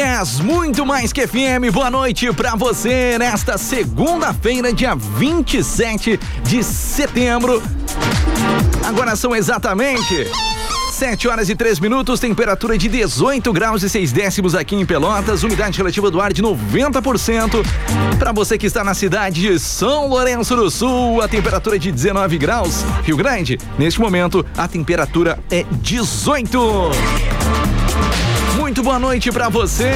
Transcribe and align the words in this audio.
Dez, 0.00 0.40
muito 0.40 0.86
mais 0.86 1.12
que 1.12 1.26
FM. 1.26 1.70
Boa 1.70 1.90
noite 1.90 2.32
pra 2.32 2.56
você 2.56 3.18
nesta 3.18 3.58
segunda-feira, 3.58 4.72
dia 4.72 4.94
27 4.94 6.18
de 6.42 6.64
setembro. 6.64 7.62
Agora 8.82 9.14
são 9.14 9.36
exatamente 9.36 10.26
7 10.90 11.28
horas 11.28 11.50
e 11.50 11.54
3 11.54 11.78
minutos, 11.80 12.18
temperatura 12.18 12.78
de 12.78 12.88
18 12.88 13.52
graus 13.52 13.82
e 13.82 13.90
6 13.90 14.10
décimos 14.10 14.54
aqui 14.54 14.74
em 14.74 14.86
Pelotas, 14.86 15.42
umidade 15.42 15.76
relativa 15.76 16.10
do 16.10 16.18
ar 16.18 16.32
de 16.32 16.42
90%. 16.42 17.62
Para 18.18 18.32
você 18.32 18.56
que 18.56 18.64
está 18.64 18.82
na 18.82 18.94
cidade 18.94 19.42
de 19.42 19.58
São 19.58 20.08
Lourenço 20.08 20.56
do 20.56 20.70
Sul, 20.70 21.20
a 21.20 21.28
temperatura 21.28 21.76
é 21.76 21.78
de 21.78 21.92
19 21.92 22.38
graus. 22.38 22.86
Rio 23.04 23.18
Grande, 23.18 23.58
neste 23.78 24.00
momento, 24.00 24.46
a 24.56 24.66
temperatura 24.66 25.38
é 25.50 25.66
18. 25.82 26.90
Muito 28.70 28.84
boa 28.84 29.00
noite 29.00 29.32
para 29.32 29.48
você. 29.48 29.90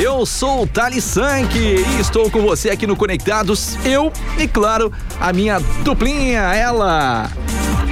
Eu 0.00 0.24
sou 0.24 0.62
o 0.62 0.66
Thali 0.66 1.00
Sank 1.00 1.58
e 1.58 2.00
estou 2.00 2.30
com 2.30 2.40
você 2.42 2.70
aqui 2.70 2.86
no 2.86 2.94
Conectados. 2.94 3.76
Eu 3.84 4.12
e, 4.38 4.46
claro, 4.46 4.92
a 5.20 5.32
minha 5.32 5.58
duplinha, 5.82 6.38
ela. 6.54 7.28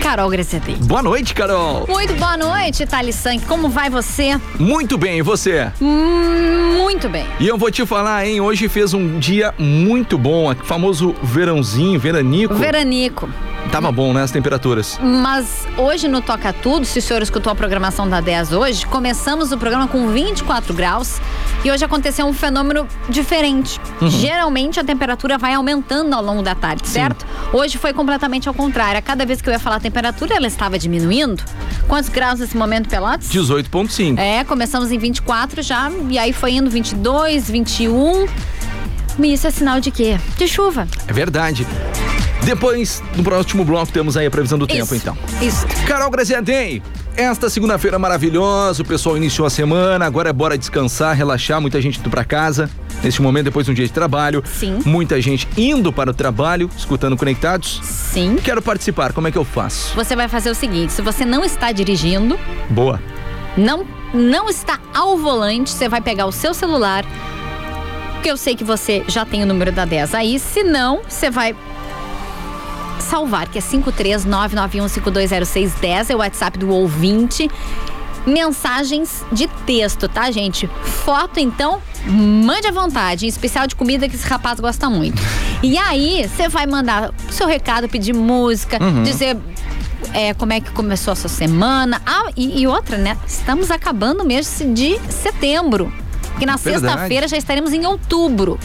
Carol 0.01 0.31
Gracete. 0.31 0.77
Boa 0.77 1.03
noite, 1.03 1.35
Carol. 1.35 1.89
Muito 1.89 2.15
boa 2.15 2.37
noite, 2.37 2.87
Thali 2.87 3.13
Sank. 3.13 3.47
Como 3.47 3.69
vai 3.69 3.91
você? 3.91 4.41
Muito 4.61 4.97
bem, 4.97 5.19
e 5.19 5.23
você? 5.23 5.73
Hum, 5.83 6.77
muito 6.79 7.09
bem. 7.09 7.27
E 7.41 7.49
eu 7.49 7.59
vou 7.59 7.69
te 7.69 7.85
falar, 7.85 8.25
hein? 8.25 8.41
Hoje 8.41 8.69
fez 8.69 8.95
um 8.95 9.19
dia 9.19 9.53
muito 9.59 10.17
bom, 10.17 10.55
famoso 10.63 11.17
verãozinho, 11.21 11.99
veranico. 11.99 12.55
Veranico. 12.55 13.29
Tava 13.79 13.93
bom, 13.93 14.13
né? 14.13 14.25
As 14.25 14.33
temperaturas. 14.33 14.99
Mas 15.01 15.65
hoje 15.77 16.09
no 16.09 16.21
Toca 16.21 16.53
Tudo, 16.53 16.85
se 16.85 16.99
o 16.99 17.03
senhor 17.03 17.23
escutou 17.23 17.53
a 17.53 17.55
programação 17.55 18.09
da 18.09 18.21
10 18.21 18.51
hoje, 18.51 18.85
começamos 18.85 19.53
o 19.53 19.57
programa 19.57 19.87
com 19.87 20.09
24 20.09 20.75
graus 20.75 21.21
e 21.65 21.71
hoje 21.71 21.85
aconteceu 21.85 22.27
um 22.27 22.33
fenômeno 22.33 22.89
diferente. 23.09 23.81
Uhum. 24.01 24.11
Geralmente 24.11 24.81
a 24.81 24.85
temperatura 24.85 25.39
vai 25.39 25.55
aumentando 25.55 26.13
ao 26.13 26.21
longo 26.21 26.43
da 26.43 26.57
tarde, 26.57 26.89
Sim. 26.89 26.95
certo? 26.95 27.25
Hoje 27.53 27.79
foi 27.79 27.93
completamente 27.93 28.49
ao 28.49 28.55
contrário. 28.55 28.99
A 28.99 29.03
cada 29.03 29.25
vez 29.25 29.41
que 29.41 29.49
eu 29.49 29.53
ia 29.53 29.61
falar 29.61 29.77
a 29.77 29.81
temperatura, 29.81 30.35
ela 30.35 30.49
estava 30.49 30.77
diminuindo. 30.77 31.41
Quantos 31.87 32.11
graus 32.11 32.41
nesse 32.41 32.57
momento, 32.57 32.89
Pelotas? 32.89 33.29
18,5. 33.31 34.19
É, 34.19 34.43
começamos 34.43 34.91
em 34.91 34.99
24 34.99 35.63
já, 35.63 35.89
e 36.11 36.19
aí 36.19 36.33
foi 36.33 36.55
indo 36.55 36.69
22, 36.69 37.49
21. 37.49 38.27
E 39.21 39.33
isso 39.33 39.47
é 39.47 39.53
sinal 39.53 39.79
de 39.79 39.93
quê? 39.93 40.19
De 40.37 40.49
chuva. 40.49 40.89
É 41.07 41.13
verdade. 41.13 41.65
Depois, 42.45 43.03
no 43.17 43.23
próximo 43.23 43.65
bloco, 43.65 43.93
temos 43.93 44.17
aí 44.17 44.27
a 44.27 44.31
previsão 44.31 44.59
do 44.59 44.67
isso, 44.67 44.75
tempo, 44.75 44.95
então. 44.95 45.19
Isso. 45.41 45.67
Carol 45.87 46.11
Graziadei, 46.11 46.83
esta 47.17 47.51
segunda-feira 47.51 47.99
maravilhosa, 47.99 48.83
o 48.83 48.85
pessoal 48.85 49.17
iniciou 49.17 49.47
a 49.47 49.51
semana, 49.51 50.07
agora 50.07 50.31
é 50.31 50.33
bora 50.33 50.57
descansar, 50.57 51.17
relaxar, 51.17 51.61
muita 51.61 51.81
gente 51.83 51.99
indo 51.99 52.09
para 52.09 52.25
casa. 52.25 52.71
Neste 53.03 53.21
momento, 53.21 53.47
depois 53.47 53.67
de 53.67 53.73
um 53.73 53.75
dia 53.75 53.87
de 53.87 53.93
trabalho. 53.93 54.43
Sim. 54.45 54.79
Muita 54.85 55.21
gente 55.21 55.49
indo 55.57 55.93
para 55.93 56.11
o 56.11 56.15
trabalho, 56.15 56.71
escutando 56.77 57.17
conectados. 57.17 57.81
Sim. 57.83 58.37
Quero 58.43 58.63
participar, 58.63 59.13
como 59.13 59.29
é 59.29 59.33
que 59.33 59.39
eu 59.39 59.45
faço? 59.45 59.95
Você 59.95 60.17
vai 60.17 60.29
fazer 60.29 60.51
o 60.51 60.55
seguinte: 60.55 60.93
se 60.93 61.03
você 61.03 61.25
não 61.25 61.45
está 61.45 61.71
dirigindo. 61.73 62.39
Boa. 62.71 63.01
Não, 63.57 63.85
não 64.15 64.49
está 64.49 64.79
ao 64.95 65.19
volante, 65.19 65.71
você 65.71 65.89
vai 65.89 66.01
pegar 66.01 66.27
o 66.27 66.33
seu 66.33 66.55
celular. 66.55 67.05
Porque 68.15 68.31
eu 68.31 68.37
sei 68.37 68.57
que 68.57 68.65
você 68.65 69.05
já 69.07 69.25
tem 69.25 69.43
o 69.43 69.47
número 69.47 69.71
da 69.71 69.85
10 69.85 70.15
aí. 70.15 70.39
Se 70.39 70.63
não, 70.65 71.01
você 71.09 71.31
vai 71.31 71.55
salvar, 73.03 73.49
que 73.49 73.59
é 73.59 73.63
53991520610, 73.63 76.11
é 76.11 76.15
o 76.15 76.19
WhatsApp 76.19 76.57
do 76.59 76.69
ouvinte. 76.71 77.51
Mensagens 78.27 79.25
de 79.33 79.49
texto, 79.67 80.09
tá, 80.09 80.31
gente? 80.31 80.69
Foto, 80.83 81.41
então, 81.41 81.81
mande 82.07 82.67
à 82.67 82.73
vontade, 82.73 83.27
em 83.27 83.29
especial 83.29 83.67
de 83.67 83.75
comida 83.75 84.09
que 84.09 84.17
esse 84.17 84.29
rapaz 84.29 84.61
gosta 84.61 84.91
muito. 84.91 85.23
E 85.61 85.77
aí, 85.77 86.29
você 86.29 86.49
vai 86.49 86.67
mandar 86.67 87.13
o 87.29 87.33
seu 87.33 87.45
recado, 87.45 87.89
pedir 87.89 88.15
música, 88.15 88.81
uhum. 88.81 89.03
dizer 89.03 89.37
é, 90.13 90.35
como 90.35 90.53
é 90.53 90.61
que 90.61 90.71
começou 90.71 91.13
a 91.13 91.17
sua 91.17 91.29
semana. 91.29 92.01
Ah, 92.07 92.31
e, 92.37 92.61
e 92.61 92.67
outra, 92.69 92.97
né? 92.97 93.17
Estamos 93.27 93.69
acabando 93.71 94.23
o 94.23 94.25
mês 94.25 94.63
de 94.73 94.99
setembro. 95.11 95.93
Que 96.39 96.47
na 96.47 96.57
sexta-feira 96.57 97.27
já 97.27 97.37
estaremos 97.37 97.73
em 97.73 97.85
outubro. 97.87 98.57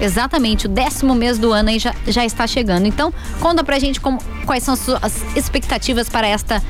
Exatamente, 0.00 0.66
o 0.66 0.68
décimo 0.68 1.14
mês 1.14 1.38
do 1.38 1.52
ano 1.52 1.68
aí 1.68 1.78
já, 1.78 1.94
já 2.06 2.24
está 2.24 2.46
chegando. 2.46 2.86
Então, 2.86 3.12
conta 3.38 3.62
pra 3.62 3.78
gente 3.78 4.00
como, 4.00 4.18
quais 4.46 4.62
são 4.62 4.74
as 4.74 4.80
suas 4.80 5.36
expectativas 5.36 6.08
para 6.08 6.26
esta 6.26 6.62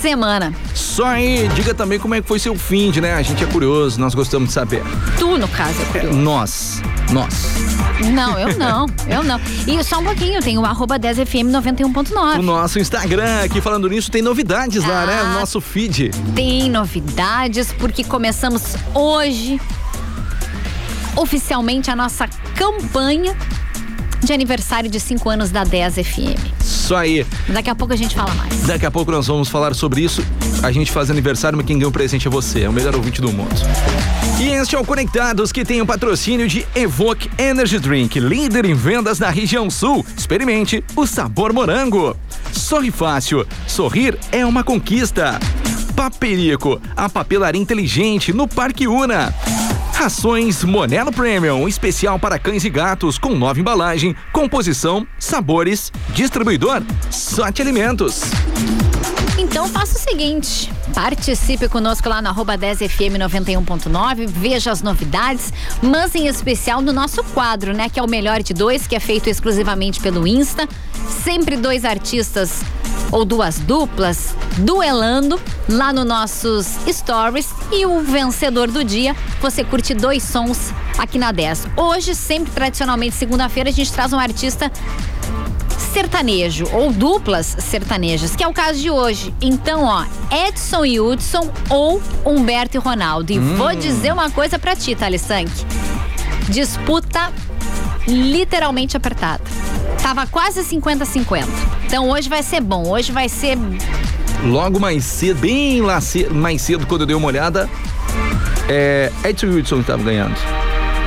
semana. 0.00 0.54
Só 0.74 1.06
aí, 1.06 1.48
diga 1.54 1.74
também 1.74 1.98
como 1.98 2.14
é 2.14 2.22
que 2.22 2.26
foi 2.26 2.38
seu 2.38 2.56
fim 2.56 2.90
de, 2.90 3.00
né? 3.00 3.14
A 3.14 3.22
gente 3.22 3.42
é 3.44 3.46
curioso, 3.46 4.00
nós 4.00 4.14
gostamos 4.14 4.48
de 4.48 4.54
saber. 4.54 4.82
Tu, 5.18 5.38
no 5.38 5.48
caso, 5.48 5.80
é 5.82 5.84
curioso. 5.86 6.18
Nós. 6.18 6.82
Nós. 7.12 7.34
Não, 8.12 8.38
eu 8.38 8.56
não, 8.56 8.86
eu 9.08 9.22
não. 9.22 9.40
E 9.66 9.82
só 9.82 9.98
um 9.98 10.04
pouquinho, 10.04 10.40
tem 10.40 10.56
o 10.56 10.64
arroba 10.64 10.98
10fm 10.98 11.50
91.9. 11.50 12.38
O 12.38 12.42
nosso 12.42 12.78
Instagram, 12.78 13.42
aqui 13.44 13.60
falando 13.60 13.88
nisso, 13.88 14.10
tem 14.10 14.22
novidades 14.22 14.84
ah, 14.84 14.88
lá, 14.88 15.06
né? 15.06 15.22
O 15.22 15.26
ah, 15.26 15.32
nosso 15.40 15.60
feed. 15.60 16.10
Tem 16.34 16.70
novidades, 16.70 17.72
porque 17.72 18.04
começamos 18.04 18.76
hoje 18.94 19.60
oficialmente 21.16 21.90
a 21.90 21.96
nossa 21.96 22.28
campanha 22.54 23.36
de 24.22 24.32
aniversário 24.32 24.90
de 24.90 24.98
5 24.98 25.30
anos 25.30 25.50
da 25.50 25.64
10 25.64 25.94
FM. 25.94 26.58
Isso 26.60 26.94
aí. 26.94 27.26
Daqui 27.48 27.70
a 27.70 27.74
pouco 27.74 27.92
a 27.92 27.96
gente 27.96 28.14
fala 28.14 28.34
mais. 28.34 28.62
Daqui 28.62 28.84
a 28.84 28.90
pouco 28.90 29.10
nós 29.10 29.26
vamos 29.26 29.48
falar 29.48 29.74
sobre 29.74 30.02
isso. 30.02 30.24
A 30.62 30.72
gente 30.72 30.90
faz 30.90 31.10
aniversário, 31.10 31.56
mas 31.56 31.66
quem 31.66 31.78
ganha 31.78 31.88
o 31.88 31.92
presente 31.92 32.26
é 32.26 32.30
você, 32.30 32.62
é 32.62 32.68
o 32.68 32.72
melhor 32.72 32.94
ouvinte 32.96 33.20
do 33.20 33.32
mundo. 33.32 33.54
E 34.40 34.48
este 34.48 34.74
é 34.74 34.78
o 34.78 34.84
Conectados, 34.84 35.52
que 35.52 35.64
tem 35.64 35.80
o 35.80 35.86
patrocínio 35.86 36.48
de 36.48 36.66
Evoque 36.74 37.30
Energy 37.38 37.78
Drink, 37.78 38.18
líder 38.18 38.64
em 38.64 38.74
vendas 38.74 39.18
na 39.18 39.30
região 39.30 39.70
sul. 39.70 40.04
Experimente 40.16 40.82
o 40.96 41.06
sabor 41.06 41.52
morango. 41.52 42.16
Sorri 42.52 42.90
fácil. 42.90 43.46
Sorrir 43.66 44.18
é 44.32 44.44
uma 44.44 44.64
conquista. 44.64 45.38
Paperico, 45.94 46.80
a 46.96 47.08
papelaria 47.08 47.60
inteligente 47.60 48.32
no 48.32 48.46
Parque 48.46 48.86
Una. 48.86 49.34
Rações 49.98 50.62
Monelo 50.62 51.10
Premium, 51.10 51.66
especial 51.66 52.20
para 52.20 52.38
cães 52.38 52.64
e 52.64 52.70
gatos, 52.70 53.18
com 53.18 53.34
nova 53.34 53.58
embalagem, 53.58 54.14
composição, 54.32 55.04
sabores, 55.18 55.92
distribuidor, 56.10 56.84
Sorte 57.10 57.60
Alimentos. 57.60 58.20
Então 59.36 59.66
faça 59.66 59.98
o 59.98 60.00
seguinte, 60.00 60.72
participe 60.94 61.68
conosco 61.68 62.08
lá 62.08 62.22
no 62.22 62.28
arroba 62.28 62.56
10fm 62.56 63.18
91.9, 63.18 64.28
veja 64.28 64.70
as 64.70 64.82
novidades, 64.82 65.52
mas 65.82 66.14
em 66.14 66.28
especial 66.28 66.80
no 66.80 66.92
nosso 66.92 67.24
quadro, 67.24 67.74
né? 67.74 67.88
Que 67.88 67.98
é 67.98 68.02
o 68.02 68.08
Melhor 68.08 68.40
de 68.40 68.54
Dois, 68.54 68.86
que 68.86 68.94
é 68.94 69.00
feito 69.00 69.28
exclusivamente 69.28 69.98
pelo 69.98 70.28
Insta. 70.28 70.68
Sempre 71.24 71.56
dois 71.56 71.84
artistas 71.84 72.62
ou 73.10 73.24
duas 73.24 73.58
duplas 73.58 74.34
duelando 74.58 75.40
lá 75.68 75.92
nos 75.92 76.04
nossos 76.04 76.66
stories 76.88 77.48
e 77.72 77.86
o 77.86 78.00
vencedor 78.00 78.70
do 78.70 78.84
dia, 78.84 79.14
você 79.40 79.64
curte 79.64 79.94
dois 79.94 80.22
sons 80.22 80.72
aqui 80.96 81.18
na 81.18 81.32
10. 81.32 81.68
Hoje, 81.76 82.14
sempre 82.14 82.50
tradicionalmente 82.52 83.14
segunda-feira, 83.14 83.70
a 83.70 83.72
gente 83.72 83.92
traz 83.92 84.12
um 84.12 84.18
artista 84.18 84.70
sertanejo 85.92 86.66
ou 86.72 86.92
duplas 86.92 87.56
sertanejas, 87.60 88.36
que 88.36 88.44
é 88.44 88.48
o 88.48 88.52
caso 88.52 88.78
de 88.78 88.90
hoje. 88.90 89.34
Então, 89.40 89.84
ó, 89.84 90.04
Edson 90.46 90.84
e 90.84 91.00
Hudson 91.00 91.50
ou 91.70 92.02
Humberto 92.24 92.76
e 92.76 92.80
Ronaldo. 92.80 93.32
E 93.32 93.38
hum. 93.38 93.56
vou 93.56 93.74
dizer 93.74 94.12
uma 94.12 94.30
coisa 94.30 94.58
pra 94.58 94.76
ti, 94.76 94.94
Thales 94.94 95.22
Sank. 95.22 95.50
Disputa 96.48 97.32
literalmente 98.06 98.96
apertada. 98.96 99.42
Tava 100.02 100.26
quase 100.26 100.60
50-50. 100.62 101.44
Então 101.86 102.08
hoje 102.08 102.28
vai 102.28 102.42
ser 102.42 102.60
bom. 102.60 102.88
Hoje 102.88 103.12
vai 103.12 103.28
ser. 103.28 103.58
Logo 104.44 104.78
mais 104.78 105.04
cedo, 105.04 105.40
bem 105.40 105.80
lá 105.80 106.00
cedo, 106.00 106.34
mais 106.34 106.62
cedo, 106.62 106.86
quando 106.86 107.00
eu 107.02 107.06
dei 107.06 107.16
uma 107.16 107.26
olhada, 107.26 107.68
é, 108.68 109.10
Edson 109.24 109.48
Hudson 109.48 109.80
estava 109.80 110.02
ganhando. 110.02 110.36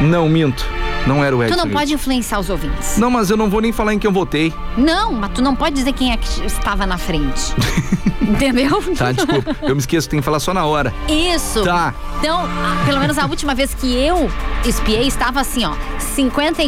Não, 0.01 0.27
minto. 0.27 0.80
Não 1.07 1.23
era 1.23 1.35
o 1.35 1.43
Edson. 1.43 1.55
Tu 1.55 1.65
não 1.65 1.71
pode 1.71 1.93
influenciar 1.93 2.39
os 2.39 2.49
ouvintes. 2.49 2.97
Não, 2.97 3.09
mas 3.09 3.29
eu 3.29 3.37
não 3.37 3.49
vou 3.49 3.59
nem 3.59 3.71
falar 3.71 3.93
em 3.93 3.99
quem 3.99 4.07
eu 4.07 4.13
votei. 4.13 4.53
Não, 4.77 5.11
mas 5.13 5.31
tu 5.33 5.41
não 5.41 5.55
pode 5.55 5.75
dizer 5.75 5.93
quem 5.93 6.11
é 6.11 6.17
que 6.17 6.45
estava 6.45 6.85
na 6.85 6.97
frente. 6.97 7.53
Entendeu? 8.21 8.81
Tá, 8.95 9.11
desculpa. 9.11 9.55
Eu 9.61 9.75
me 9.75 9.81
esqueço, 9.81 10.07
tem 10.07 10.19
que 10.19 10.25
falar 10.25 10.39
só 10.39 10.53
na 10.53 10.63
hora. 10.65 10.93
Isso. 11.09 11.63
Tá. 11.63 11.93
Então, 12.19 12.47
pelo 12.85 12.99
menos 12.99 13.17
a 13.17 13.25
última 13.25 13.55
vez 13.55 13.73
que 13.73 13.93
eu 13.93 14.29
espiei, 14.63 15.07
estava 15.07 15.41
assim, 15.41 15.65
ó, 15.65 15.73
50 15.99 16.61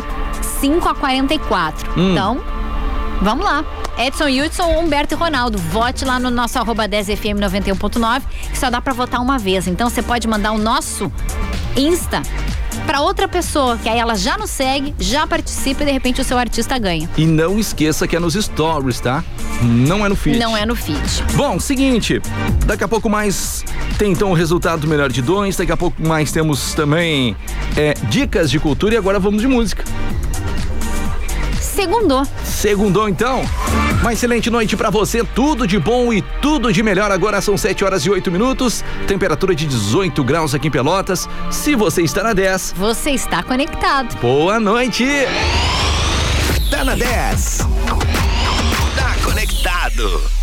35 0.63 0.89
a 0.89 0.95
44. 0.95 1.91
Hum. 1.97 2.12
Então, 2.12 2.41
vamos 3.21 3.45
lá. 3.45 3.63
Edson 3.97 4.27
Hudson 4.27 4.63
ou 4.63 4.79
Humberto 4.79 5.13
e 5.13 5.18
Ronaldo. 5.18 5.57
Vote 5.57 6.06
lá 6.06 6.19
no 6.19 6.31
nosso 6.31 6.57
arroba 6.57 6.88
10FM 6.88 7.39
91.9, 7.39 8.21
que 8.50 8.57
só 8.57 8.69
dá 8.69 8.81
para 8.81 8.94
votar 8.94 9.21
uma 9.21 9.38
vez. 9.38 9.68
Então 9.68 9.89
você 9.89 10.01
pode 10.01 10.27
mandar 10.27 10.51
o 10.51 10.57
nosso 10.57 11.12
Insta 11.75 12.21
para 12.85 13.01
outra 13.01 13.27
pessoa, 13.27 13.77
que 13.77 13.89
aí 13.89 13.99
ela 13.99 14.15
já 14.15 14.37
nos 14.37 14.49
segue, 14.49 14.93
já 14.99 15.25
participa 15.25 15.83
e 15.83 15.85
de 15.85 15.91
repente 15.91 16.21
o 16.21 16.23
seu 16.23 16.37
artista 16.37 16.77
ganha. 16.77 17.09
E 17.17 17.25
não 17.25 17.59
esqueça 17.59 18.07
que 18.07 18.15
é 18.15 18.19
nos 18.19 18.33
stories, 18.33 18.99
tá? 18.99 19.23
Não 19.61 20.05
é 20.05 20.09
no 20.09 20.15
feed. 20.15 20.37
Não 20.37 20.55
é 20.55 20.65
no 20.65 20.75
feed. 20.75 21.23
Bom, 21.35 21.59
seguinte, 21.59 22.21
daqui 22.65 22.83
a 22.83 22.87
pouco 22.87 23.09
mais 23.09 23.63
tem 23.97 24.11
então 24.11 24.31
o 24.31 24.33
resultado 24.33 24.81
do 24.81 24.87
melhor 24.87 25.11
de 25.11 25.21
dois, 25.21 25.55
daqui 25.55 25.71
a 25.71 25.77
pouco 25.77 26.05
mais 26.05 26.31
temos 26.31 26.73
também 26.73 27.35
é, 27.77 27.93
dicas 28.09 28.49
de 28.49 28.59
cultura 28.59 28.95
e 28.95 28.97
agora 28.97 29.19
vamos 29.19 29.41
de 29.41 29.47
música. 29.47 29.83
Segundou. 31.73 32.25
Segundou 32.43 33.09
então. 33.09 33.43
Uma 34.01 34.13
excelente 34.13 34.49
noite 34.49 34.77
para 34.77 34.89
você, 34.89 35.23
tudo 35.23 35.65
de 35.65 35.79
bom 35.79 36.13
e 36.13 36.21
tudo 36.21 36.71
de 36.71 36.83
melhor. 36.83 37.11
Agora 37.11 37.41
são 37.41 37.57
7 37.57 37.83
horas 37.83 38.05
e 38.05 38.09
8 38.09 38.29
minutos, 38.29 38.83
temperatura 39.07 39.55
de 39.55 39.65
18 39.65 40.23
graus 40.23 40.53
aqui 40.53 40.67
em 40.67 40.71
Pelotas. 40.71 41.27
Se 41.49 41.75
você 41.75 42.03
está 42.03 42.21
na 42.21 42.33
10, 42.33 42.75
você 42.77 43.11
está 43.11 43.41
conectado. 43.41 44.15
Boa 44.19 44.59
noite. 44.59 45.05
Tá 46.69 46.83
na 46.83 46.95
10. 46.95 47.59
Tá 48.95 49.15
conectado. 49.23 50.42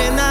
arena 0.00 0.29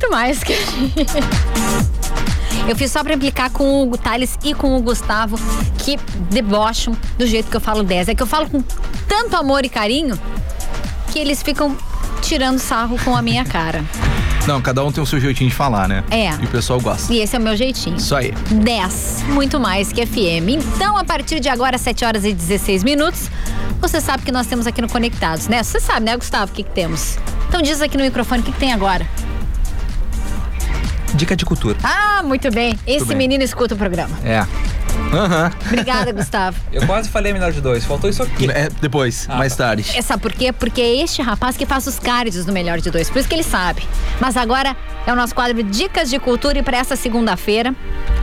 muito 0.00 0.10
mais 0.10 0.42
que. 0.42 0.54
Eu 2.66 2.76
fiz 2.76 2.90
só 2.90 3.02
pra 3.02 3.14
implicar 3.14 3.50
com 3.50 3.90
o 3.90 3.98
Thales 3.98 4.38
e 4.44 4.54
com 4.54 4.76
o 4.76 4.80
Gustavo, 4.80 5.38
que 5.78 5.98
debocham 6.30 6.96
do 7.18 7.26
jeito 7.26 7.50
que 7.50 7.56
eu 7.56 7.60
falo 7.60 7.82
10. 7.82 8.08
É 8.08 8.14
que 8.14 8.22
eu 8.22 8.26
falo 8.26 8.48
com 8.48 8.62
tanto 9.08 9.36
amor 9.36 9.64
e 9.64 9.68
carinho 9.68 10.18
que 11.10 11.18
eles 11.18 11.42
ficam 11.42 11.76
tirando 12.22 12.58
sarro 12.58 12.96
com 13.04 13.16
a 13.16 13.22
minha 13.22 13.44
cara. 13.44 13.84
Não, 14.46 14.60
cada 14.60 14.84
um 14.84 14.92
tem 14.92 15.02
o 15.02 15.06
seu 15.06 15.20
jeitinho 15.20 15.50
de 15.50 15.56
falar, 15.56 15.88
né? 15.88 16.04
É. 16.10 16.30
E 16.30 16.44
o 16.44 16.48
pessoal 16.48 16.80
gosta. 16.80 17.12
E 17.12 17.18
esse 17.18 17.34
é 17.36 17.38
o 17.38 17.42
meu 17.42 17.56
jeitinho. 17.56 17.96
Isso 17.96 18.14
aí. 18.14 18.32
10, 18.50 19.24
muito 19.28 19.58
mais 19.58 19.92
que 19.92 20.06
FM. 20.06 20.48
Então, 20.48 20.96
a 20.96 21.04
partir 21.04 21.40
de 21.40 21.48
agora, 21.48 21.76
7 21.76 22.04
horas 22.04 22.24
e 22.24 22.32
16 22.32 22.84
minutos, 22.84 23.30
você 23.80 24.00
sabe 24.00 24.22
que 24.22 24.32
nós 24.32 24.46
temos 24.46 24.66
aqui 24.66 24.80
no 24.80 24.88
Conectados, 24.88 25.48
né? 25.48 25.62
Você 25.62 25.80
sabe, 25.80 26.06
né, 26.06 26.16
Gustavo, 26.16 26.52
o 26.52 26.54
que, 26.54 26.62
que 26.62 26.70
temos? 26.70 27.18
Então 27.48 27.60
diz 27.60 27.82
aqui 27.82 27.96
no 27.96 28.04
microfone 28.04 28.42
o 28.42 28.44
que, 28.44 28.52
que 28.52 28.60
tem 28.60 28.72
agora. 28.72 29.06
Dica 31.20 31.36
de 31.36 31.44
cultura. 31.44 31.76
Ah, 31.84 32.22
muito 32.24 32.50
bem. 32.50 32.78
Esse 32.86 33.04
bem. 33.04 33.16
menino 33.18 33.44
escuta 33.44 33.74
o 33.74 33.76
programa. 33.76 34.18
É. 34.24 34.38
Aham. 35.12 35.52
Obrigada, 35.66 36.10
Gustavo. 36.12 36.56
Eu 36.72 36.86
quase 36.86 37.10
falei 37.10 37.30
melhor 37.30 37.52
de 37.52 37.60
dois, 37.60 37.84
faltou 37.84 38.08
isso 38.08 38.22
aqui. 38.22 38.50
É, 38.50 38.70
depois, 38.80 39.26
Ah, 39.28 39.36
mais 39.36 39.54
tá. 39.54 39.66
tarde. 39.66 39.84
É, 39.94 40.00
sabe 40.00 40.22
por 40.22 40.32
quê? 40.32 40.50
Porque 40.50 40.80
é 40.80 41.02
este 41.02 41.20
rapaz 41.20 41.58
que 41.58 41.66
faz 41.66 41.86
os 41.86 41.98
cards 41.98 42.46
do 42.46 42.52
Melhor 42.54 42.80
de 42.80 42.90
Dois. 42.90 43.10
Por 43.10 43.18
isso 43.18 43.28
que 43.28 43.34
ele 43.34 43.42
sabe. 43.42 43.82
Mas 44.18 44.34
agora 44.34 44.74
é 45.06 45.12
o 45.12 45.14
nosso 45.16 45.34
quadro 45.34 45.62
Dicas 45.62 46.08
de 46.08 46.18
Cultura 46.18 46.58
e 46.58 46.62
para 46.62 46.78
essa 46.78 46.96
segunda-feira. 46.96 47.74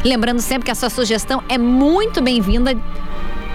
Lembrando 0.04 0.39
sempre 0.42 0.66
que 0.66 0.72
a 0.72 0.75
sua 0.75 0.89
sugestão 0.89 1.44
é 1.48 1.58
muito 1.60 2.20
bem-vinda. 2.20 2.75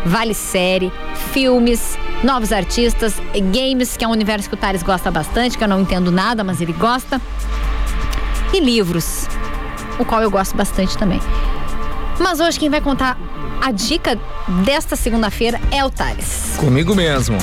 Vale 0.07 0.35
série, 0.35 0.93
filmes, 1.33 1.99
novos 2.23 2.53
artistas, 2.53 3.15
games, 3.53 3.97
que 3.97 4.05
é 4.05 4.09
um 4.09 4.13
universo 4.13 4.49
que 4.49 4.55
o 4.55 4.59
Thales 4.59 4.85
gosta 4.85 5.11
bastante, 5.11 5.59
que 5.59 5.65
eu 5.65 5.69
não 5.69 5.81
entendo 5.81 6.13
nada, 6.13 6.45
mas 6.45 6.61
ele 6.61 6.73
gosta. 6.73 7.21
E 8.53 8.61
livros, 8.61 9.27
o 9.99 10.05
qual 10.05 10.23
eu 10.23 10.31
gosto 10.31 10.57
bastante 10.57 10.97
também. 10.99 11.21
Mas 12.19 12.41
hoje 12.41 12.59
quem 12.59 12.69
vai 12.69 12.81
contar 12.81 13.19
a 13.63 13.71
dica 13.71 14.19
desta 14.65 14.97
segunda-feira 14.97 15.61
é 15.71 15.85
o 15.85 15.91
Thales. 15.91 16.55
Comigo 16.57 16.95
mesmo. 16.95 17.39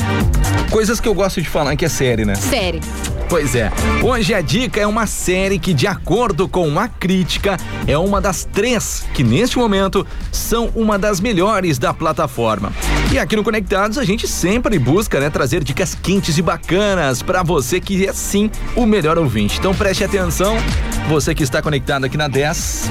Coisas 0.69 0.99
que 0.99 1.07
eu 1.07 1.13
gosto 1.13 1.41
de 1.41 1.49
falar 1.49 1.75
que 1.75 1.85
é 1.85 1.89
série, 1.89 2.25
né? 2.25 2.35
Série. 2.35 2.81
Pois 3.29 3.53
é. 3.53 3.71
Hoje 4.03 4.33
a 4.33 4.41
dica 4.41 4.81
é 4.81 4.87
uma 4.87 5.05
série 5.05 5.59
que, 5.59 5.71
de 5.71 5.85
acordo 5.85 6.49
com 6.49 6.79
a 6.79 6.87
crítica, 6.87 7.57
é 7.85 7.95
uma 7.95 8.19
das 8.19 8.43
três 8.43 9.05
que, 9.13 9.23
neste 9.23 9.55
momento, 9.55 10.05
são 10.31 10.71
uma 10.75 10.97
das 10.97 11.19
melhores 11.19 11.77
da 11.77 11.93
plataforma. 11.93 12.73
E 13.11 13.19
aqui 13.19 13.35
no 13.35 13.43
Conectados 13.43 13.99
a 13.99 14.03
gente 14.03 14.27
sempre 14.27 14.79
busca, 14.79 15.19
né, 15.19 15.29
trazer 15.29 15.63
dicas 15.63 15.93
quentes 15.93 16.39
e 16.39 16.41
bacanas 16.41 17.21
para 17.21 17.43
você 17.43 17.79
que 17.79 18.03
é 18.07 18.13
sim 18.13 18.49
o 18.75 18.83
melhor 18.87 19.19
ouvinte. 19.19 19.59
Então 19.59 19.75
preste 19.75 20.03
atenção, 20.03 20.57
você 21.07 21.35
que 21.35 21.43
está 21.43 21.61
conectado 21.61 22.05
aqui 22.05 22.17
na 22.17 22.27
10. 22.27 22.89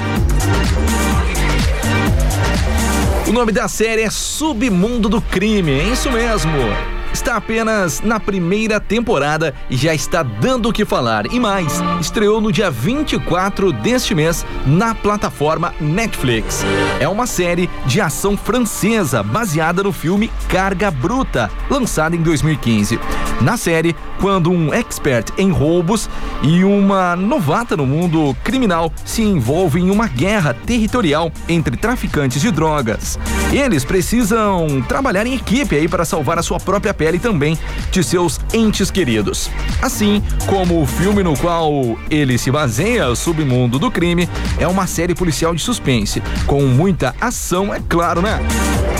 O 3.27 3.33
nome 3.33 3.51
da 3.51 3.67
série 3.67 4.03
é 4.03 4.09
Submundo 4.09 5.09
do 5.09 5.21
Crime, 5.21 5.71
é 5.71 5.83
isso 5.83 6.09
mesmo. 6.09 6.98
Está 7.13 7.35
apenas 7.35 8.01
na 8.01 8.19
primeira 8.19 8.79
temporada 8.79 9.53
e 9.69 9.75
já 9.75 9.93
está 9.93 10.23
dando 10.23 10.69
o 10.69 10.73
que 10.73 10.85
falar. 10.85 11.25
E 11.33 11.39
mais, 11.39 11.81
estreou 11.99 12.39
no 12.39 12.51
dia 12.51 12.69
24 12.69 13.71
deste 13.73 14.13
mês 14.13 14.45
na 14.65 14.93
plataforma 14.93 15.73
Netflix. 15.79 16.63
É 16.99 17.07
uma 17.07 17.25
série 17.25 17.69
de 17.85 17.99
ação 17.99 18.37
francesa 18.37 19.23
baseada 19.23 19.83
no 19.83 19.91
filme 19.91 20.31
Carga 20.47 20.91
Bruta, 20.91 21.49
lançado 21.69 22.15
em 22.15 22.21
2015. 22.21 22.99
Na 23.41 23.55
série, 23.55 23.95
quando 24.19 24.51
um 24.51 24.73
expert 24.73 25.31
em 25.37 25.49
roubos 25.49 26.09
e 26.41 26.63
uma 26.63 27.15
novata 27.15 27.75
no 27.75 27.85
mundo 27.85 28.35
criminal 28.43 28.91
se 29.05 29.21
envolvem 29.21 29.87
em 29.87 29.91
uma 29.91 30.07
guerra 30.07 30.53
territorial 30.53 31.31
entre 31.47 31.77
traficantes 31.77 32.41
de 32.41 32.51
drogas. 32.51 33.17
Eles 33.51 33.85
precisam 33.85 34.81
trabalhar 34.87 35.25
em 35.25 35.35
equipe 35.35 35.75
aí 35.75 35.87
para 35.87 36.05
salvar 36.05 36.37
a 36.37 36.43
sua 36.43 36.59
própria 36.59 36.93
pele 36.99 37.15
e 37.15 37.19
também 37.19 37.57
de 37.91 38.03
seus 38.03 38.39
entes 38.53 38.91
queridos. 38.91 39.49
Assim 39.81 40.21
como 40.45 40.81
o 40.81 40.85
filme 40.85 41.23
no 41.23 41.35
qual 41.37 41.97
ele 42.09 42.37
se 42.37 42.51
baseia, 42.51 43.07
o 43.07 43.15
Submundo 43.15 43.79
do 43.79 43.89
Crime, 43.89 44.27
é 44.59 44.67
uma 44.67 44.85
série 44.85 45.15
policial 45.15 45.55
de 45.55 45.61
suspense, 45.61 46.21
com 46.45 46.61
muita 46.63 47.15
ação, 47.21 47.73
é 47.73 47.81
claro, 47.87 48.21
né? 48.21 48.37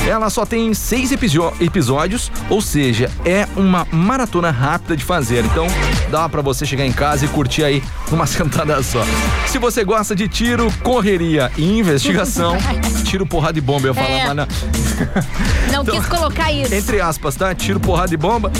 Ela 0.08 0.29
só 0.29 0.46
tem 0.46 0.74
seis 0.74 1.12
episódios, 1.12 2.32
ou 2.50 2.62
seja, 2.62 3.12
é 3.25 3.46
uma 3.58 3.86
maratona 3.91 4.50
rápida 4.50 4.96
de 4.96 5.03
fazer. 5.03 5.44
Então, 5.44 5.68
dá 6.10 6.27
pra 6.29 6.41
você 6.41 6.65
chegar 6.65 6.86
em 6.86 6.91
casa 6.94 7.25
e 7.25 7.27
curtir 7.27 7.63
aí 7.65 7.84
numa 8.10 8.25
sentada 8.27 8.82
só. 8.82 9.03
Se 9.48 9.58
você 9.60 9.84
gosta 9.84 10.15
de 10.15 10.27
tiro, 10.29 10.72
correria 10.82 11.51
e 11.58 11.77
investigação, 11.79 12.58
tiro, 13.03 13.25
porrada 13.25 13.58
e 13.58 13.62
bomba, 13.62 13.88
eu 13.88 13.94
ia 13.94 13.94
falar, 13.94 14.10
É. 14.10 14.27
mas 14.27 14.36
não. 14.38 14.48
Não 15.74 15.82
Então- 15.84 15.96
quis 15.96 16.06
colocar 16.08 16.51
isso. 16.51 16.74
Entre 16.74 17.01
aspas, 17.01 17.36
tá? 17.36 17.53
Tiro, 17.53 17.79
porrada 17.89 18.13
e 18.13 18.17
bomba. 18.17 18.51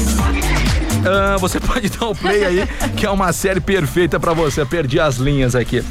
Ah, 1.06 1.38
você 1.38 1.60
pode 1.62 1.88
dar 1.90 2.08
o 2.08 2.16
play 2.16 2.44
aí, 2.44 2.68
que 2.98 3.06
é 3.06 3.12
uma 3.12 3.32
série 3.32 3.62
perfeita 3.62 4.20
pra 4.20 4.34
você. 4.34 4.66
Perdi 4.66 5.00
as 5.00 5.18
linhas 5.18 5.56
aqui. 5.56 5.84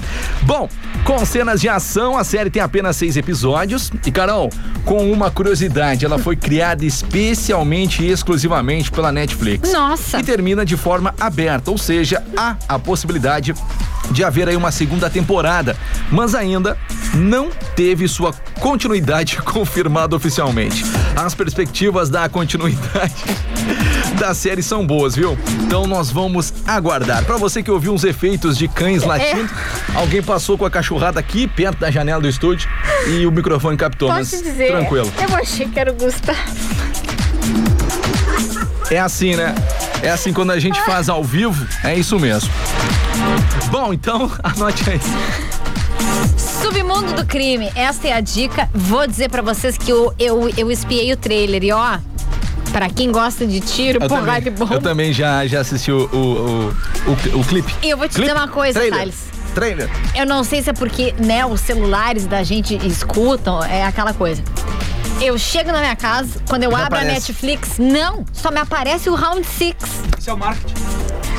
Bom, 0.43 0.69
com 1.05 1.25
cenas 1.25 1.61
de 1.61 1.69
ação, 1.69 2.19
a 2.19 2.25
série 2.25 2.51
tem 2.51 2.61
apenas 2.61 2.97
seis 2.97 3.17
episódios. 3.17 3.93
E, 4.05 4.11
Carol, 4.11 4.51
com 4.85 5.09
uma 5.13 5.31
curiosidade, 5.31 6.05
ela 6.05 6.19
foi 6.19 6.35
criada 6.35 6.85
especialmente 6.85 8.03
e 8.03 8.11
exclusivamente 8.11 8.91
pela 8.91 9.13
Netflix. 9.13 9.73
Nossa. 9.73 10.19
E 10.19 10.25
termina 10.25 10.65
de 10.65 10.77
forma 10.77 11.15
aberta, 11.21 11.71
ou 11.71 11.79
seja, 11.79 12.21
há 12.37 12.57
a 12.69 12.77
possibilidade 12.77 13.55
de 14.11 14.25
haver 14.25 14.49
aí 14.49 14.57
uma 14.57 14.73
segunda 14.73 15.09
temporada, 15.09 15.77
mas 16.11 16.35
ainda 16.35 16.77
não 17.15 17.51
teve 17.77 18.09
sua 18.09 18.35
continuidade 18.59 19.41
confirmada 19.43 20.17
oficialmente. 20.17 20.85
As 21.19 21.35
perspectivas 21.35 22.09
da 22.09 22.29
continuidade 22.29 23.13
da 24.21 24.33
série 24.33 24.63
são 24.63 24.87
boas, 24.87 25.17
viu? 25.17 25.37
Então 25.65 25.85
nós 25.85 26.13
vamos 26.13 26.55
aguardar. 26.65 27.25
Pra 27.25 27.37
você 27.37 27.61
que 27.61 27.71
ouviu 27.73 27.93
uns 27.93 28.05
efeitos 28.05 28.57
de 28.57 28.69
cães 28.69 29.03
latindo, 29.03 29.51
alguém 29.97 30.23
passou 30.23 30.57
com 30.57 30.65
a 30.65 30.71
cachorrada 30.71 31.19
aqui 31.19 31.49
perto 31.49 31.79
da 31.81 31.91
janela 31.91 32.23
do 32.23 32.29
estúdio 32.29 32.71
e 33.09 33.27
o 33.27 33.33
microfone 33.33 33.77
captou, 33.77 34.09
mas 34.11 34.31
Posso 34.31 34.45
dizer? 34.45 34.69
tranquilo. 34.69 35.13
Eu 35.21 35.37
achei 35.37 35.67
que 35.69 35.81
era 35.81 35.91
o 35.91 35.95
Gustavo. 35.95 36.39
É 38.89 39.01
assim, 39.01 39.35
né? 39.35 39.57
É 40.01 40.11
assim 40.11 40.33
quando 40.33 40.53
a 40.53 40.61
gente 40.61 40.81
faz 40.83 41.09
ao 41.09 41.25
vivo, 41.25 41.67
é 41.83 41.97
isso 41.97 42.17
mesmo. 42.21 42.49
Bom, 43.73 43.93
então 43.93 44.31
anote 44.45 44.89
aí. 44.89 45.01
Submundo 46.63 47.13
do 47.15 47.25
crime, 47.25 47.71
esta 47.75 48.09
é 48.09 48.13
a 48.13 48.21
dica. 48.21 48.69
Vou 48.75 49.07
dizer 49.07 49.31
pra 49.31 49.43
vocês 49.43 49.77
que 49.79 49.91
eu, 49.91 50.13
eu, 50.19 50.49
eu 50.57 50.71
espiei 50.71 51.13
o 51.13 51.17
trailer 51.17 51.63
e 51.63 51.73
ó, 51.73 51.99
pra 52.73 52.89
quem 52.91 53.13
gosta 53.13 53.47
de 53.47 53.61
tiro, 53.61 54.03
Eu 54.03 54.09
porrada 54.09 54.27
também, 54.43 54.53
e 54.53 54.57
bomba. 54.57 54.75
eu 54.75 54.81
também 54.83 55.13
já, 55.13 55.47
já 55.47 55.61
assisti 55.61 55.93
o, 55.93 56.09
o, 56.13 56.17
o, 56.17 57.37
o, 57.37 57.41
o 57.41 57.45
clipe. 57.45 57.73
E 57.83 57.91
eu 57.91 57.97
vou 57.97 58.09
te 58.09 58.15
Clipe? 58.15 58.29
dizer 58.29 58.39
uma 58.39 58.49
coisa, 58.49 58.79
Trailer. 58.81 58.99
Thales. 58.99 59.29
Trailer. 59.55 59.91
Eu 60.15 60.27
não 60.27 60.43
sei 60.45 60.63
se 60.63 60.71
é 60.71 60.73
porque, 60.73 61.15
né, 61.19 61.47
os 61.47 61.61
celulares 61.61 62.27
da 62.27 62.43
gente 62.43 62.75
escutam, 62.87 63.63
é 63.65 63.85
aquela 63.85 64.13
coisa. 64.13 64.43
Eu 65.21 65.37
chego 65.39 65.73
na 65.73 65.81
minha 65.81 65.97
casa, 65.97 66.41
quando 66.49 66.63
eu 66.65 66.71
Já 66.71 66.79
abro 66.87 66.97
a 66.97 67.01
aparece. 67.01 67.31
Netflix, 67.33 67.71
não, 67.79 68.25
só 68.33 68.51
me 68.51 68.59
aparece 68.61 69.09
o 69.11 69.15
Round 69.15 69.45
Six. 69.47 69.77
Isso 70.19 70.31
é 70.31 70.33
o 70.33 70.37
marketing. 70.39 70.75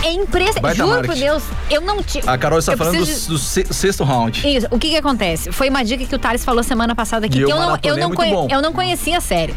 É 0.03 0.11
impressionante. 0.13 0.77
Juro 0.77 0.89
por 0.89 0.95
marketing. 1.07 1.19
Deus, 1.19 1.43
eu 1.69 1.81
não 1.81 2.01
tinha. 2.03 2.23
A 2.25 2.37
Carol 2.37 2.59
está 2.59 2.73
eu 2.73 2.77
falando 2.77 2.97
do, 2.97 3.05
preciso 3.05 3.29
do 3.29 3.37
se- 3.37 3.65
sexto 3.71 4.03
round. 4.03 4.47
Isso, 4.47 4.67
o 4.71 4.79
que 4.79 4.89
que 4.89 4.95
acontece? 4.97 5.51
Foi 5.51 5.69
uma 5.69 5.83
dica 5.83 6.05
que 6.05 6.15
o 6.15 6.19
Thales 6.19 6.43
falou 6.43 6.63
semana 6.63 6.95
passada 6.95 7.25
aqui, 7.25 7.37
que 7.37 7.43
eu 7.43 7.49
eu 7.49 7.55
não, 7.55 7.61
eu, 7.63 7.69
maratonei, 7.69 7.99
não 8.03 8.11
conhe- 8.11 8.47
eu 8.53 8.61
não 8.61 8.73
conhecia 8.73 9.17
a 9.17 9.21
série. 9.21 9.55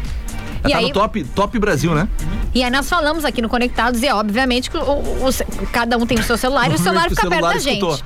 E 0.65 0.71
tá 0.71 0.77
aí, 0.77 0.87
no 0.87 0.93
top, 0.93 1.23
top 1.35 1.59
Brasil, 1.59 1.93
né? 1.93 2.07
e 2.55 2.63
aí 2.63 2.69
nós 2.71 2.87
falamos 2.87 3.25
aqui 3.25 3.41
no 3.41 3.49
Conectados 3.49 4.01
e 4.01 4.09
obviamente 4.09 4.69
que 4.69 4.77
o- 4.77 4.81
o- 4.81 5.27
o- 5.29 5.67
cada 5.71 5.97
um 5.97 6.05
tem 6.05 6.17
o 6.19 6.23
seu 6.23 6.37
celular 6.37 6.71
e 6.71 6.75
o 6.75 6.77
celular 6.79 7.09
fica 7.09 7.27
perto 7.27 7.41
da 7.41 7.55
escutou. 7.57 7.91
gente. 7.97 8.03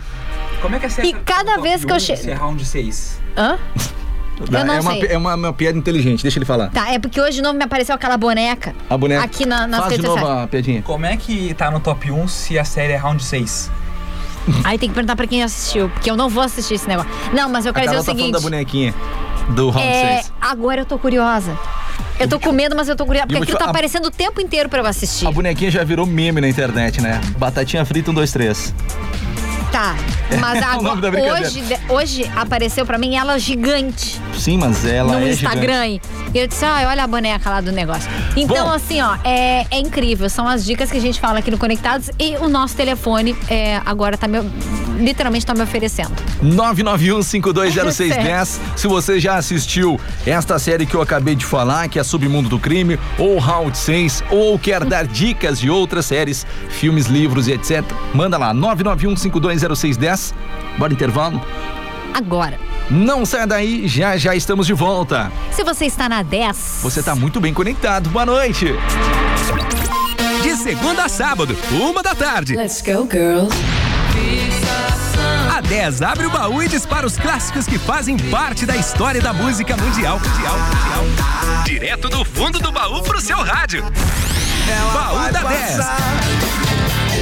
Como 0.61 0.75
é 0.75 0.79
que 0.79 0.85
é? 1.01 1.05
E 1.05 1.13
cada 1.13 1.57
vez 1.61 1.85
que 1.85 1.91
eu 1.91 1.99
che- 1.99 2.15
Se 2.15 2.31
é 2.31 2.33
round 2.33 2.63
6. 2.65 3.19
Hã? 3.37 3.57
Eu 4.39 4.65
não 4.65 4.73
é 4.73 4.79
uma, 4.79 4.91
sei. 4.91 4.99
pi- 5.01 5.07
é 5.13 5.17
uma, 5.17 5.35
uma 5.35 5.53
piada 5.53 5.77
inteligente, 5.77 6.21
deixa 6.21 6.37
ele 6.37 6.45
falar. 6.45 6.69
Tá, 6.69 6.91
é 6.91 6.99
porque 6.99 7.19
hoje 7.19 7.37
de 7.37 7.41
novo 7.41 7.57
me 7.57 7.63
apareceu 7.63 7.95
aquela 7.95 8.17
boneca. 8.17 8.73
A 8.89 8.97
boneca. 8.97 9.23
Aqui 9.23 9.45
na, 9.45 9.65
nas 9.67 9.79
Faz 9.81 9.89
de 9.93 9.95
redes 9.97 10.05
novo 10.09 10.19
sociais. 10.19 10.43
a 10.43 10.47
piadinha. 10.47 10.81
Como 10.83 11.05
é 11.05 11.17
que 11.17 11.53
tá 11.55 11.71
no 11.71 11.79
top 11.79 12.11
1 12.11 12.27
se 12.27 12.59
a 12.59 12.63
série 12.63 12.93
é 12.93 12.97
round 12.97 13.23
6? 13.23 13.71
Aí 14.63 14.77
tem 14.77 14.87
que 14.89 14.95
perguntar 14.95 15.15
pra 15.15 15.27
quem 15.27 15.43
assistiu, 15.43 15.89
porque 15.89 16.09
eu 16.09 16.15
não 16.15 16.29
vou 16.29 16.41
assistir 16.43 16.75
esse 16.75 16.87
negócio. 16.87 17.11
Não, 17.33 17.49
mas 17.49 17.65
eu 17.65 17.71
A 17.71 17.73
quero 17.73 17.87
dizer 17.87 17.97
o 17.99 18.03
tá 18.03 18.11
seguinte. 18.11 18.31
da 18.31 18.39
bonequinha 18.39 18.93
do 19.49 19.69
round 19.69 19.87
é, 19.87 20.17
6. 20.21 20.33
agora 20.39 20.81
eu 20.81 20.85
tô 20.85 20.97
curiosa. 20.97 21.57
Eu 22.19 22.27
tô 22.27 22.39
com 22.39 22.51
medo, 22.51 22.75
mas 22.75 22.87
eu 22.87 22.95
tô 22.95 23.05
curiosa. 23.05 23.27
Porque 23.27 23.43
aquilo 23.43 23.57
tá 23.57 23.65
aparecendo 23.65 24.05
o 24.05 24.11
tempo 24.11 24.39
inteiro 24.41 24.69
pra 24.69 24.79
eu 24.81 24.85
assistir. 24.85 25.27
A 25.27 25.31
bonequinha 25.31 25.69
já 25.69 25.83
virou 25.83 26.05
meme 26.05 26.39
na 26.41 26.47
internet, 26.47 27.01
né? 27.01 27.19
Batatinha 27.37 27.83
frita, 27.85 28.09
um, 28.09 28.13
dois, 28.13 28.31
três. 28.31 28.73
Tá, 29.77 29.95
mas 30.41 30.57
É 30.57 30.61
da 30.61 31.07
agora, 31.07 31.33
hoje, 31.33 31.63
hoje 31.87 32.31
apareceu 32.35 32.83
pra 32.83 32.97
mim 32.97 33.15
ela 33.15 33.37
gigante 33.37 34.19
Sim, 34.37 34.57
mas 34.57 34.85
ela 34.85 35.19
no 35.19 35.25
é 35.25 35.31
Instagram. 35.31 35.83
gigante. 35.83 36.01
E 36.33 36.39
eu 36.39 36.47
disse, 36.47 36.63
ai, 36.63 36.85
olha 36.85 37.03
a 37.03 37.07
boneca 37.07 37.49
lá 37.49 37.59
do 37.61 37.71
negócio. 37.71 38.07
Então, 38.35 38.67
Bom. 38.67 38.73
assim, 38.73 39.01
ó, 39.01 39.17
é, 39.23 39.65
é 39.71 39.79
incrível. 39.79 40.29
São 40.29 40.47
as 40.47 40.63
dicas 40.63 40.91
que 40.91 40.97
a 40.97 41.01
gente 41.01 41.19
fala 41.19 41.39
aqui 41.39 41.49
no 41.49 41.57
Conectados 41.57 42.11
e 42.19 42.35
o 42.37 42.47
nosso 42.47 42.75
telefone 42.75 43.35
é, 43.49 43.81
agora 43.85 44.15
tá 44.17 44.27
me, 44.27 44.39
literalmente 44.99 45.43
tá 45.45 45.55
me 45.55 45.61
oferecendo. 45.61 46.11
991520610. 46.43 48.59
Se 48.77 48.87
você 48.87 49.19
já 49.19 49.37
assistiu 49.37 49.99
esta 50.25 50.57
série 50.59 50.85
que 50.85 50.95
eu 50.95 51.01
acabei 51.01 51.35
de 51.35 51.45
falar, 51.45 51.87
que 51.87 51.97
é 51.97 52.03
Submundo 52.03 52.49
do 52.49 52.59
Crime, 52.59 52.99
ou 53.17 53.39
Round 53.39 53.75
6, 53.77 54.25
ou 54.29 54.59
quer 54.59 54.83
dar 54.85 55.07
dicas 55.07 55.59
de 55.59 55.69
outras 55.69 56.05
séries, 56.05 56.45
filmes, 56.69 57.07
livros 57.07 57.47
e 57.47 57.53
etc., 57.53 57.83
manda 58.13 58.37
lá, 58.37 58.53
991520610. 59.75 60.33
Bora 60.77 60.93
intervalo? 60.93 61.41
Agora, 62.13 62.59
Não 62.89 63.25
saia 63.25 63.45
daí, 63.45 63.85
já 63.87 64.15
já 64.15 64.33
estamos 64.33 64.65
de 64.65 64.73
volta. 64.73 65.29
se 65.51 65.61
você 65.63 65.85
está 65.85 66.07
na 66.07 66.23
10. 66.23 66.79
Você 66.81 67.03
tá 67.03 67.13
muito 67.13 67.39
bem 67.41 67.53
conectado. 67.53 68.09
Boa 68.09 68.25
noite. 68.25 68.73
De 70.41 70.55
segunda 70.55 71.03
a 71.03 71.09
sábado, 71.09 71.55
uma 71.71 72.01
da 72.01 72.15
tarde. 72.15 72.55
Let's 72.55 72.81
go, 72.81 73.05
girls. 73.11 73.53
A 75.53 75.59
10 75.61 76.01
abre 76.01 76.27
o 76.27 76.29
baú 76.29 76.63
e 76.63 76.67
dispara 76.69 77.05
os 77.05 77.17
clássicos 77.17 77.65
que 77.65 77.77
fazem 77.77 78.15
parte 78.17 78.65
da 78.65 78.75
história 78.77 79.19
da 79.21 79.33
música 79.33 79.75
mundial. 79.75 80.19
mundial, 80.19 80.57
mundial. 80.57 81.63
Direto 81.65 82.07
do 82.07 82.23
fundo 82.23 82.57
do 82.59 82.71
baú 82.71 83.01
pro 83.03 83.19
seu 83.19 83.37
rádio. 83.43 83.83
baú 84.93 85.31
da 85.31 85.43
10. 85.43 85.77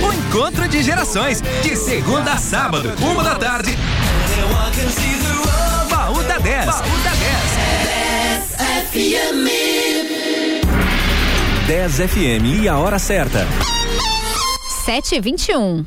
O 0.06 0.14
encontro 0.14 0.68
de 0.68 0.84
gerações, 0.84 1.42
de 1.64 1.76
segunda 1.76 2.34
a 2.34 2.38
sábado, 2.38 2.94
uma 3.02 3.24
da 3.24 3.36
tarde. 3.36 3.76
Baú 5.90 6.24
da 6.24 6.38
10. 6.38 6.66
Baú 6.66 6.98
da 7.04 7.12
10. 7.12 7.46
10 11.68 11.96
FM 12.12 12.62
e 12.62 12.70
a 12.70 12.78
hora 12.78 13.00
certa. 13.00 13.48
7 14.86 15.16
e 15.16 15.20
21 15.20 15.84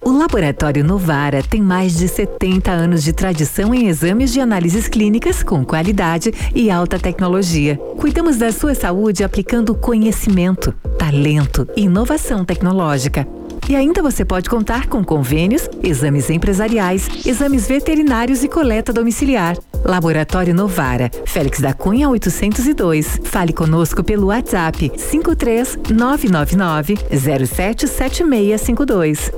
O 0.00 0.10
Laboratório 0.10 0.82
Novara 0.82 1.42
tem 1.42 1.60
mais 1.60 1.98
de 1.98 2.08
70 2.08 2.70
anos 2.70 3.02
de 3.02 3.12
tradição 3.12 3.74
em 3.74 3.88
exames 3.88 4.32
de 4.32 4.40
análises 4.40 4.88
clínicas 4.88 5.42
com 5.42 5.62
qualidade 5.64 6.32
e 6.54 6.70
alta 6.70 6.98
tecnologia. 6.98 7.76
Cuidamos 7.98 8.38
da 8.38 8.50
sua 8.50 8.74
saúde 8.74 9.22
aplicando 9.22 9.74
conhecimento, 9.74 10.72
talento 10.98 11.68
e 11.76 11.82
inovação 11.82 12.42
tecnológica. 12.44 13.28
E 13.70 13.76
ainda 13.76 14.02
você 14.02 14.24
pode 14.24 14.50
contar 14.50 14.88
com 14.88 15.04
convênios, 15.04 15.70
exames 15.80 16.28
empresariais, 16.28 17.08
exames 17.24 17.68
veterinários 17.68 18.42
e 18.42 18.48
coleta 18.48 18.92
domiciliar. 18.92 19.56
Laboratório 19.84 20.52
Novara, 20.52 21.08
Félix 21.24 21.60
da 21.60 21.72
Cunha 21.72 22.08
802. 22.08 23.20
Fale 23.22 23.52
conosco 23.52 24.02
pelo 24.02 24.26
WhatsApp 24.26 24.90
53 24.96 25.78
999 25.88 26.98
077652. 27.16 29.30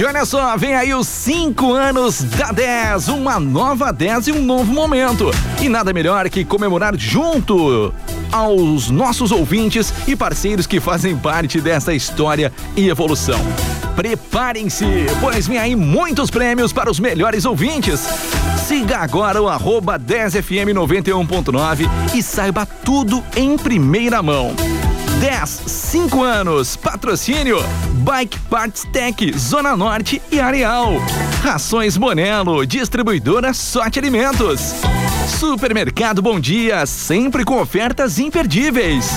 E 0.00 0.04
olha 0.06 0.24
só, 0.24 0.56
vem 0.56 0.74
aí 0.74 0.94
os 0.94 1.06
5 1.06 1.74
anos 1.74 2.22
da 2.22 2.52
10, 2.52 3.08
uma 3.08 3.38
nova 3.38 3.92
10 3.92 4.28
e 4.28 4.32
um 4.32 4.42
novo 4.42 4.72
momento. 4.72 5.30
E 5.60 5.68
nada 5.68 5.92
melhor 5.92 6.26
que 6.30 6.42
comemorar 6.42 6.96
junto 6.96 7.92
aos 8.32 8.88
nossos 8.88 9.30
ouvintes 9.30 9.92
e 10.06 10.16
parceiros 10.16 10.66
que 10.66 10.80
fazem 10.80 11.14
parte 11.18 11.60
dessa 11.60 11.92
história 11.92 12.50
e 12.74 12.88
evolução. 12.88 13.38
Preparem-se, 13.94 14.86
pois 15.20 15.46
vem 15.46 15.58
aí 15.58 15.76
muitos 15.76 16.30
prêmios 16.30 16.72
para 16.72 16.90
os 16.90 16.98
melhores 16.98 17.44
ouvintes. 17.44 18.00
Siga 18.66 19.00
agora 19.00 19.42
o 19.42 19.50
arroba 19.50 19.98
10fm 19.98 20.72
91.9 20.72 21.86
e 22.14 22.22
saiba 22.22 22.64
tudo 22.64 23.22
em 23.36 23.54
primeira 23.58 24.22
mão. 24.22 24.56
10, 25.20 25.50
5 25.66 26.22
anos. 26.22 26.76
Patrocínio: 26.76 27.62
Bike 27.98 28.38
Parts 28.48 28.86
Tech, 28.90 29.38
Zona 29.38 29.76
Norte 29.76 30.20
e 30.32 30.40
Areal. 30.40 30.94
Rações 31.42 31.98
Monelo, 31.98 32.66
distribuidora 32.66 33.52
Sorte 33.52 33.98
Alimentos. 33.98 34.74
Supermercado 35.38 36.22
Bom 36.22 36.40
Dia, 36.40 36.86
sempre 36.86 37.44
com 37.44 37.60
ofertas 37.60 38.18
imperdíveis. 38.18 39.10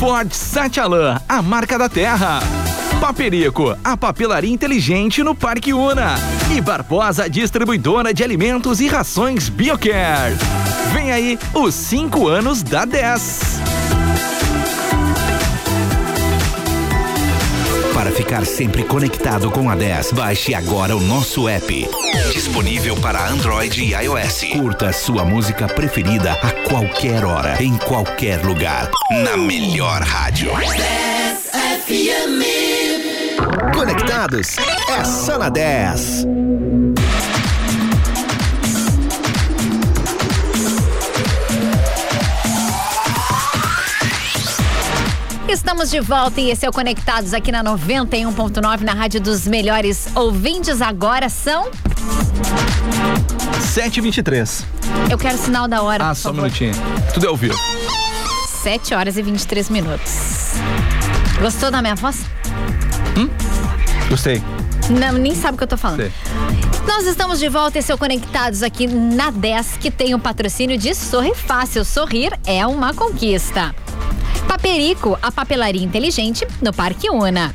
Ford 0.00 0.32
Satialan, 0.32 1.20
a 1.28 1.42
marca 1.42 1.78
da 1.78 1.90
terra. 1.90 2.40
Paperico, 2.98 3.76
a 3.84 3.96
papelaria 3.96 4.52
inteligente 4.52 5.22
no 5.22 5.34
Parque 5.34 5.74
Una. 5.74 6.14
E 6.56 6.60
Barbosa, 6.60 7.28
distribuidora 7.28 8.14
de 8.14 8.24
alimentos 8.24 8.80
e 8.80 8.88
rações 8.88 9.50
BioCare. 9.50 10.36
Vem 10.92 11.12
aí 11.12 11.38
os 11.52 11.74
5 11.74 12.26
anos 12.26 12.62
da 12.62 12.86
10. 12.86 13.67
Ficar 18.18 18.44
sempre 18.44 18.82
conectado 18.82 19.48
com 19.48 19.70
a 19.70 19.76
10, 19.76 20.10
baixe 20.10 20.52
agora 20.52 20.96
o 20.96 21.00
nosso 21.00 21.48
app. 21.48 21.88
Disponível 22.32 22.96
para 22.96 23.28
Android 23.28 23.80
e 23.80 23.94
iOS. 23.94 24.42
Curta 24.54 24.92
sua 24.92 25.24
música 25.24 25.68
preferida 25.68 26.32
a 26.32 26.50
qualquer 26.68 27.24
hora, 27.24 27.62
em 27.62 27.76
qualquer 27.76 28.44
lugar. 28.44 28.90
Na 29.22 29.36
melhor 29.36 30.02
rádio. 30.02 30.50
Conectados 33.72 34.56
é 34.90 35.04
só 35.04 35.38
na 35.38 35.48
10. 35.48 36.26
Estamos 45.48 45.90
de 45.90 45.98
volta 45.98 46.42
e 46.42 46.50
esse 46.50 46.66
é 46.66 46.68
o 46.68 46.72
Conectados 46.72 47.32
aqui 47.32 47.50
na 47.50 47.64
91.9 47.64 48.80
na 48.82 48.92
Rádio 48.92 49.18
dos 49.18 49.46
Melhores 49.46 50.06
Ouvintes. 50.14 50.82
Agora 50.82 51.30
são. 51.30 51.70
7h23. 53.74 54.64
Eu 55.10 55.16
quero 55.16 55.38
sinal 55.38 55.66
da 55.66 55.82
hora. 55.82 56.10
Ah, 56.10 56.14
só 56.14 56.30
um 56.30 56.34
minutinho. 56.34 56.74
Tudo 57.14 57.24
é 57.24 57.28
ao 57.30 57.36
vivo. 57.36 57.58
7 58.62 58.94
horas 58.94 59.16
e 59.16 59.22
23 59.22 59.70
minutos. 59.70 60.12
Gostou 61.40 61.70
da 61.70 61.80
minha 61.80 61.94
voz? 61.94 62.26
Gostei. 64.10 64.42
Não, 64.90 65.12
nem 65.14 65.34
sabe 65.34 65.54
o 65.54 65.58
que 65.58 65.64
eu 65.64 65.68
tô 65.68 65.78
falando. 65.78 66.00
Sei. 66.00 66.12
Nós 66.86 67.06
estamos 67.06 67.38
de 67.38 67.48
volta 67.48 67.78
e 67.78 67.82
são 67.82 67.96
conectados 67.96 68.62
aqui 68.62 68.86
na 68.86 69.30
10, 69.30 69.78
que 69.78 69.90
tem 69.90 70.14
o 70.14 70.18
patrocínio 70.18 70.76
de 70.76 70.94
Sorri 70.94 71.34
Fácil. 71.34 71.86
Sorrir 71.86 72.38
é 72.46 72.66
uma 72.66 72.92
conquista. 72.92 73.74
Paperico, 74.48 75.18
a 75.22 75.30
papelaria 75.30 75.84
inteligente 75.84 76.48
no 76.62 76.72
Parque 76.72 77.10
Una. 77.10 77.54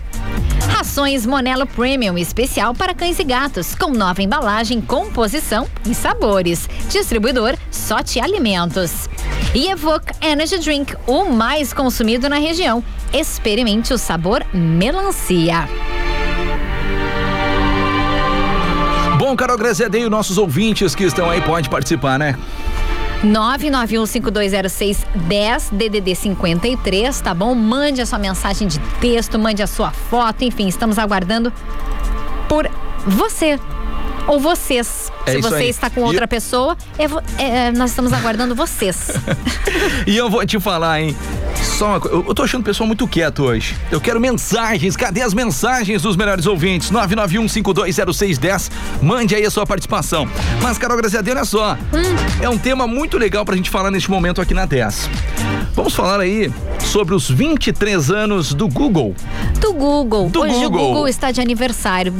Rações 0.69 1.25
Monelo 1.25 1.65
Premium 1.65 2.17
especial 2.17 2.73
para 2.75 2.93
cães 2.93 3.17
e 3.17 3.23
gatos, 3.23 3.73
com 3.73 3.89
nova 3.89 4.21
embalagem, 4.21 4.79
composição 4.79 5.67
e 5.89 5.95
sabores. 5.95 6.69
Distribuidor 6.89 7.57
Sorte 7.71 8.19
Alimentos. 8.19 9.09
E 9.55 9.69
Evoque 9.69 10.13
Energy 10.21 10.59
Drink, 10.59 10.95
o 11.07 11.25
mais 11.25 11.73
consumido 11.73 12.29
na 12.29 12.37
região. 12.37 12.83
Experimente 13.11 13.91
o 13.91 13.97
sabor 13.97 14.45
melancia. 14.53 15.67
Bom, 19.17 19.35
Carol 19.35 19.57
Graziadei, 19.57 20.07
nossos 20.09 20.37
ouvintes 20.37 20.93
que 20.93 21.05
estão 21.05 21.29
aí, 21.29 21.41
pode 21.41 21.69
participar, 21.69 22.19
né? 22.19 22.37
991520610 23.23 25.71
DDD 25.71 26.15
53, 26.15 27.21
tá 27.21 27.33
bom? 27.33 27.55
Mande 27.55 28.01
a 28.01 28.05
sua 28.05 28.19
mensagem 28.19 28.67
de 28.67 28.77
texto, 28.99 29.39
mande 29.39 29.63
a 29.63 29.67
sua 29.67 29.91
foto, 29.91 30.43
enfim, 30.43 30.67
estamos 30.67 30.99
aguardando 30.99 31.53
por 32.49 32.69
você 33.05 33.57
ou 34.27 34.37
vocês. 34.39 35.12
É 35.25 35.31
Se 35.33 35.41
você 35.41 35.55
aí. 35.55 35.69
está 35.69 35.89
com 35.89 36.01
outra 36.01 36.27
pessoa, 36.27 36.75
é 36.97 37.07
vo- 37.07 37.21
é, 37.37 37.71
nós 37.71 37.91
estamos 37.91 38.11
aguardando 38.13 38.53
vocês. 38.55 39.11
E 40.05 40.15
eu 40.17 40.29
vou 40.29 40.45
te 40.45 40.59
falar, 40.59 41.01
hein? 41.01 41.15
Só 41.55 41.87
uma 41.87 41.99
coisa, 41.99 42.15
eu 42.17 42.25
eu 42.27 42.33
tô 42.35 42.43
achando 42.43 42.61
o 42.61 42.63
pessoal 42.63 42.85
muito 42.85 43.07
quieto 43.07 43.43
hoje. 43.43 43.75
Eu 43.89 43.99
quero 44.01 44.19
mensagens, 44.19 44.95
cadê 44.95 45.21
as 45.21 45.33
mensagens 45.33 46.01
dos 46.01 46.15
melhores 46.15 46.45
ouvintes? 46.45 46.91
991520610, 46.91 48.69
mande 49.01 49.33
aí 49.35 49.45
a 49.45 49.51
sua 49.51 49.65
participação. 49.65 50.27
Mas, 50.61 50.77
Carol 50.77 50.97
Graziadei, 50.97 51.33
olha 51.33 51.45
só, 51.45 51.77
é 52.41 52.49
um 52.49 52.57
tema 52.57 52.85
muito 52.85 53.17
legal 53.17 53.45
pra 53.45 53.55
gente 53.55 53.69
falar 53.69 53.89
neste 53.91 54.11
momento 54.11 54.41
aqui 54.41 54.53
na 54.53 54.65
10. 54.65 55.09
Vamos 55.73 55.93
falar 55.95 56.19
aí 56.19 56.51
sobre 56.79 57.15
os 57.15 57.29
23 57.29 58.11
anos 58.11 58.53
do 58.53 58.67
Google. 58.67 59.15
Do 59.59 59.73
Google. 59.73 60.29
Do 60.29 60.41
Hoje 60.41 60.53
Google. 60.53 60.67
o 60.67 60.87
Google 60.87 61.07
está 61.07 61.31
de 61.31 61.41
aniversário. 61.41 62.13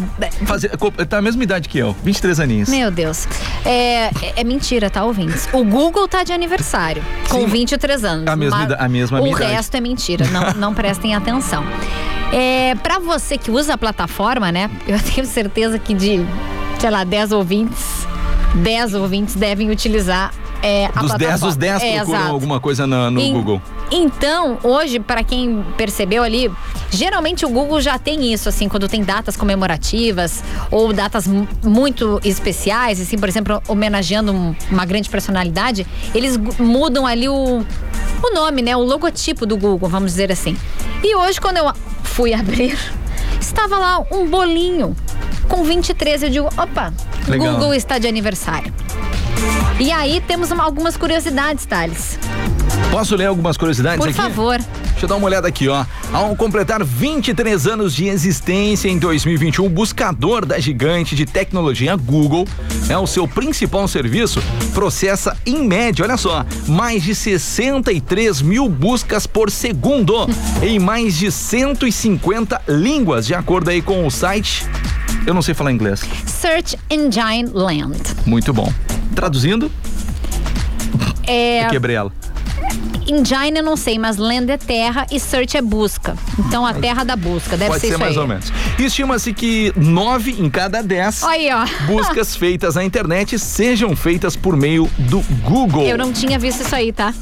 Fazer, 0.46 0.72
tá 1.08 1.18
a 1.18 1.22
mesma 1.22 1.44
idade 1.44 1.70
que 1.70 1.78
eu, 1.78 1.96
23 2.04 2.40
aninhos. 2.40 2.70
Meu 2.70 2.90
Deus. 2.94 3.28
É, 3.66 4.06
é- 4.06 4.12
é 4.38 4.44
mentira, 4.44 4.90
tá, 4.90 5.04
ouvintes? 5.04 5.50
O 5.52 5.64
Google 5.66 6.08
tá 6.08 6.24
de 6.24 6.32
aniversário, 6.32 7.04
com 7.30 7.42
Sim, 7.42 7.48
23 7.48 8.04
anos. 8.06 8.28
a 8.28 8.36
mesma 8.36 8.64
a 8.80 8.88
mesma 8.90 9.22
O 9.22 9.28
idade. 9.28 9.52
resto 9.52 9.76
é 9.76 9.82
mentira, 9.82 10.26
não, 10.30 10.54
não 10.54 10.74
prestem 10.74 11.16
atenção. 11.16 11.64
É, 12.32 12.76
para 12.76 13.00
você 13.00 13.38
que 13.38 13.52
usa 13.52 13.74
a 13.74 13.78
plataforma, 13.78 14.52
né? 14.52 14.70
Eu 14.88 15.00
tenho 15.00 15.26
certeza 15.28 15.78
que 15.78 15.94
de, 15.94 16.26
sei 16.80 16.90
lá, 16.90 17.04
10 17.04 17.32
ouvintes, 17.32 18.08
10 18.56 18.94
ouvintes 18.96 19.36
devem 19.36 19.70
utilizar 19.70 20.32
é, 20.62 20.86
a 20.96 21.00
Dos 21.02 21.12
10, 21.12 21.18
plataforma. 21.20 21.48
os 21.50 21.56
10 21.58 21.84
É, 21.84 21.96
procuram 21.98 22.18
exato. 22.20 22.34
alguma 22.34 22.60
coisa 22.60 22.88
na- 22.88 23.12
no 23.12 23.20
Em- 23.20 23.34
Google. 23.34 23.62
Então, 23.96 24.58
hoje, 24.64 25.00
para 25.00 25.24
quem 25.24 25.64
percebeu 25.78 26.24
ali, 26.24 26.52
geralmente 26.90 27.46
o 27.46 27.50
Google 27.50 27.80
já 27.80 28.00
tem 28.00 28.34
isso, 28.34 28.50
assim, 28.50 28.68
quando 28.68 28.88
tem 28.90 29.04
datas 29.04 29.38
comemorativas 29.38 30.44
ou 30.72 30.92
datas 30.92 31.28
mu- 31.28 31.48
muito 31.64 32.20
especiais, 32.24 33.00
assim, 33.00 33.20
por 33.20 33.30
exemplo, 33.30 33.62
homenageando 33.68 34.34
um- 34.34 34.56
uma 34.72 34.84
grande 34.84 35.12
personalidade, 35.12 35.86
eles 36.16 36.38
mudam 36.58 37.06
ali 37.06 37.30
o, 37.30 37.64
o 38.24 38.34
nome, 38.34 38.64
né? 38.64 38.76
O 38.76 38.82
logotipo 38.82 39.46
do 39.46 39.56
Google, 39.56 39.88
vamos 39.88 40.12
dizer 40.14 40.32
assim. 40.32 40.58
E 41.04 41.16
hoje, 41.16 41.40
quando 41.40 41.58
eu 41.58 41.72
fui 42.02 42.34
abrir, 42.34 42.76
estava 43.40 43.78
lá 43.78 44.04
um 44.12 44.28
bolinho 44.28 44.96
com 45.48 45.64
23. 45.64 46.24
Eu 46.24 46.30
digo, 46.32 46.48
opa, 46.58 46.92
Legal. 47.28 47.54
Google 47.54 47.76
está 47.76 48.00
de 48.00 48.08
aniversário. 48.08 48.74
E 49.80 49.92
aí 49.92 50.20
temos 50.28 50.50
uma- 50.50 50.64
algumas 50.64 50.98
curiosidades, 50.98 51.64
Thales. 51.68 52.18
Posso 52.92 53.16
ler 53.16 53.26
algumas 53.26 53.58
curiosidades 53.58 53.98
Por 54.00 54.10
aqui? 54.10 54.18
favor. 54.18 54.58
Deixa 54.60 55.06
eu 55.06 55.10
dar 55.10 55.16
uma 55.16 55.26
olhada 55.26 55.48
aqui, 55.48 55.68
ó. 55.68 55.84
Ao 56.14 56.36
completar 56.36 56.84
23 56.84 57.66
anos 57.68 57.94
de 57.96 58.06
existência 58.06 58.88
em 58.88 59.00
2021, 59.00 59.66
o 59.66 59.70
buscador 59.70 60.46
da 60.46 60.60
gigante 60.60 61.16
de 61.16 61.26
tecnologia 61.26 61.96
Google, 61.96 62.48
é 62.88 62.98
o 62.98 63.08
seu 63.08 63.28
principal 63.28 63.88
serviço, 63.88 64.42
processa 64.74 65.36
em 65.46 65.68
média, 65.68 66.06
olha 66.06 66.18
só, 66.18 66.46
mais 66.68 67.02
de 67.04 67.16
63 67.16 68.42
mil 68.44 68.70
buscas 68.70 69.26
por 69.26 69.50
segundo 69.50 70.28
em 70.62 70.78
mais 70.78 71.16
de 71.18 71.32
150 71.32 72.62
línguas, 72.68 73.26
de 73.26 73.34
acordo 73.34 73.70
aí 73.72 73.82
com 73.82 74.06
o 74.06 74.12
site. 74.12 74.66
Eu 75.26 75.34
não 75.34 75.42
sei 75.42 75.54
falar 75.56 75.72
inglês. 75.72 76.02
Search 76.28 76.78
Engine 76.92 77.50
Land. 77.52 77.98
Muito 78.26 78.54
bom. 78.54 78.72
Traduzindo, 79.16 79.72
É, 81.26 81.66
quebrei 81.70 81.96
ela. 81.96 82.12
Thank 82.74 82.96
you. 82.98 83.03
Engine 83.08 83.58
eu 83.58 83.64
não 83.64 83.76
sei, 83.78 83.98
mas 84.00 84.18
land 84.18 84.52
é 84.52 84.58
terra 84.58 85.06
e 85.12 85.20
search 85.20 85.58
é 85.58 85.62
busca. 85.62 86.16
Então 86.40 86.66
a 86.66 86.74
terra 86.74 87.04
da 87.04 87.16
busca, 87.16 87.58
deve 87.58 87.72
Pode 87.72 87.82
ser 87.82 87.88
ser 87.94 87.98
mais 87.98 88.12
aí. 88.14 88.18
ou 88.20 88.28
menos. 88.28 88.52
Estima-se 88.80 89.34
que 89.34 89.74
nove 89.76 90.32
em 90.32 90.50
cada 90.50 90.82
dez 90.82 91.24
aí, 91.24 91.50
buscas 91.88 92.36
feitas 92.38 92.76
na 92.76 92.84
internet 92.84 93.38
sejam 93.40 93.96
feitas 93.96 94.36
por 94.36 94.56
meio 94.56 94.90
do 94.98 95.22
Google. 95.44 95.84
Eu 95.84 95.98
não 95.98 96.12
tinha 96.12 96.38
visto 96.40 96.62
isso 96.62 96.76
aí, 96.76 96.92
tá? 96.92 97.14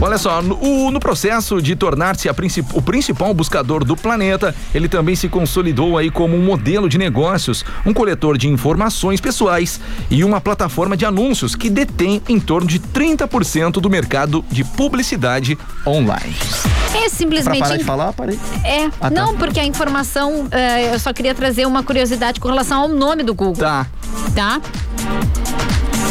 Olha 0.00 0.16
só, 0.16 0.40
no, 0.40 0.90
no 0.92 1.00
processo 1.00 1.60
de 1.60 1.74
tornar-se 1.74 2.32
princip- 2.32 2.72
o 2.72 2.80
principal 2.80 3.34
buscador 3.34 3.84
do 3.84 3.96
planeta, 3.96 4.54
ele 4.72 4.88
também 4.88 5.16
se 5.16 5.28
consolidou 5.28 5.98
aí 5.98 6.08
como 6.08 6.36
um 6.36 6.44
modelo 6.44 6.88
de 6.88 6.96
negócios, 6.96 7.64
um 7.84 7.92
coletor 7.92 8.38
de 8.38 8.48
informações 8.48 9.20
pessoais 9.20 9.80
e 10.08 10.22
uma 10.22 10.40
plataforma 10.40 10.96
de 10.96 11.04
anúncios 11.04 11.56
que 11.56 11.68
detém 11.68 12.22
em 12.28 12.38
torno 12.38 12.68
de 12.68 12.78
30% 12.78 13.72
do 13.80 13.90
mercado 13.90 14.44
de 14.50 14.64
publicidade 14.76 15.56
online. 15.86 16.34
É 16.94 17.00
Pra 17.00 17.10
simplesmente. 17.10 17.58
parar 17.60 17.76
de 17.76 17.84
falar, 17.84 18.12
parei. 18.12 18.38
É, 18.64 18.86
Ah, 18.86 18.90
tá. 19.02 19.10
não, 19.10 19.36
porque 19.36 19.58
a 19.60 19.64
informação. 19.64 20.46
é, 20.50 20.92
eu 20.94 20.98
só 20.98 21.12
queria 21.12 21.34
trazer 21.34 21.66
uma 21.66 21.82
curiosidade 21.82 22.38
com 22.40 22.48
relação 22.48 22.82
ao 22.82 22.88
nome 22.88 23.22
do 23.22 23.34
Google. 23.34 23.56
Tá. 23.62 23.86
Tá? 24.34 24.60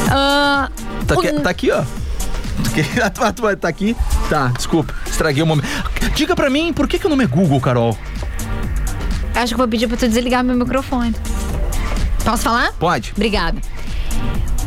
Ah, 0.09 0.69
Tá 1.05 1.15
o- 1.15 1.19
aqui, 1.19 1.39
tá 1.39 1.49
aqui, 1.49 1.71
ó. 1.71 1.83
Tá 3.59 3.67
aqui? 3.69 3.95
Tá, 4.29 4.47
desculpa, 4.55 4.93
estraguei 5.05 5.41
o 5.43 5.45
momento. 5.45 5.67
Diga 6.15 6.35
pra 6.35 6.49
mim, 6.49 6.73
por 6.73 6.87
que, 6.87 6.97
que 6.99 7.05
o 7.05 7.09
nome 7.09 7.23
é 7.23 7.27
Google, 7.27 7.59
Carol? 7.61 7.97
Acho 9.35 9.53
que 9.53 9.57
vou 9.57 9.67
pedir 9.67 9.87
pra 9.87 9.95
tu 9.97 10.07
desligar 10.07 10.43
meu 10.43 10.55
microfone. 10.55 11.15
Posso 12.25 12.43
falar? 12.43 12.71
Pode. 12.73 13.11
Obrigada. 13.15 13.59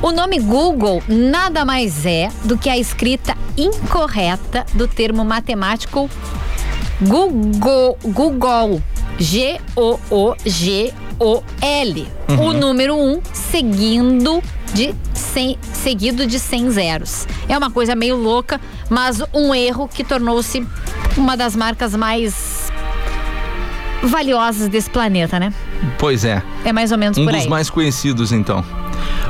O 0.03 0.13
nome 0.13 0.39
Google 0.39 1.03
nada 1.07 1.63
mais 1.65 2.07
é 2.07 2.31
do 2.45 2.57
que 2.57 2.71
a 2.71 2.79
escrita 2.79 3.37
incorreta 3.57 4.65
do 4.73 4.89
termo 4.89 5.25
matemático 5.25 6.09
Google. 7.03 7.99
Google. 8.05 8.83
G-O-O-G-O-L. 9.19 9.69
O 12.41 12.53
número 12.55 12.95
1 12.95 13.13
um, 13.13 13.21
seguindo 13.35 14.43
de 14.73 14.95
100, 15.13 15.59
seguido 15.75 16.27
de 16.27 16.39
100 16.39 16.71
zeros. 16.71 17.27
É 17.47 17.59
uma 17.59 17.71
coisa 17.71 17.95
meio 17.95 18.17
louca, 18.17 18.59
mas 18.89 19.23
um 19.35 19.55
erro 19.55 19.87
que 19.87 20.03
tornou-se 20.03 20.67
uma 21.19 21.37
das 21.37 21.55
marcas 21.55 21.95
mais 21.95 22.73
valiosas 24.03 24.69
desse 24.69 24.89
planeta, 24.89 25.39
né? 25.39 25.53
Pois 25.99 26.25
é. 26.25 26.43
É 26.65 26.73
mais 26.73 26.91
ou 26.91 26.97
menos 26.97 27.19
Um 27.19 27.25
por 27.25 27.33
dos 27.35 27.43
aí. 27.43 27.49
mais 27.51 27.69
conhecidos, 27.69 28.33
então. 28.33 28.65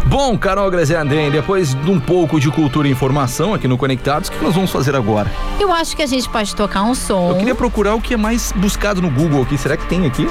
Bom, 0.07 0.37
Carol 0.37 0.71
Graziadem, 0.71 1.31
depois 1.31 1.75
de 1.75 1.91
um 1.91 2.01
pouco 2.01 2.41
de 2.41 2.51
cultura 2.51 2.89
e 2.89 2.91
informação 2.91 3.55
aqui 3.55 3.69
no 3.69 3.77
Conectados, 3.77 4.29
o 4.29 4.33
que 4.33 4.43
nós 4.43 4.55
vamos 4.55 4.71
fazer 4.71 4.95
agora? 4.97 5.31
Eu 5.59 5.73
acho 5.73 5.97
que 5.97 6.03
a 6.03 6.07
gente 6.07 6.29
pode 6.29 6.55
tocar 6.55 6.83
um 6.83 6.95
som. 6.95 7.31
Eu 7.31 7.37
queria 7.37 7.55
procurar 7.55 7.95
o 7.95 8.01
que 8.01 8.15
é 8.15 8.17
mais 8.17 8.53
buscado 8.53 9.01
no 9.01 9.11
Google 9.11 9.43
aqui. 9.43 9.57
Será 9.57 9.77
que 9.77 9.87
tem 9.87 10.07
aqui? 10.07 10.27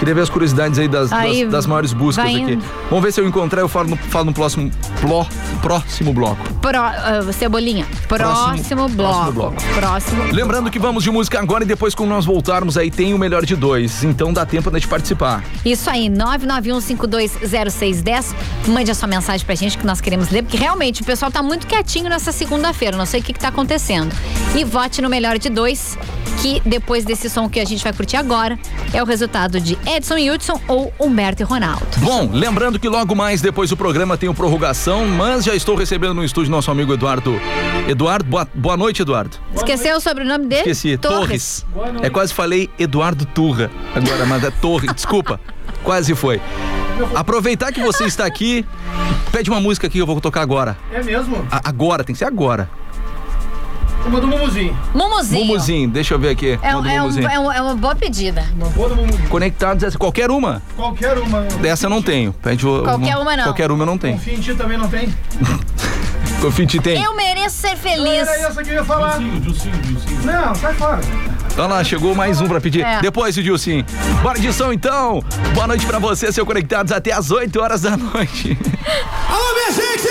Queria 0.00 0.14
ver 0.14 0.22
as 0.22 0.30
curiosidades 0.30 0.78
aí 0.78 0.88
das, 0.88 1.12
Aí, 1.12 1.42
das, 1.44 1.52
das 1.52 1.66
maiores 1.66 1.92
buscas 1.92 2.24
aqui. 2.24 2.58
Vamos 2.88 3.04
ver 3.04 3.12
se 3.12 3.20
eu 3.20 3.28
encontrar, 3.28 3.60
eu 3.60 3.68
falo 3.68 3.90
no, 3.90 3.96
falo 3.96 4.24
no 4.24 4.32
próximo, 4.32 4.70
pló, 5.00 5.26
próximo 5.60 6.12
bloco. 6.14 6.42
Pro, 6.54 6.78
ah, 6.80 7.20
Cebolinha. 7.32 7.86
Próximo, 8.08 8.54
Próximo- 8.54 8.88
bloco. 8.88 9.12
próximo 9.12 9.32
bloco. 9.32 9.56
Próximo. 9.74 10.22
Lembrando 10.32 10.70
que 10.70 10.78
vamos 10.78 11.04
de 11.04 11.10
música 11.10 11.38
agora 11.38 11.64
e 11.64 11.66
depois, 11.66 11.94
quando 11.94 12.08
nós 12.08 12.24
voltarmos, 12.24 12.78
aí 12.78 12.90
tem 12.90 13.12
o 13.12 13.18
melhor 13.18 13.44
de 13.44 13.54
dois. 13.54 14.02
Então 14.02 14.32
dá 14.32 14.46
tempo 14.46 14.70
de 14.70 14.88
participar. 14.88 15.44
Isso 15.64 15.90
aí, 15.90 16.08
991520610. 16.08 18.34
Mande 18.68 18.90
a 18.90 18.94
sua 18.94 19.06
mensagem 19.08 19.44
pra 19.44 19.54
gente 19.54 19.76
que 19.76 19.84
nós 19.86 20.00
queremos 20.00 20.30
ler, 20.30 20.42
porque 20.42 20.56
realmente 20.56 21.02
o 21.02 21.04
pessoal 21.04 21.30
tá 21.30 21.42
muito 21.42 21.66
quietinho 21.66 22.08
nessa 22.08 22.32
segunda-feira. 22.32 22.96
Não 22.96 23.04
sei 23.06 23.20
o 23.20 23.22
que, 23.22 23.34
que 23.34 23.40
tá 23.40 23.48
acontecendo. 23.48 24.14
E 24.56 24.64
vote 24.64 25.02
no 25.02 25.10
melhor 25.10 25.36
de 25.38 25.50
dois, 25.50 25.98
que 26.40 26.62
depois 26.64 27.04
desse 27.04 27.28
som 27.28 27.50
que 27.50 27.60
a 27.60 27.66
gente 27.66 27.84
vai 27.84 27.92
curtir 27.92 28.16
agora, 28.16 28.58
é 28.94 29.02
o 29.02 29.06
resultado 29.06 29.60
de 29.60 29.76
Edson 29.96 30.16
Hudson 30.32 30.60
ou 30.68 30.92
Humberto 30.98 31.42
e 31.42 31.44
Ronaldo. 31.44 31.84
Bom, 31.98 32.28
lembrando 32.32 32.78
que 32.78 32.88
logo 32.88 33.14
mais 33.14 33.40
depois 33.40 33.70
do 33.70 33.76
programa 33.76 34.16
tem 34.16 34.28
o 34.28 34.34
prorrogação, 34.34 35.06
mas 35.06 35.44
já 35.44 35.54
estou 35.54 35.74
recebendo 35.74 36.14
no 36.14 36.24
estúdio 36.24 36.50
nosso 36.50 36.70
amigo 36.70 36.92
Eduardo. 36.94 37.40
Eduardo, 37.88 38.24
boa, 38.28 38.46
boa 38.54 38.76
noite, 38.76 39.02
Eduardo. 39.02 39.36
Esqueceu 39.54 39.96
o 39.96 40.00
sobrenome 40.00 40.46
dele? 40.46 40.60
Esqueci, 40.60 40.96
Torres. 40.96 41.66
É 42.02 42.08
quase 42.10 42.32
falei 42.32 42.70
Eduardo 42.78 43.24
Turra 43.26 43.70
agora, 43.94 44.24
mas 44.26 44.44
é 44.44 44.50
Torre, 44.50 44.86
desculpa. 44.94 45.40
Quase 45.82 46.14
foi. 46.14 46.40
Aproveitar 47.14 47.72
que 47.72 47.80
você 47.80 48.04
está 48.04 48.26
aqui, 48.26 48.64
pede 49.32 49.48
uma 49.50 49.60
música 49.60 49.86
aqui 49.86 49.94
que 49.94 50.02
eu 50.02 50.06
vou 50.06 50.20
tocar 50.20 50.42
agora. 50.42 50.76
É 50.92 51.02
mesmo? 51.02 51.46
A- 51.50 51.60
agora, 51.68 52.04
tem 52.04 52.12
que 52.14 52.18
ser 52.18 52.26
agora. 52.26 52.68
Uma 54.06 54.20
do 54.20 54.26
Mumuzinho. 54.26 54.76
Mumuzinho. 54.94 55.44
Mumuzinho, 55.44 55.88
deixa 55.90 56.14
eu 56.14 56.18
ver 56.18 56.30
aqui. 56.30 56.58
É, 56.62 56.74
Uma 56.76 56.92
é, 56.92 57.02
um- 57.02 57.18
é 57.28 57.38
um- 57.38 57.52
é 57.52 57.62
uma 57.62 57.74
boa 57.74 57.94
pedida. 57.94 58.44
Uma 58.56 58.68
boa 58.70 58.88
do 58.88 58.96
Mumuzinho. 58.96 59.28
Conectados, 59.28 59.84
essa- 59.84 59.98
qualquer 59.98 60.30
uma. 60.30 60.62
Qualquer 60.76 61.18
uma. 61.18 61.42
Dessa 61.60 61.86
eu 61.86 61.90
não 61.90 62.02
tenho. 62.02 62.32
Pede 62.32 62.66
o- 62.66 62.82
Qualquer 62.82 63.16
uma 63.16 63.36
não. 63.36 63.44
Qualquer 63.44 63.70
uma 63.70 63.82
eu 63.82 63.86
não 63.86 63.98
tenho. 63.98 64.14
Confia 64.14 64.34
em 64.34 64.40
ti 64.40 64.54
também 64.54 64.78
não 64.78 64.88
tem? 64.88 65.14
Em 66.58 66.66
ti 66.66 66.80
tem. 66.80 67.02
Eu 67.02 67.14
mereço 67.14 67.56
ser 67.56 67.76
feliz. 67.76 68.26
Era 68.26 68.48
essa 68.48 68.62
que 68.64 68.70
eu 68.70 68.74
ia 68.76 68.84
falar. 68.84 69.20
Não, 69.20 70.54
sai 70.54 70.72
fora. 70.72 71.00
Então 71.52 71.68
lá, 71.68 71.84
chegou 71.84 72.14
mais 72.14 72.40
um 72.40 72.48
pra 72.48 72.58
pedir. 72.58 72.82
É. 72.82 72.98
Depois, 73.02 73.36
o 73.36 73.42
Dilcim. 73.42 73.84
Bora 74.22 74.38
de 74.38 74.50
som 74.50 74.72
então. 74.72 75.22
Boa 75.54 75.66
noite 75.66 75.84
pra 75.84 75.98
você, 75.98 76.32
seu 76.32 76.46
Conectados, 76.46 76.92
até 76.92 77.12
às 77.12 77.30
8 77.30 77.60
horas 77.60 77.82
da 77.82 77.94
noite. 77.94 78.56
Alô, 79.28 79.54
minha 79.54 79.70
gente! 79.70 80.08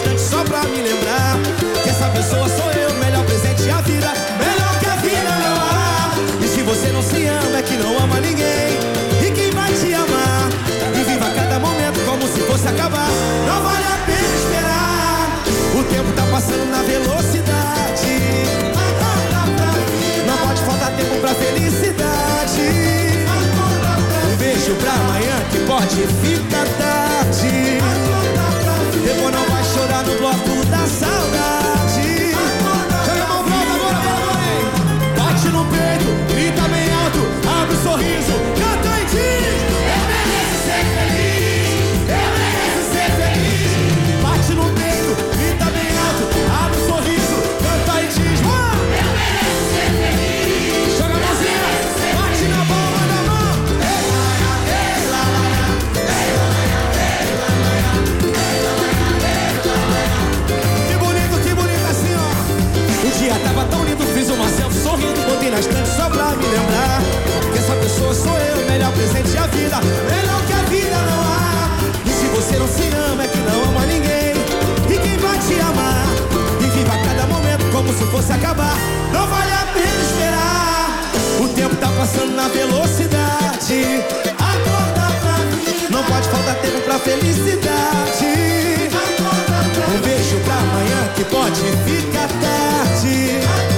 instante 0.00 0.20
só 0.20 0.42
pra 0.44 0.62
me 0.62 0.80
lembrar 0.80 1.36
que 1.82 1.90
essa 1.90 2.08
pessoa 2.08 2.48
sou 2.48 2.70
eu, 2.72 2.92
melhor 2.94 3.24
presente 3.24 3.68
a 3.70 3.80
vida, 3.82 4.10
melhor 4.38 4.78
que 4.78 4.86
a 4.86 4.96
vida 4.96 5.30
não 5.44 5.56
há. 5.62 6.10
E 6.42 6.48
se 6.48 6.62
você 6.62 6.88
não 6.88 7.02
se 7.02 7.26
ama 7.26 7.58
é 7.58 7.62
que 7.62 7.76
não 7.76 7.98
ama 7.98 8.20
ninguém 8.20 8.78
e 9.26 9.30
quem 9.30 9.50
vai 9.50 9.72
te 9.72 9.92
amar. 9.92 10.48
E 10.98 11.04
viva 11.04 11.30
cada 11.34 11.58
momento 11.58 12.00
como 12.06 12.22
se 12.26 12.40
fosse 12.40 12.68
acabar. 12.68 13.08
Não 13.46 13.62
vale 13.62 13.84
a 13.84 13.98
pena 14.06 14.36
esperar. 14.42 15.42
O 15.78 15.84
tempo 15.84 16.12
tá 16.12 16.24
passando 16.30 16.70
na 16.70 16.82
velocidade 16.82 17.29
Senhor 67.88 68.14
sou 68.14 68.36
eu, 68.38 68.66
melhor 68.66 68.92
presente 68.92 69.30
da 69.30 69.46
vida. 69.46 69.76
Melhor 70.10 70.40
que 70.46 70.52
a 70.52 70.62
vida 70.68 70.96
não 70.96 71.20
há. 71.22 71.78
E 72.06 72.10
se 72.10 72.26
você 72.26 72.56
não 72.58 72.68
se 72.68 72.88
ama, 73.10 73.24
é 73.24 73.28
que 73.28 73.38
não 73.38 73.64
ama 73.70 73.86
ninguém. 73.86 74.34
E 74.88 74.98
quem 74.98 75.16
vai 75.18 75.38
te 75.38 75.60
amar? 75.60 76.06
E 76.60 76.66
viva 76.66 76.96
cada 77.04 77.26
momento 77.26 77.64
como 77.72 77.92
se 77.92 78.04
fosse 78.06 78.32
acabar. 78.32 78.76
Não 79.12 79.26
vale 79.26 79.52
a 79.52 79.66
pena 79.72 80.02
esperar. 80.02 81.12
O 81.40 81.48
tempo 81.48 81.76
tá 81.76 81.88
passando 81.96 82.34
na 82.34 82.48
velocidade. 82.48 84.04
Acorda 84.38 85.06
pra 85.20 85.36
vida. 85.50 85.90
Não 85.90 86.02
pode 86.04 86.28
faltar 86.28 86.56
tempo 86.56 86.80
pra 86.82 86.98
felicidade. 86.98 87.70
Um 89.92 90.00
beijo 90.02 90.36
pra 90.44 90.54
amanhã 90.54 91.08
que 91.16 91.24
pode 91.24 91.60
ficar 91.86 92.28
tarde. 92.28 93.69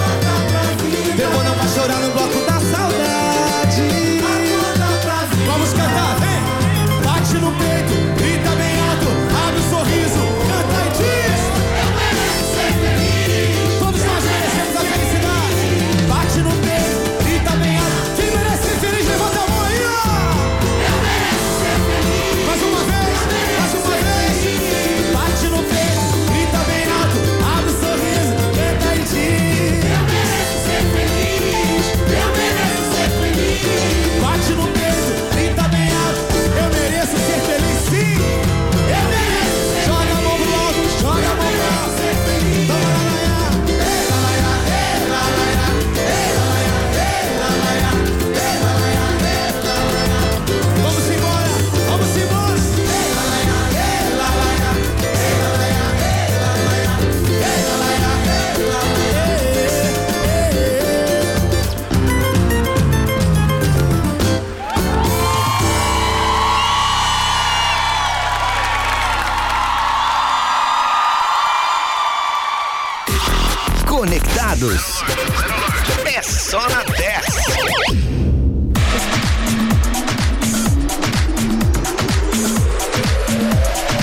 É 76.22 76.24
só 76.24 76.60
na 76.68 76.84
10. 76.84 78.22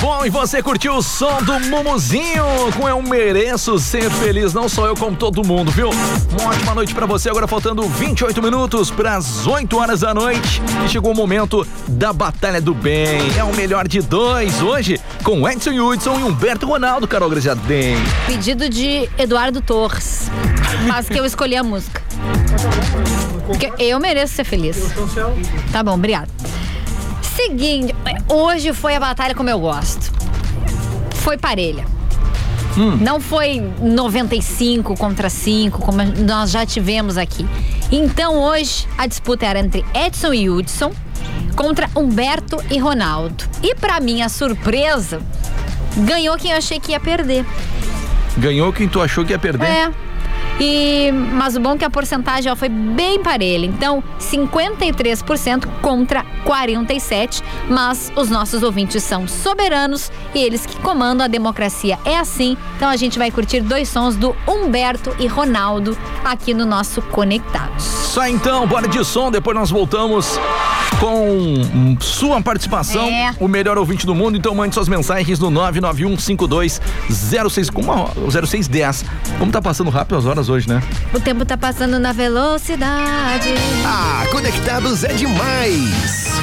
Bom, 0.02 0.26
e 0.26 0.30
você 0.30 0.62
curtiu 0.62 0.96
o 0.96 1.02
som 1.02 1.42
do 1.44 1.58
Mumuzinho 1.62 2.44
com 2.78 2.90
Eu 2.90 3.02
Mereço 3.02 3.80
Ser 3.80 4.10
Feliz, 4.12 4.54
não 4.54 4.68
só 4.68 4.86
eu, 4.86 4.96
como 4.96 5.16
todo 5.16 5.48
mundo, 5.48 5.72
viu? 5.72 5.90
Uma 6.38 6.50
ótima 6.50 6.76
noite 6.76 6.94
pra 6.94 7.06
você, 7.06 7.30
agora 7.30 7.48
faltando 7.48 7.84
28 7.84 8.42
minutos 8.42 8.92
para 8.92 9.16
as 9.16 9.48
8 9.48 9.78
horas 9.78 10.02
da 10.02 10.14
noite. 10.14 10.62
E 10.86 10.90
chegou 10.90 11.14
o 11.14 11.16
momento 11.16 11.66
da 11.88 12.12
Batalha 12.12 12.60
do 12.60 12.74
Bem. 12.74 13.22
É 13.38 13.44
o 13.46 13.56
melhor 13.56 13.88
de 13.88 14.02
dois 14.02 14.62
hoje, 14.62 15.00
com 15.24 15.48
Edson 15.48 15.80
Hudson 15.80 16.20
e 16.20 16.24
Humberto 16.24 16.66
Ronaldo, 16.66 17.08
Carol 17.08 17.30
Graziadem. 17.30 17.96
Pedido 18.26 18.68
de 18.68 19.10
Eduardo 19.18 19.62
Torres. 19.62 20.30
Mas 20.86 21.08
que 21.08 21.18
eu 21.18 21.26
escolhi 21.26 21.56
a 21.56 21.64
música. 21.64 22.09
Porque 23.46 23.72
eu 23.80 24.00
mereço 24.00 24.36
ser 24.36 24.44
feliz. 24.44 24.78
Tá 25.72 25.84
bom, 25.84 25.94
obrigado. 25.94 26.30
Seguinte, 27.36 27.96
hoje 28.28 28.74
foi 28.74 28.96
a 28.96 29.00
batalha 29.00 29.34
como 29.34 29.50
eu 29.50 29.60
gosto. 29.60 30.12
Foi 31.16 31.38
parelha. 31.38 31.86
Não 33.02 33.20
foi 33.20 33.62
95 33.82 34.96
contra 34.96 35.30
5, 35.30 35.82
como 35.82 35.98
nós 36.04 36.52
já 36.52 36.66
tivemos 36.66 37.18
aqui. 37.18 37.46
Então 37.92 38.40
hoje 38.40 38.88
a 38.98 39.08
disputa 39.08 39.46
era 39.46 39.60
entre 39.60 39.84
Edson 39.94 40.34
e 40.34 40.50
Hudson 40.50 40.94
contra 41.56 41.90
Humberto 41.96 42.64
e 42.70 42.78
Ronaldo. 42.78 43.44
E 43.62 43.76
pra 43.76 44.00
minha 44.00 44.30
surpresa, 44.30 45.20
ganhou 45.98 46.38
quem 46.38 46.52
eu 46.52 46.58
achei 46.58 46.80
que 46.80 46.92
ia 46.92 47.00
perder. 47.00 47.46
Ganhou 48.38 48.72
quem 48.72 48.88
tu 48.88 49.02
achou 49.02 49.26
que 49.26 49.34
ia 49.34 49.40
perder? 49.40 49.68
É. 49.68 50.09
E, 50.60 51.12
mas 51.12 51.56
o 51.56 51.60
bom 51.60 51.74
é 51.74 51.78
que 51.78 51.86
a 51.86 51.90
porcentagem 51.90 52.52
ó, 52.52 52.56
foi 52.56 52.70
bem 52.70 53.24
parelha. 53.24 53.66
Então, 53.66 54.04
53% 54.20 55.68
contra 55.82 56.26
47%. 56.50 57.44
Mas 57.70 58.12
os 58.16 58.30
nossos 58.30 58.64
ouvintes 58.64 59.04
são 59.04 59.28
soberanos 59.28 60.12
e 60.34 60.40
eles 60.40 60.66
que 60.66 60.76
comandam 60.78 61.26
a 61.26 61.28
democracia. 61.28 62.00
É 62.04 62.18
assim. 62.18 62.58
Então 62.76 62.90
a 62.90 62.96
gente 62.98 63.20
vai 63.20 63.30
curtir 63.32 63.62
dois 63.62 63.88
sons 63.90 64.16
do 64.16 64.36
Humberto 64.48 65.16
e 65.20 65.28
Ronaldo 65.28 65.96
aqui 66.24 66.54
no 66.54 66.66
nosso 66.66 67.02
Conectados. 67.04 67.84
Só 67.84 68.28
então, 68.28 68.66
bora 68.68 68.88
de 68.88 69.04
som, 69.06 69.30
depois 69.30 69.56
nós 69.56 69.70
voltamos 69.70 70.40
com 71.00 71.96
sua 72.02 72.42
participação, 72.42 73.08
É. 73.08 73.34
o 73.40 73.48
melhor 73.48 73.78
ouvinte 73.78 74.06
do 74.06 74.16
mundo. 74.16 74.38
Então 74.38 74.54
mande 74.56 74.74
suas 74.74 74.90
mensagens 74.90 75.40
no 75.40 75.50
9915206 75.52 77.70
como 77.70 77.92
a- 77.92 78.10
0610. 78.30 79.06
Como 79.38 79.52
tá 79.52 79.62
passando 79.62 79.90
rápido 79.90 80.18
as 80.18 80.26
horas 80.26 80.50
hoje, 80.50 80.68
né? 80.68 80.82
O 81.14 81.20
tempo 81.20 81.46
tá 81.46 81.56
passando 81.58 82.00
na 82.00 82.12
velocidade. 82.12 83.54
Ah, 83.86 84.26
Conectados 84.32 85.04
é 85.04 85.14
demais. 85.14 86.39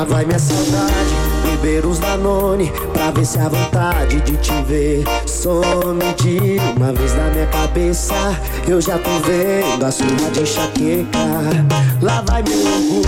Lá 0.00 0.06
vai 0.06 0.24
minha 0.24 0.38
saudade, 0.38 1.14
beber 1.44 1.84
uns 1.84 1.98
Danone 1.98 2.72
Pra 2.94 3.10
ver 3.10 3.26
se 3.26 3.38
a 3.38 3.50
vontade 3.50 4.18
de 4.22 4.34
te 4.38 4.50
ver. 4.62 5.04
Some 5.26 6.00
de 6.14 6.58
uma 6.74 6.90
vez 6.90 7.14
na 7.14 7.24
minha 7.24 7.46
cabeça 7.48 8.14
Eu 8.66 8.80
já 8.80 8.98
tô 8.98 9.10
vendo 9.26 9.84
a 9.84 9.90
sua 9.90 10.06
de 10.32 10.40
enxaqueca. 10.40 11.18
Lá 12.00 12.22
vai 12.26 12.42
meu 12.42 12.58
orgulho, 12.58 13.04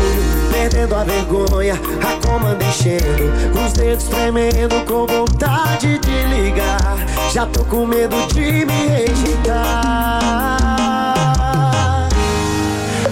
perdendo 0.53 0.95
a 0.95 1.03
vergonha 1.03 1.81
A 2.03 2.27
comanda 2.27 2.63
enchendo, 2.63 3.33
os 3.65 3.73
dedos 3.73 4.05
tremendo 4.09 4.85
Com 4.85 5.07
vontade 5.07 5.99
de 5.99 6.25
ligar. 6.25 6.99
Já 7.33 7.47
tô 7.47 7.65
com 7.65 7.87
medo 7.87 8.17
de 8.35 8.67
me 8.67 8.87
rejeitar. 8.89 9.79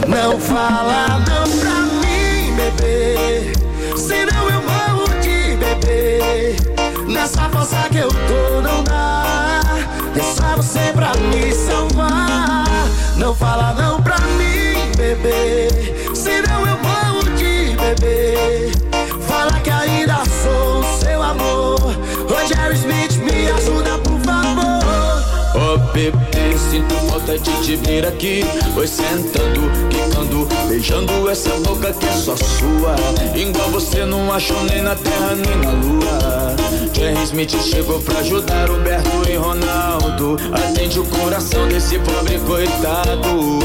Não 0.06 0.38
fala 0.38 1.18
não 1.20 1.48
pra 1.58 1.70
mim, 1.70 2.54
bebê 2.56 3.59
Senão 4.10 4.50
eu 4.50 4.60
morro 4.62 5.20
de 5.20 5.56
bebê 5.56 6.56
Nessa 7.06 7.48
força 7.48 7.88
que 7.88 7.98
eu 7.98 8.08
tô 8.08 8.60
não 8.60 8.82
dá. 8.82 9.62
É 10.16 10.20
só 10.20 10.56
você 10.56 10.92
pra 10.92 11.12
me 11.14 11.52
salvar. 11.52 12.64
Não 13.16 13.32
fala 13.32 13.72
não 13.74 14.02
pra 14.02 14.18
mim, 14.18 14.90
bebê. 14.96 15.68
Senão 16.12 16.66
eu 16.66 16.76
morro 16.78 17.22
de 17.36 17.76
bebê 17.76 18.72
Fala 19.28 19.52
que 19.60 19.70
ainda 19.70 20.16
sou 20.42 20.82
seu 20.98 21.22
amor. 21.22 21.78
Rogério 22.28 22.74
Smith, 22.74 22.99
bebê, 26.00 26.56
sinto 26.70 26.94
falta 27.10 27.38
de 27.38 27.50
te 27.62 27.76
ver 27.76 28.06
aqui. 28.06 28.42
Foi 28.72 28.86
sentando, 28.86 29.60
quicando, 29.90 30.48
beijando 30.66 31.28
essa 31.28 31.50
boca 31.60 31.92
que 31.92 32.06
é 32.06 32.12
só 32.12 32.34
sua. 32.36 32.96
Igual 33.36 33.68
você 33.70 34.06
não 34.06 34.32
achou 34.32 34.62
nem 34.64 34.80
na 34.80 34.94
terra 34.94 35.34
nem 35.34 35.56
na 35.56 35.72
lua. 35.72 36.56
Jerry 36.94 37.22
Smith 37.24 37.54
chegou 37.62 38.00
pra 38.00 38.20
ajudar 38.20 38.70
Roberto 38.70 39.28
e 39.28 39.36
Ronaldo. 39.36 40.38
Atende 40.52 41.00
o 41.00 41.04
coração 41.04 41.68
desse 41.68 41.98
pobre 41.98 42.38
coitado. 42.46 43.60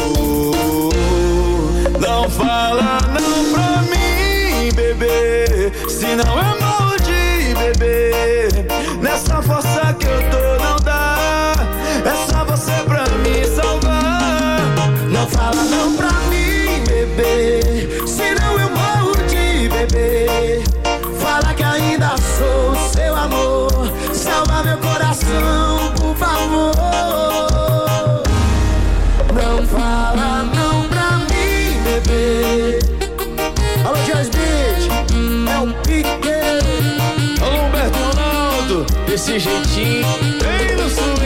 Não 1.99 2.29
fala 2.29 2.99
não 3.13 3.53
pra 3.53 3.81
mim, 3.83 4.73
bebê. 4.73 5.71
Senão 5.87 6.37
eu 6.37 6.59
morro 6.61 6.97
de 6.97 7.53
bebê 7.55 8.11
Nessa 9.01 9.41
força 9.41 9.93
que 9.99 10.05
eu 10.05 10.29
tô 10.29 10.63
não 10.63 10.64
é 12.05 12.13
só 12.31 12.45
você 12.45 12.71
pra 12.83 13.03
me 13.23 13.43
salvar. 13.47 14.61
Não 15.09 15.27
fala 15.27 15.63
não 15.63 15.95
pra 15.95 16.11
mim, 16.29 16.83
bebê. 16.85 17.89
Senão 18.05 18.59
eu 18.59 18.69
morro 18.69 19.15
de 19.27 19.67
bebê. 19.69 20.61
Fala 21.19 21.51
que 21.55 21.63
ainda 21.63 22.09
sou 22.37 22.75
seu 22.93 23.15
amor. 23.15 23.91
Salva 24.13 24.61
meu 24.63 24.77
coração, 24.77 25.93
por 25.97 26.15
favor. 26.15 26.75
Não 29.33 29.65
fala 29.65 30.43
não 30.53 30.87
pra 30.87 31.17
mim, 31.17 31.81
bebê. 31.83 32.79
Alô, 33.83 33.97
Jazz 34.05 34.29
Beat. 34.29 34.91
É 35.51 35.57
um 35.57 35.71
pique. 35.81 36.29
Alô, 37.41 37.65
Humberto 37.65 37.97
Ronaldo. 37.97 38.85
Desse 39.07 39.39
jeitinho, 39.39 40.07
bem 40.39 40.75
no 40.77 40.87
sul. 40.87 41.24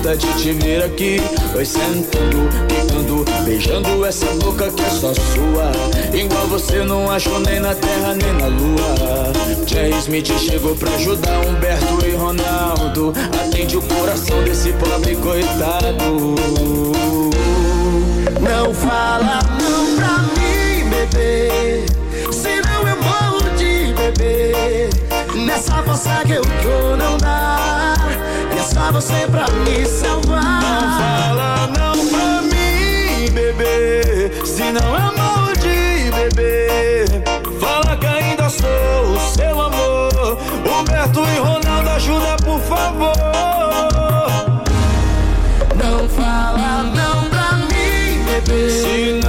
De 0.00 0.32
te 0.42 0.52
ver 0.52 0.82
aqui. 0.82 1.20
Vai 1.52 1.64
sentando, 1.64 2.48
quicando, 2.68 3.24
beijando 3.44 4.04
essa 4.04 4.26
boca 4.42 4.70
que 4.70 4.82
é 4.82 4.90
só 4.90 5.12
sua. 5.12 5.70
Igual 6.14 6.46
você 6.46 6.82
não 6.84 7.10
achou 7.10 7.38
nem 7.40 7.60
na 7.60 7.74
terra 7.74 8.14
nem 8.14 8.32
na 8.32 8.46
lua. 8.46 9.32
Jerry 9.66 9.98
Smith 9.98 10.32
chegou 10.38 10.74
pra 10.74 10.90
ajudar 10.92 11.38
Humberto 11.46 12.06
e 12.06 12.16
Ronaldo. 12.16 13.12
Atende 13.44 13.76
o 13.76 13.82
coração 13.82 14.42
desse 14.42 14.72
pobre 14.72 15.16
coitado. 15.16 16.34
Não 18.40 18.74
fala 18.74 19.40
não 19.60 19.96
pra 19.96 20.18
mim, 20.34 20.88
bebê. 20.88 21.84
Senão 22.32 22.88
eu 22.88 22.96
morro 23.02 23.56
de 23.56 23.92
bebê. 23.92 24.88
Nessa 25.34 25.82
força 25.82 26.22
que 26.26 26.32
eu 26.32 26.42
tô 26.42 26.96
não 26.96 27.16
dá. 27.16 27.94
E 28.54 28.58
é 28.58 28.62
só 28.62 28.90
você 28.92 29.26
pra 29.30 29.46
me 29.48 29.86
salvar. 29.86 30.60
Não 30.62 30.98
fala 30.98 31.66
não 31.68 32.06
pra 32.08 32.42
mim, 32.42 33.30
bebê. 33.32 34.32
Se 34.44 34.72
não 34.72 34.96
é 34.96 35.16
mal 35.16 35.52
de 35.54 36.10
bebê. 36.10 37.22
Fala 37.60 37.96
que 37.96 38.06
ainda 38.06 38.48
sou 38.48 38.68
o 38.68 39.20
seu 39.20 39.60
amor. 39.60 40.38
Humberto 40.66 41.20
e 41.20 41.38
Ronaldo, 41.38 41.90
ajuda 41.90 42.36
por 42.44 42.60
favor. 42.60 43.12
Não 45.76 46.08
fala 46.08 46.82
não 46.82 47.28
pra 47.30 47.52
mim, 47.56 48.24
bebê. 48.24 49.19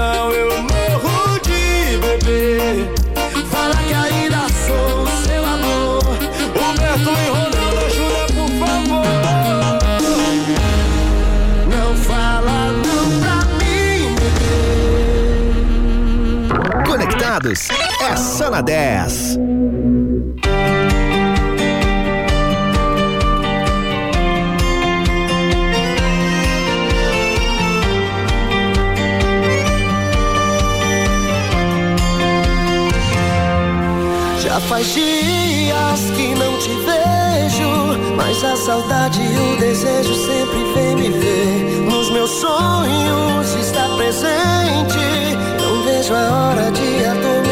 É 17.52 18.16
só 18.16 18.50
na 18.50 18.62
10. 18.62 19.38
Já 34.40 34.60
faz 34.62 34.94
dias 34.94 36.00
que 36.16 36.34
não 36.36 36.58
te 36.58 36.70
vejo, 36.70 38.16
mas 38.16 38.42
a 38.46 38.56
saudade 38.56 39.20
e 39.22 39.38
o 39.38 39.58
desejo 39.58 40.14
sempre 40.14 40.74
vem 40.74 40.96
me 40.96 41.10
ver. 41.20 41.82
Nos 41.82 42.10
meus 42.12 42.30
sonhos 42.30 43.54
está 43.56 43.90
presente, 43.98 45.31
vejo 46.02 46.16
a 46.16 46.50
hora 46.50 46.72
de 46.72 47.06
adormecer 47.06 47.51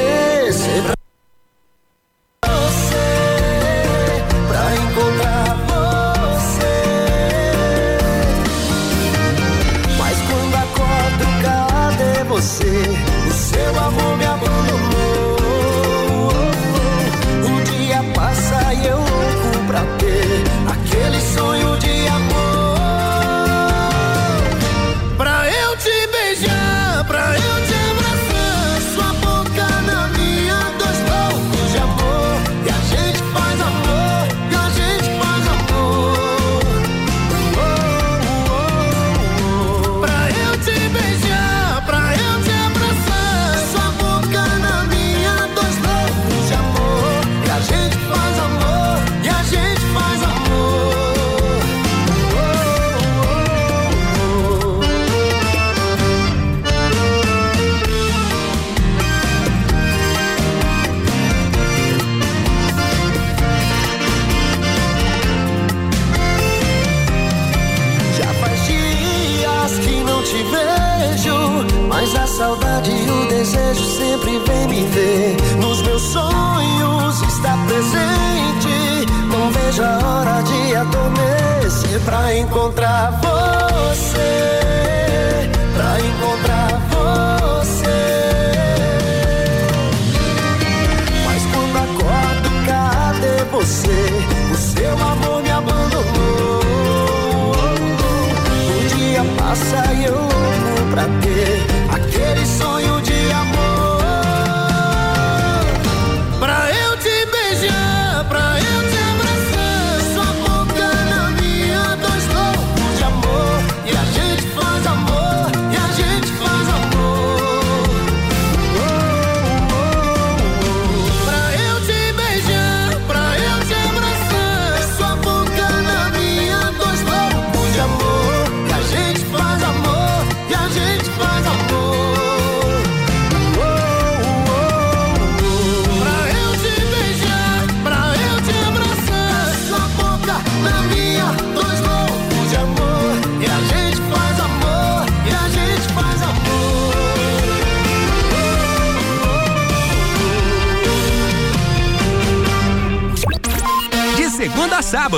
pra 82.09 82.35
encontrar 82.35 83.11
você, 83.11 83.28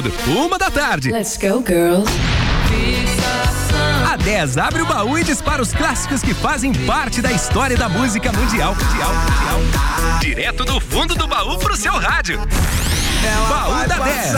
sábado, 0.02 0.14
uma 0.28 0.58
da 0.58 0.72
tarde. 0.72 1.12
Let's 1.12 1.38
go, 1.38 1.64
girls. 1.66 2.10
A 4.10 4.18
10 4.18 4.58
abre 4.58 4.82
o 4.82 4.86
baú 4.86 5.18
e 5.18 5.24
dispara 5.24 5.62
os 5.62 5.72
clássicos 5.72 6.22
que 6.22 6.34
fazem 6.34 6.74
parte 6.74 7.22
da 7.22 7.32
história 7.32 7.78
da 7.78 7.88
música 7.88 8.32
mundial. 8.32 8.76
mundial, 8.76 9.14
mundial. 9.14 10.20
Direto 10.20 10.66
do 10.66 10.80
fundo 10.80 11.16
do 11.16 11.28
baú 11.28 11.58
pro 11.58 11.78
seu 11.78 11.94
rádio. 11.94 12.40
baú 13.50 13.88
da 13.88 13.98
10. 14.00 14.34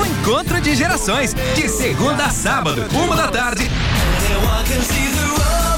O 0.00 0.06
encontro 0.06 0.60
de 0.60 0.74
gerações, 0.74 1.34
de 1.54 1.68
segunda 1.68 2.24
a 2.24 2.30
sábado, 2.30 2.86
uma 2.92 3.16
da 3.16 3.28
tarde. 3.28 3.70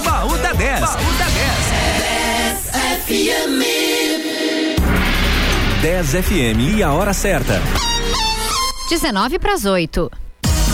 Baú 0.05 0.39
da 0.39 0.53
10. 0.53 0.81
Baú 0.81 1.13
da 1.19 1.27
10 5.83 6.11
FM 6.11 6.77
e 6.77 6.83
a 6.83 6.93
hora 6.93 7.13
certa. 7.13 7.63
19 8.89 9.39
para 9.39 9.53
as 9.53 9.67
8. 9.67 10.11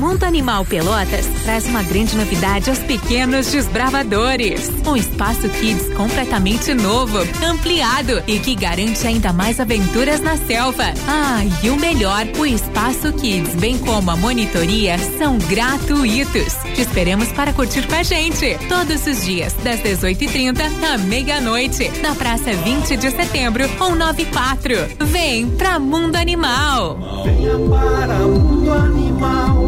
Mundo 0.00 0.24
Animal 0.24 0.64
Pelotas 0.64 1.26
traz 1.44 1.66
uma 1.66 1.82
grande 1.82 2.16
novidade 2.16 2.70
aos 2.70 2.78
pequenos 2.78 3.52
desbravadores. 3.52 4.70
Um 4.86 4.96
espaço 4.96 5.46
kids 5.50 5.92
completamente 5.92 6.72
novo, 6.72 7.18
ampliado 7.44 8.22
e 8.26 8.38
que 8.38 8.54
garante 8.54 9.06
ainda 9.06 9.30
mais 9.30 9.60
aventuras 9.60 10.22
na 10.22 10.38
selva. 10.38 10.84
Ah, 11.06 11.42
e 11.62 11.68
o 11.68 11.76
melhor, 11.76 12.26
o 12.38 12.46
espaço 12.46 13.12
kids, 13.12 13.54
bem 13.56 13.76
como 13.76 14.10
a 14.10 14.16
monitoria, 14.16 14.96
são 15.18 15.36
gratuitos. 15.36 16.54
Te 16.74 16.80
esperamos 16.80 17.30
para 17.32 17.52
curtir 17.52 17.86
com 17.86 17.96
a 17.96 18.02
gente 18.02 18.56
todos 18.70 19.06
os 19.06 19.22
dias, 19.22 19.52
das 19.62 19.80
18h30 19.80 20.62
à 20.94 20.96
meia-noite, 20.96 21.90
na 22.00 22.14
Praça 22.14 22.50
20 22.54 22.96
de 22.96 23.10
Setembro, 23.10 23.68
194. 23.68 24.74
Vem 25.08 25.50
pra 25.50 25.78
Mundo 25.78 26.16
Animal. 26.16 27.22
Venha 27.22 27.58
para 27.68 28.18
Mundo 28.20 28.72
Animal. 28.72 29.59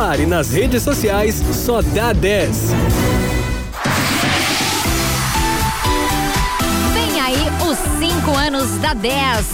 Ar 0.00 0.18
e 0.18 0.24
nas 0.24 0.50
redes 0.50 0.82
sociais, 0.82 1.42
só 1.52 1.82
dá 1.82 2.14
10. 2.14 2.70
Vem 6.94 7.20
aí 7.20 7.36
os 7.70 7.76
5 7.98 8.34
anos 8.34 8.78
da 8.78 8.94
10. 8.94 9.46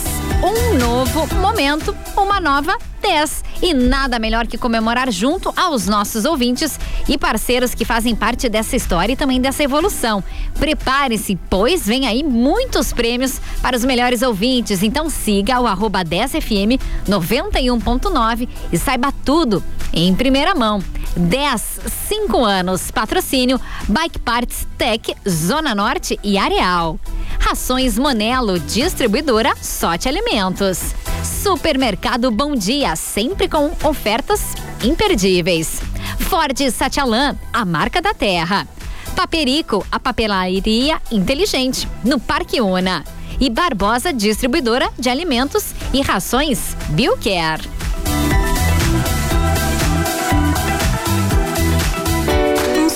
Um 0.45 0.79
novo 0.79 1.27
momento, 1.35 1.93
uma 2.17 2.41
nova 2.41 2.79
10. 3.03 3.45
E 3.61 3.75
nada 3.75 4.21
melhor 4.21 4.47
que 4.47 4.57
comemorar 4.57 5.11
junto 5.11 5.53
aos 5.57 5.89
nossos 5.89 6.25
ouvintes 6.25 6.79
e 7.09 7.19
parceiros 7.19 7.75
que 7.75 7.85
fazem 7.85 8.15
parte 8.15 8.49
dessa 8.49 8.77
história 8.77 9.15
e 9.15 9.17
também 9.17 9.41
dessa 9.41 9.65
evolução. 9.65 10.23
Prepare-se, 10.61 11.37
pois 11.51 11.85
vem 11.85 12.07
aí 12.07 12.23
muitos 12.23 12.93
prêmios 12.93 13.41
para 13.61 13.77
os 13.77 13.85
melhores 13.85 14.23
ouvintes. 14.23 14.85
Então 14.85 15.11
siga 15.11 15.61
o 15.61 15.67
arroba 15.67 16.05
10FM 16.05 16.81
91.9 17.09 18.49
e 18.73 18.79
saiba 18.79 19.13
tudo 19.25 19.61
em 19.97 20.15
primeira 20.15 20.55
mão. 20.55 20.81
10, 21.17 21.81
5 22.09 22.45
anos. 22.45 22.91
Patrocínio 22.91 23.59
Bike 23.89 24.19
Parts 24.19 24.69
Tech, 24.77 25.17
Zona 25.27 25.75
Norte 25.75 26.21
e 26.23 26.37
Areal. 26.37 27.01
Rações 27.41 27.99
Monelo, 27.99 28.61
distribuidora 28.61 29.55
Sorte 29.61 30.09
Alimentos. 30.09 30.95
Supermercado 31.25 32.31
Bom 32.31 32.55
Dia, 32.55 32.95
sempre 32.95 33.49
com 33.49 33.73
ofertas 33.83 34.55
imperdíveis. 34.85 35.81
Ford 36.21 36.59
Satialan, 36.71 37.37
a 37.53 37.65
marca 37.65 38.03
da 38.03 38.13
terra. 38.13 38.69
Paperico, 39.15 39.87
a 39.91 39.99
papelaria 39.99 41.01
inteligente, 41.11 41.89
no 42.05 42.21
Parque 42.21 42.61
Una. 42.61 43.03
E 43.41 43.49
Barbosa, 43.49 44.13
distribuidora 44.13 44.91
de 44.99 45.09
alimentos 45.09 45.75
e 45.93 46.03
rações 46.03 46.77
Biocare. 46.91 47.86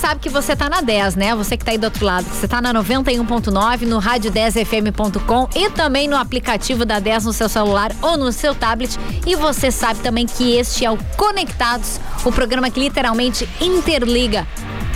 Sabe 0.00 0.20
que 0.20 0.30
você 0.30 0.56
tá 0.56 0.68
na 0.68 0.80
10, 0.80 1.14
né? 1.14 1.34
Você 1.34 1.58
que 1.58 1.64
tá 1.64 1.72
aí 1.72 1.78
do 1.78 1.84
outro 1.84 2.04
lado. 2.04 2.24
Você 2.24 2.48
tá 2.48 2.60
na 2.60 2.72
91.9, 2.72 3.82
no 3.82 3.98
rádio 3.98 4.32
10fm.com 4.32 5.48
e 5.54 5.68
também 5.70 6.08
no 6.08 6.16
aplicativo 6.16 6.86
da 6.86 6.98
10 6.98 7.26
no 7.26 7.32
seu 7.34 7.48
celular 7.48 7.92
ou 8.00 8.16
no 8.16 8.32
seu 8.32 8.54
tablet. 8.54 8.98
E 9.26 9.36
você 9.36 9.70
sabe 9.70 10.00
também 10.00 10.26
que 10.26 10.56
este 10.56 10.86
é 10.86 10.90
o 10.90 10.98
Conectados, 11.16 12.00
o 12.24 12.32
programa 12.32 12.70
que 12.70 12.80
literalmente 12.80 13.46
interliga 13.60 14.46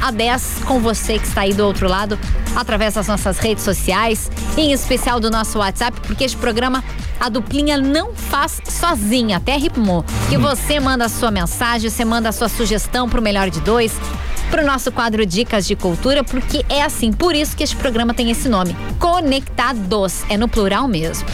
a 0.05 0.11
10 0.11 0.65
com 0.67 0.81
você 0.81 1.19
que 1.19 1.27
está 1.27 1.41
aí 1.41 1.55
do 1.55 1.65
outro 1.65 1.89
lado, 1.89 2.19
através 2.55 2.93
das 2.93 3.09
nossas 3.09 3.39
redes 3.39 3.65
sociais, 3.65 4.31
em 4.55 4.71
especial 4.71 5.19
do 5.19 5.31
nosso 5.31 5.59
WhatsApp, 5.59 5.99
porque 6.03 6.25
este 6.25 6.37
programa 6.37 6.85
a 7.19 7.31
duplinha 7.31 7.79
não 7.79 8.15
faz 8.15 8.61
sozinha, 8.69 9.39
até 9.39 9.57
ritmo. 9.57 10.05
Que 10.29 10.37
você 10.37 10.79
manda 10.79 11.07
a 11.07 11.09
sua 11.09 11.31
mensagem, 11.31 11.89
você 11.89 12.05
manda 12.05 12.29
a 12.29 12.33
sua 12.33 12.51
sugestão 12.51 13.09
pro 13.09 13.23
melhor 13.23 13.49
de 13.49 13.61
dois, 13.63 13.95
pro 14.51 14.63
nosso 14.67 14.93
quadro 14.93 15.25
Dicas 15.25 15.67
de 15.67 15.75
Cultura, 15.75 16.23
porque 16.23 16.67
é 16.69 16.83
assim, 16.83 17.11
por 17.11 17.35
isso 17.35 17.57
que 17.57 17.63
este 17.63 17.77
programa 17.77 18.13
tem 18.13 18.31
esse 18.31 18.47
nome. 18.47 18.77
Conectados, 18.99 20.23
é 20.29 20.37
no 20.37 20.49
plural 20.49 20.87
mesmo. 20.87 21.27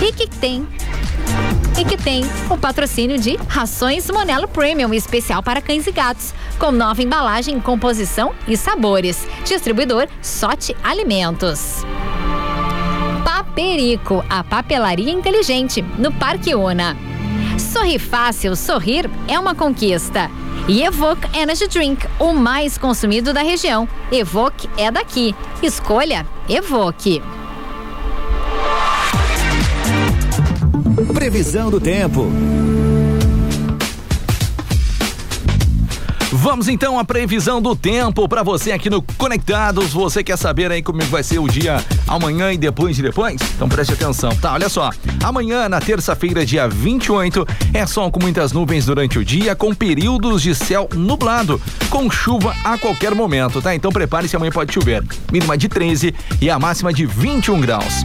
E 0.00 0.12
que 0.12 0.28
tem 0.28 0.68
e 1.78 1.84
que 1.84 1.96
tem 1.96 2.22
o 2.48 2.56
patrocínio 2.56 3.18
de 3.18 3.36
Rações 3.48 4.08
Monelo 4.10 4.46
Premium, 4.46 4.94
especial 4.94 5.42
para 5.42 5.60
cães 5.60 5.86
e 5.86 5.92
gatos, 5.92 6.32
com 6.58 6.70
nova 6.70 7.02
embalagem, 7.02 7.60
composição 7.60 8.32
e 8.46 8.56
sabores. 8.56 9.26
Distribuidor 9.44 10.06
Sote 10.22 10.76
Alimentos. 10.84 11.84
Paperico, 13.24 14.24
a 14.30 14.44
papelaria 14.44 15.10
inteligente, 15.10 15.82
no 15.98 16.12
Parque 16.12 16.54
Una. 16.54 16.96
Sorrir 17.58 17.98
fácil, 17.98 18.54
sorrir 18.54 19.10
é 19.26 19.38
uma 19.38 19.54
conquista. 19.54 20.30
E 20.68 20.82
Evoque 20.82 21.28
Energy 21.36 21.66
Drink, 21.66 22.06
o 22.18 22.32
mais 22.32 22.78
consumido 22.78 23.32
da 23.32 23.42
região. 23.42 23.88
Evoque 24.10 24.68
é 24.78 24.90
daqui. 24.90 25.34
Escolha 25.62 26.26
Evoque. 26.48 27.22
Previsão 31.14 31.70
do 31.70 31.80
tempo. 31.80 32.28
Vamos 36.32 36.66
então 36.66 36.98
à 36.98 37.04
previsão 37.04 37.62
do 37.62 37.76
tempo 37.76 38.28
para 38.28 38.42
você 38.42 38.72
aqui 38.72 38.90
no 38.90 39.00
Conectados. 39.00 39.92
Você 39.92 40.22
quer 40.24 40.36
saber 40.36 40.72
aí 40.72 40.82
como 40.82 41.00
vai 41.04 41.22
ser 41.22 41.38
o 41.38 41.48
dia 41.48 41.82
amanhã 42.06 42.52
e 42.52 42.58
depois 42.58 42.96
de 42.96 43.02
depois? 43.02 43.40
Então 43.54 43.68
preste 43.68 43.94
atenção, 43.94 44.34
tá? 44.36 44.52
Olha 44.52 44.68
só. 44.68 44.90
Amanhã, 45.22 45.68
na 45.68 45.80
terça-feira, 45.80 46.44
dia 46.44 46.68
28, 46.68 47.46
é 47.72 47.86
sol 47.86 48.10
com 48.10 48.20
muitas 48.20 48.52
nuvens 48.52 48.84
durante 48.84 49.18
o 49.18 49.24
dia, 49.24 49.54
com 49.54 49.72
períodos 49.72 50.42
de 50.42 50.54
céu 50.54 50.88
nublado, 50.94 51.60
com 51.88 52.10
chuva 52.10 52.54
a 52.64 52.76
qualquer 52.76 53.14
momento, 53.14 53.62
tá? 53.62 53.74
Então 53.74 53.92
prepare-se, 53.92 54.34
amanhã 54.34 54.50
pode 54.50 54.74
chover. 54.74 55.04
Mínima 55.32 55.56
de 55.56 55.68
13 55.68 56.12
e 56.42 56.50
a 56.50 56.58
máxima 56.58 56.92
de 56.92 57.06
21 57.06 57.60
graus. 57.60 58.04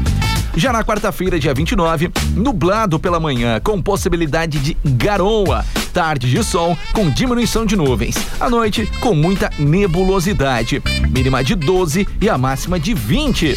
Já 0.60 0.74
na 0.74 0.84
quarta-feira, 0.84 1.40
dia 1.40 1.54
29, 1.54 2.12
nublado 2.36 3.00
pela 3.00 3.18
manhã, 3.18 3.62
com 3.64 3.82
possibilidade 3.82 4.60
de 4.60 4.76
garoa. 4.84 5.66
Tarde 5.94 6.30
de 6.30 6.44
sol, 6.44 6.78
com 6.92 7.10
diminuição 7.10 7.66
de 7.66 7.78
nuvens. 7.78 8.18
À 8.38 8.50
noite, 8.50 8.86
com 9.00 9.16
muita 9.16 9.50
nebulosidade. 9.58 10.84
Mínima 11.10 11.42
de 11.46 11.56
12 11.56 12.06
e 12.20 12.28
a 12.28 12.38
máxima 12.38 12.78
de 12.78 12.94
20. 12.94 13.56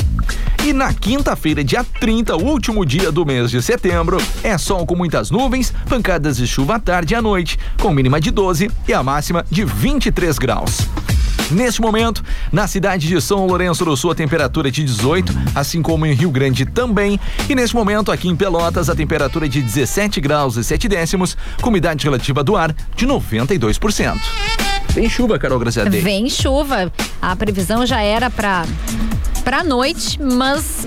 E 0.65 0.73
na 0.73 0.95
quinta-feira, 0.95 1.65
dia 1.65 1.85
30, 1.99 2.37
último 2.37 2.87
dia 2.87 3.11
do 3.11 3.27
mês 3.27 3.51
de 3.51 3.61
setembro, 3.61 4.19
é 4.45 4.57
sol 4.57 4.87
com 4.87 4.95
muitas 4.95 5.29
nuvens, 5.29 5.75
pancadas 5.89 6.37
de 6.37 6.47
chuva 6.47 6.77
à 6.77 6.79
tarde 6.79 7.15
e 7.15 7.17
à 7.17 7.21
noite, 7.21 7.59
com 7.81 7.91
mínima 7.91 8.21
de 8.21 8.31
12 8.31 8.71
e 8.87 8.95
a 8.95 9.03
máxima 9.03 9.45
de 9.51 9.65
23 9.65 10.39
graus. 10.39 10.87
Neste 11.51 11.81
momento, 11.81 12.23
na 12.51 12.67
cidade 12.67 13.09
de 13.09 13.21
São 13.21 13.47
Lourenço 13.47 13.85
do 13.85 13.97
Sul, 13.97 14.11
a 14.11 14.15
temperatura 14.15 14.69
é 14.69 14.71
de 14.71 14.85
18, 14.85 15.33
assim 15.55 15.83
como 15.83 16.07
em 16.07 16.13
Rio 16.15 16.31
Grande 16.31 16.65
também. 16.65 17.19
E 17.49 17.55
neste 17.55 17.77
momento, 17.77 18.11
aqui 18.11 18.29
em 18.29 18.37
Pelotas, 18.37 18.89
a 18.89 18.95
temperatura 18.95 19.47
é 19.47 19.49
de 19.49 19.61
17 19.61 20.21
graus 20.21 20.57
e 20.57 20.65
7 20.65 20.89
décimos, 20.89 21.37
com 21.61 21.69
umidade 21.69 22.05
relativa 22.05 22.43
do 22.43 22.57
ar 22.57 22.75
de 22.97 23.07
92%. 23.07 24.19
Vem 24.91 25.09
chuva, 25.09 25.39
Carol 25.39 25.59
Graziadei. 25.59 26.01
Vem 26.01 26.29
chuva. 26.29 26.93
A 27.21 27.35
previsão 27.35 27.87
já 27.87 28.01
era 28.03 28.29
para 28.29 28.65
para 29.43 29.65
noite, 29.65 30.21
mas 30.23 30.87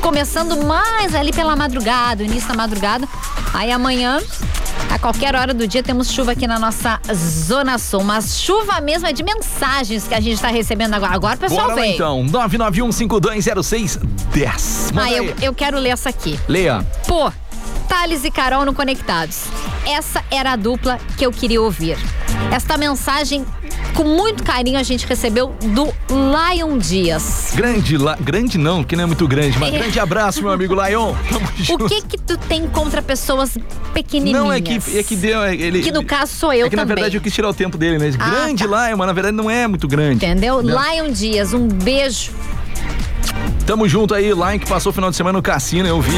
começando 0.00 0.64
mais 0.64 1.12
ali 1.14 1.32
pela 1.32 1.56
madrugada, 1.56 2.22
início 2.22 2.48
da 2.48 2.54
madrugada. 2.54 3.08
Aí 3.52 3.72
amanhã, 3.72 4.20
a 4.96 4.98
qualquer 4.98 5.36
hora 5.36 5.52
do 5.54 5.66
dia, 5.68 5.82
temos 5.82 6.10
chuva 6.10 6.32
aqui 6.32 6.46
na 6.46 6.58
nossa 6.58 6.98
Zona 7.14 7.78
Sul. 7.78 8.02
Mas 8.02 8.40
chuva 8.40 8.80
mesmo 8.80 9.06
é 9.06 9.12
de 9.12 9.22
mensagens 9.22 10.08
que 10.08 10.14
a 10.14 10.20
gente 10.20 10.34
está 10.34 10.48
recebendo 10.48 10.94
agora. 10.94 11.14
Agora 11.14 11.36
o 11.36 11.38
pessoal 11.38 11.62
Bora 11.68 11.74
lá, 11.74 11.80
veio. 11.82 11.94
então, 11.94 12.24
991520610. 12.26 14.92
Manda 14.92 15.08
Ah, 15.08 15.12
eu, 15.12 15.34
eu 15.42 15.54
quero 15.54 15.78
ler 15.78 15.90
essa 15.90 16.08
aqui. 16.08 16.38
Leia. 16.48 16.84
Pô, 17.06 17.30
Thales 17.88 18.24
e 18.24 18.30
Carol 18.30 18.64
no 18.64 18.72
Conectados. 18.74 19.42
Essa 19.86 20.24
era 20.30 20.52
a 20.52 20.56
dupla 20.56 20.98
que 21.16 21.24
eu 21.26 21.30
queria 21.30 21.60
ouvir. 21.60 21.96
Esta 22.52 22.76
mensagem, 22.78 23.44
com 23.94 24.04
muito 24.04 24.42
carinho, 24.42 24.78
a 24.78 24.82
gente 24.82 25.06
recebeu 25.06 25.54
do 25.74 25.92
Lion 26.10 26.78
Dias. 26.78 27.52
Grande, 27.54 27.98
la... 27.98 28.16
grande 28.16 28.56
não, 28.56 28.82
que 28.84 28.94
não 28.96 29.04
é 29.04 29.06
muito 29.06 29.26
grande, 29.28 29.58
mas 29.58 29.74
É. 29.74 29.78
grande 29.78 29.98
abraço, 30.00 30.40
meu 30.42 30.50
amigo 30.52 30.74
Lion. 30.74 31.14
Tamo 31.30 31.48
junto. 31.56 31.84
O 31.84 31.88
que 31.88 32.02
que 32.02 32.18
tu 32.18 32.36
tem 32.38 32.66
contra 32.68 33.02
pessoas 33.02 33.56
pequenininhas? 33.92 34.42
Não, 34.42 34.52
é 34.52 34.60
que, 34.60 34.80
é 34.98 35.02
que 35.02 35.16
deu. 35.16 35.42
é- 35.42 35.54
Ele, 35.54 35.82
Que 35.82 35.90
no 35.92 36.04
caso 36.04 36.32
sou 36.34 36.52
eu 36.52 36.66
é 36.66 36.70
que, 36.70 36.76
também. 36.76 36.86
na 36.88 36.94
verdade 36.94 37.16
eu 37.16 37.20
quis 37.20 37.32
tirar 37.34 37.48
o 37.48 37.54
tempo 37.54 37.76
dele, 37.76 37.98
né? 37.98 38.10
Ah, 38.18 38.30
grande 38.30 38.64
Lion, 38.64 38.96
mas 38.96 39.06
na 39.06 39.12
verdade 39.12 39.36
não 39.36 39.50
é 39.50 39.66
muito 39.66 39.86
grande. 39.88 40.24
Entendeu? 40.24 40.62
Não. 40.62 40.76
Lion 40.80 41.10
Dias, 41.12 41.52
um 41.52 41.66
beijo. 41.68 42.30
Tamo 43.66 43.88
junto 43.88 44.14
aí, 44.14 44.26
Lion 44.28 44.60
que 44.60 44.68
passou 44.68 44.90
o 44.90 44.92
final 44.92 45.10
de 45.10 45.16
semana 45.16 45.38
no 45.38 45.42
cassino, 45.42 45.88
eu 45.88 46.00
vi? 46.00 46.14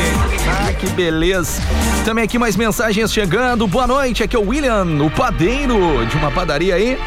Ah, 0.46 0.70
que 0.74 0.86
beleza. 0.90 1.62
Também 2.04 2.22
aqui 2.22 2.38
mais 2.38 2.56
mensagens 2.56 3.10
chegando. 3.10 3.66
Boa 3.66 3.86
noite, 3.86 4.22
aqui 4.22 4.36
é 4.36 4.38
o 4.38 4.46
William, 4.48 4.84
o 5.02 5.10
padeiro 5.10 6.04
de 6.04 6.14
uma 6.16 6.30
padaria 6.30 6.74
aí. 6.74 6.98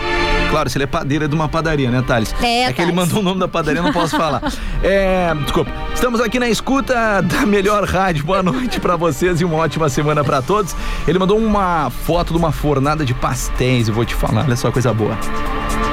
Claro, 0.49 0.67
se 0.67 0.77
ele 0.77 0.85
é 0.85 0.87
padeiro 0.87 1.25
é 1.25 1.27
de 1.27 1.35
uma 1.35 1.47
padaria, 1.47 1.91
né, 1.91 2.03
Thales? 2.05 2.33
É, 2.41 2.73
que 2.73 2.81
ele 2.81 2.91
mandou 2.91 3.19
o 3.19 3.21
nome 3.21 3.39
da 3.39 3.47
padaria, 3.47 3.83
não 3.83 3.93
posso 3.93 4.17
falar. 4.17 4.41
É, 4.83 5.31
desculpa. 5.43 5.69
Estamos 5.93 6.19
aqui 6.19 6.39
na 6.39 6.49
escuta 6.49 7.21
da 7.21 7.45
melhor 7.45 7.87
rádio. 7.87 8.25
Boa 8.25 8.41
noite 8.41 8.79
pra 8.79 8.95
vocês 8.95 9.39
e 9.39 9.45
uma 9.45 9.57
ótima 9.57 9.89
semana 9.89 10.23
pra 10.23 10.41
todos. 10.41 10.75
Ele 11.07 11.19
mandou 11.19 11.37
uma 11.37 11.91
foto 11.91 12.33
de 12.33 12.39
uma 12.39 12.51
fornada 12.51 13.05
de 13.05 13.13
pastéis, 13.13 13.89
eu 13.89 13.93
vou 13.93 14.03
te 14.03 14.15
falar, 14.15 14.43
olha 14.43 14.55
só 14.55 14.71
coisa 14.71 14.91
boa. 14.91 15.15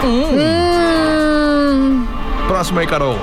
Hum, 0.03 2.07
Próximo 2.47 2.81
aí, 2.81 2.87
Carol. 2.87 3.19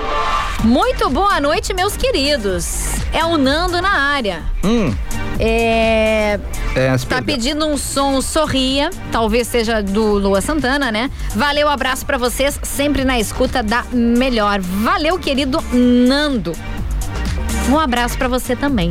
Muito 0.65 1.09
boa 1.09 1.39
noite, 1.39 1.73
meus 1.73 1.95
queridos. 1.95 2.95
É 3.13 3.23
o 3.23 3.37
Nando 3.37 3.81
na 3.81 3.91
área. 3.91 4.41
Hum, 4.63 4.93
É. 5.39 6.39
é, 6.75 6.97
Tá 7.07 7.21
pedindo 7.21 7.65
um 7.67 7.77
som 7.77 8.19
Sorria, 8.21 8.89
talvez 9.11 9.47
seja 9.47 9.81
do 9.83 10.17
Lua 10.17 10.41
Santana, 10.41 10.91
né? 10.91 11.11
Valeu, 11.35 11.69
abraço 11.69 12.05
pra 12.05 12.17
vocês, 12.17 12.59
sempre 12.63 13.03
na 13.05 13.19
escuta 13.19 13.61
da 13.61 13.83
melhor. 13.91 14.59
Valeu, 14.59 15.19
querido 15.19 15.63
Nando. 15.71 16.53
Um 17.69 17.79
abraço 17.79 18.17
pra 18.17 18.27
você 18.27 18.55
também. 18.55 18.89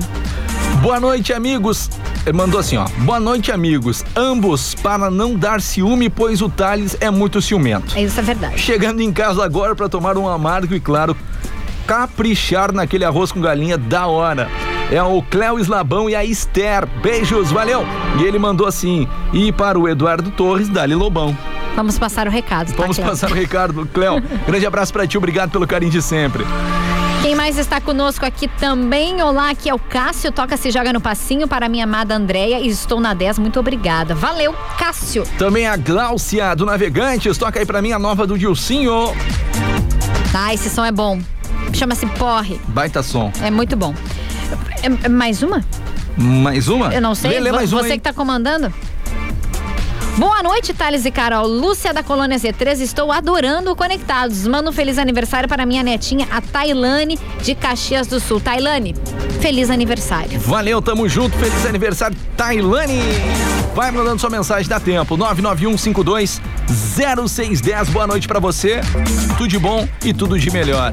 Boa 0.81 1.01
noite, 1.01 1.33
amigos. 1.33 1.89
Ele 2.27 2.37
mandou 2.37 2.59
assim, 2.61 2.77
ó. 2.77 2.87
Boa 2.99 3.20
noite, 3.20 3.51
amigos. 3.53 4.05
Ambos 4.16 4.75
para 4.77 5.11
não 5.11 5.35
dar 5.35 5.61
ciúme, 5.61 6.09
pois 6.09 6.41
o 6.41 6.49
Thales 6.49 6.97
é 7.01 7.11
muito 7.11 7.41
ciumento. 7.43 7.99
Isso 7.99 8.18
é 8.18 8.22
verdade. 8.22 8.59
Chegando 8.59 9.01
em 9.01 9.12
casa 9.12 9.45
agora 9.45 9.75
para 9.75 9.89
tomar 9.89 10.16
um 10.16 10.27
amargo 10.29 10.75
e, 10.75 10.81
claro, 10.81 11.14
caprichar 11.87 12.72
naquele 12.72 13.05
arroz 13.05 13.32
com 13.32 13.41
galinha 13.41 13.76
da 13.78 14.07
hora. 14.07 14.49
É 14.91 15.03
o 15.03 15.22
Cléo 15.22 15.59
Slabão 15.59 16.09
e 16.09 16.14
a 16.14 16.24
Esther. 16.24 16.87
Beijos, 17.03 17.51
valeu! 17.51 17.85
E 18.20 18.24
ele 18.24 18.39
mandou 18.39 18.66
assim: 18.66 19.09
e 19.32 19.51
para 19.53 19.78
o 19.78 19.89
Eduardo 19.89 20.30
Torres, 20.30 20.68
Dali 20.68 20.95
Lobão. 20.95 21.37
Vamos 21.74 21.99
passar 21.99 22.28
o 22.28 22.30
recado. 22.30 22.72
tá, 22.72 22.82
Vamos 22.82 22.99
passar 22.99 23.30
o 23.30 23.35
recado, 23.35 23.89
Cléo. 23.93 24.22
Grande 24.47 24.66
abraço 24.66 24.93
pra 24.93 25.07
ti, 25.07 25.18
obrigado 25.18 25.51
pelo 25.51 25.66
carinho 25.66 25.91
de 25.91 26.01
sempre. 26.01 26.45
Quem 27.22 27.35
mais 27.35 27.57
está 27.57 27.80
conosco 27.80 28.24
aqui 28.26 28.47
também? 28.47 29.22
Olá, 29.22 29.49
aqui 29.49 29.70
é 29.70 29.74
o 29.74 29.78
Cássio. 29.78 30.30
Toca 30.30 30.59
Se 30.59 30.70
Joga 30.70 30.93
no 30.93 31.01
Passinho 31.01 31.49
para 31.49 31.70
minha 31.70 31.85
amada 31.85 32.14
Andréia 32.14 32.61
e 32.61 32.68
estou 32.68 33.01
na 33.01 33.14
10. 33.14 33.39
Muito 33.39 33.59
obrigada. 33.59 34.14
Valeu, 34.14 34.55
Cássio. 34.78 35.24
Também 35.39 35.66
a 35.66 35.74
Gláucia 35.74 36.55
do 36.55 36.66
Navegantes, 36.66 37.39
toca 37.39 37.59
aí 37.59 37.64
pra 37.64 37.80
mim 37.80 37.93
a 37.93 37.99
nova 37.99 38.26
do 38.26 38.39
Dilcinho. 38.39 39.11
Tá, 40.30 40.53
esse 40.53 40.68
som 40.68 40.85
é 40.85 40.93
bom. 40.93 41.18
Chama-se 41.75 42.07
Porre. 42.07 42.61
Baita 42.68 43.03
som. 43.03 43.33
É 43.43 43.51
muito 43.51 43.77
bom. 43.77 43.95
É- 44.83 45.07
é 45.07 45.09
mais 45.09 45.43
uma? 45.43 45.64
Mais 46.16 46.68
uma? 46.68 46.95
Eu 46.95 47.01
não 47.01 47.14
sei. 47.14 47.31
Lê, 47.33 47.41
lê 47.41 47.53
mais 47.53 47.72
uma 47.72 47.83
Você 47.83 47.95
que 47.95 48.01
tá 48.03 48.12
comandando? 48.12 48.72
Boa 50.16 50.45
noite, 50.45 50.72
Thales 50.72 51.05
e 51.05 51.11
Carol. 51.11 51.45
Lúcia 51.45 51.93
da 51.93 52.01
Colônia 52.01 52.39
Z3, 52.39 52.81
estou 52.81 53.11
adorando 53.11 53.72
o 53.72 53.77
Conectados. 53.77 54.47
Manda 54.47 54.70
um 54.70 54.72
feliz 54.72 54.97
aniversário 54.97 55.49
para 55.49 55.66
minha 55.66 55.83
netinha, 55.83 56.29
a 56.31 56.41
Tailane, 56.41 57.18
de 57.43 57.53
Caxias 57.57 58.07
do 58.07 58.20
Sul. 58.20 58.41
Tailane, 58.41 58.95
feliz 59.41 59.70
aniversário. 59.70 60.39
Valeu, 60.39 60.81
tamo 60.81 61.09
junto. 61.09 61.37
Feliz 61.37 61.66
aniversário, 61.66 62.16
Tailane. 62.37 63.01
Vai 63.75 63.91
mandando 63.91 64.20
sua 64.20 64.31
mensagem, 64.31 64.68
dá 64.68 64.79
tempo. 64.79 65.16
991520610. 65.16 67.91
Boa 67.91 68.07
noite 68.07 68.29
pra 68.29 68.39
você. 68.39 68.83
Tudo 69.37 69.49
de 69.49 69.59
bom 69.59 69.89
e 70.05 70.14
tudo 70.14 70.39
de 70.39 70.49
melhor. 70.53 70.93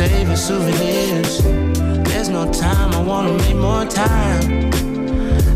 As 0.00 0.46
souvenirs. 0.46 1.42
There's 2.08 2.28
no 2.28 2.50
time, 2.52 2.92
I 2.94 3.02
wanna 3.02 3.32
make 3.34 3.56
more 3.56 3.84
time 3.84 4.72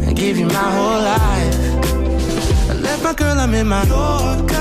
and 0.04 0.16
give 0.16 0.36
you 0.38 0.46
my 0.46 0.70
whole 0.76 1.00
life. 1.00 1.56
I 2.70 2.74
left 2.74 3.02
my 3.02 3.14
girl, 3.14 3.38
I'm 3.38 3.54
in 3.54 3.66
my 3.66 3.82
Yorker. 3.84 4.54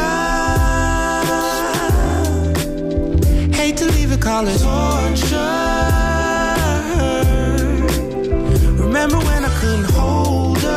Hate 3.53 3.77
to 3.77 3.85
leave 3.85 4.11
it, 4.13 4.21
call 4.21 4.47
it 4.47 4.59
torture. 4.59 5.35
Remember 8.83 9.17
when 9.17 9.43
I 9.43 9.51
couldn't 9.59 9.91
hold 9.91 10.59
her? 10.59 10.71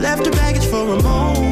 Left 0.00 0.24
her 0.26 0.32
baggage 0.32 0.66
for 0.66 0.94
a 0.94 1.02
mover. 1.02 1.51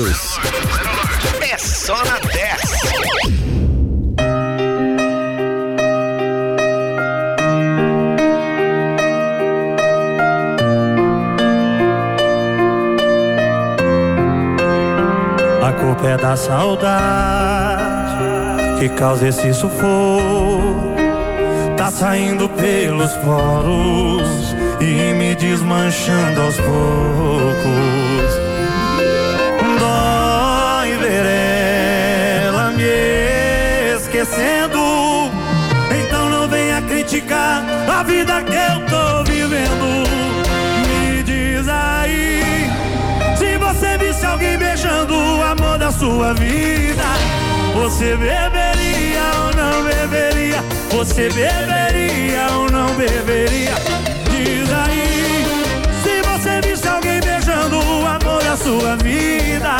Conectados. 0.00 0.38
É 1.42 1.58
só 1.58 1.96
na 2.04 2.18
10. 2.18 2.60
A 15.62 15.72
culpa 15.72 16.08
é 16.08 16.16
da 16.16 16.36
saudade 16.36 17.80
que 18.78 18.88
causa 18.90 19.28
esse 19.28 19.52
sufoco. 19.52 20.94
Tá 21.76 21.90
saindo 21.90 22.48
pelos 22.48 23.12
poros 23.16 24.54
e 24.80 25.12
me 25.14 25.34
desmanchando 25.34 26.40
aos 26.40 26.56
poucos. 26.56 28.09
Então 35.92 36.28
não 36.28 36.48
venha 36.48 36.80
criticar 36.82 37.64
a 37.88 38.02
vida 38.02 38.42
que 38.42 38.54
eu 38.54 38.86
tô 38.86 39.24
vivendo. 39.24 40.04
Me 40.86 41.22
diz 41.22 41.68
aí. 41.68 42.70
Se 43.36 43.58
você 43.58 43.98
visse 43.98 44.24
alguém 44.24 44.56
beijando 44.56 45.14
o 45.14 45.42
amor 45.42 45.78
da 45.78 45.90
sua 45.90 46.32
vida, 46.34 47.02
você 47.74 48.16
beberia 48.16 49.22
ou 49.44 49.54
não 49.56 49.82
beberia? 49.84 50.64
Você 50.90 51.28
beberia 51.28 52.46
ou 52.52 52.70
não 52.70 52.94
beberia? 52.94 53.74
Diz 54.30 54.72
aí. 54.72 55.29
Você 56.60 56.68
visse 56.68 56.88
alguém 56.88 57.20
beijando 57.20 57.78
o 57.78 58.06
amor 58.06 58.42
da 58.42 58.54
sua 58.54 58.94
vida, 58.96 59.78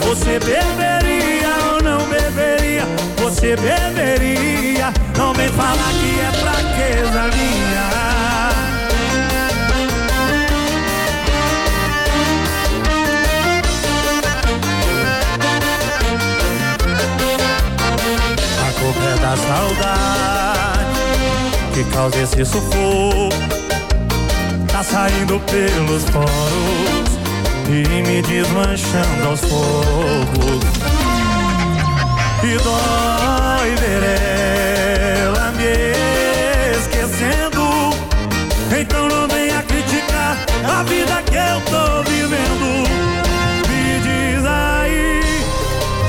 você 0.00 0.38
beberia 0.38 1.50
ou 1.70 1.82
não 1.82 1.98
beberia? 2.06 2.84
Você 3.18 3.54
beberia? 3.56 4.90
Não 5.18 5.34
vem 5.34 5.48
falar 5.50 5.92
que 6.00 6.20
é 6.20 6.32
fraqueza 6.32 7.24
minha. 7.36 7.90
A 18.66 18.72
culpa 18.80 19.04
é 19.04 19.16
da 19.20 19.36
saudade 19.36 20.94
que 21.74 21.84
causa 21.92 22.22
esse 22.22 22.44
sufoco. 22.46 23.53
Saindo 24.90 25.40
pelos 25.40 26.04
poros 26.04 27.18
e 27.68 28.02
me 28.02 28.22
desmanchando 28.22 29.28
aos 29.28 29.40
poucos. 29.40 30.62
E 32.42 32.56
dói 32.62 33.74
ver 33.80 34.02
ela 35.24 35.50
me 35.52 36.78
esquecendo. 36.78 37.64
Então 38.78 39.08
não 39.08 39.26
venha 39.26 39.62
criticar 39.62 40.36
a 40.64 40.82
vida 40.84 41.22
que 41.22 41.34
eu 41.34 41.60
tô 41.62 42.02
vivendo. 42.08 42.86
Me 43.68 44.00
diz 44.00 44.44
aí. 44.46 45.22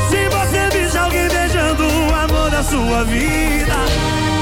Se 0.10 0.30
você 0.30 0.78
visse 0.78 0.98
alguém 0.98 1.28
beijando 1.30 1.88
o 1.88 2.14
amor 2.14 2.52
da 2.52 2.62
sua 2.62 3.04
vida, 3.06 3.76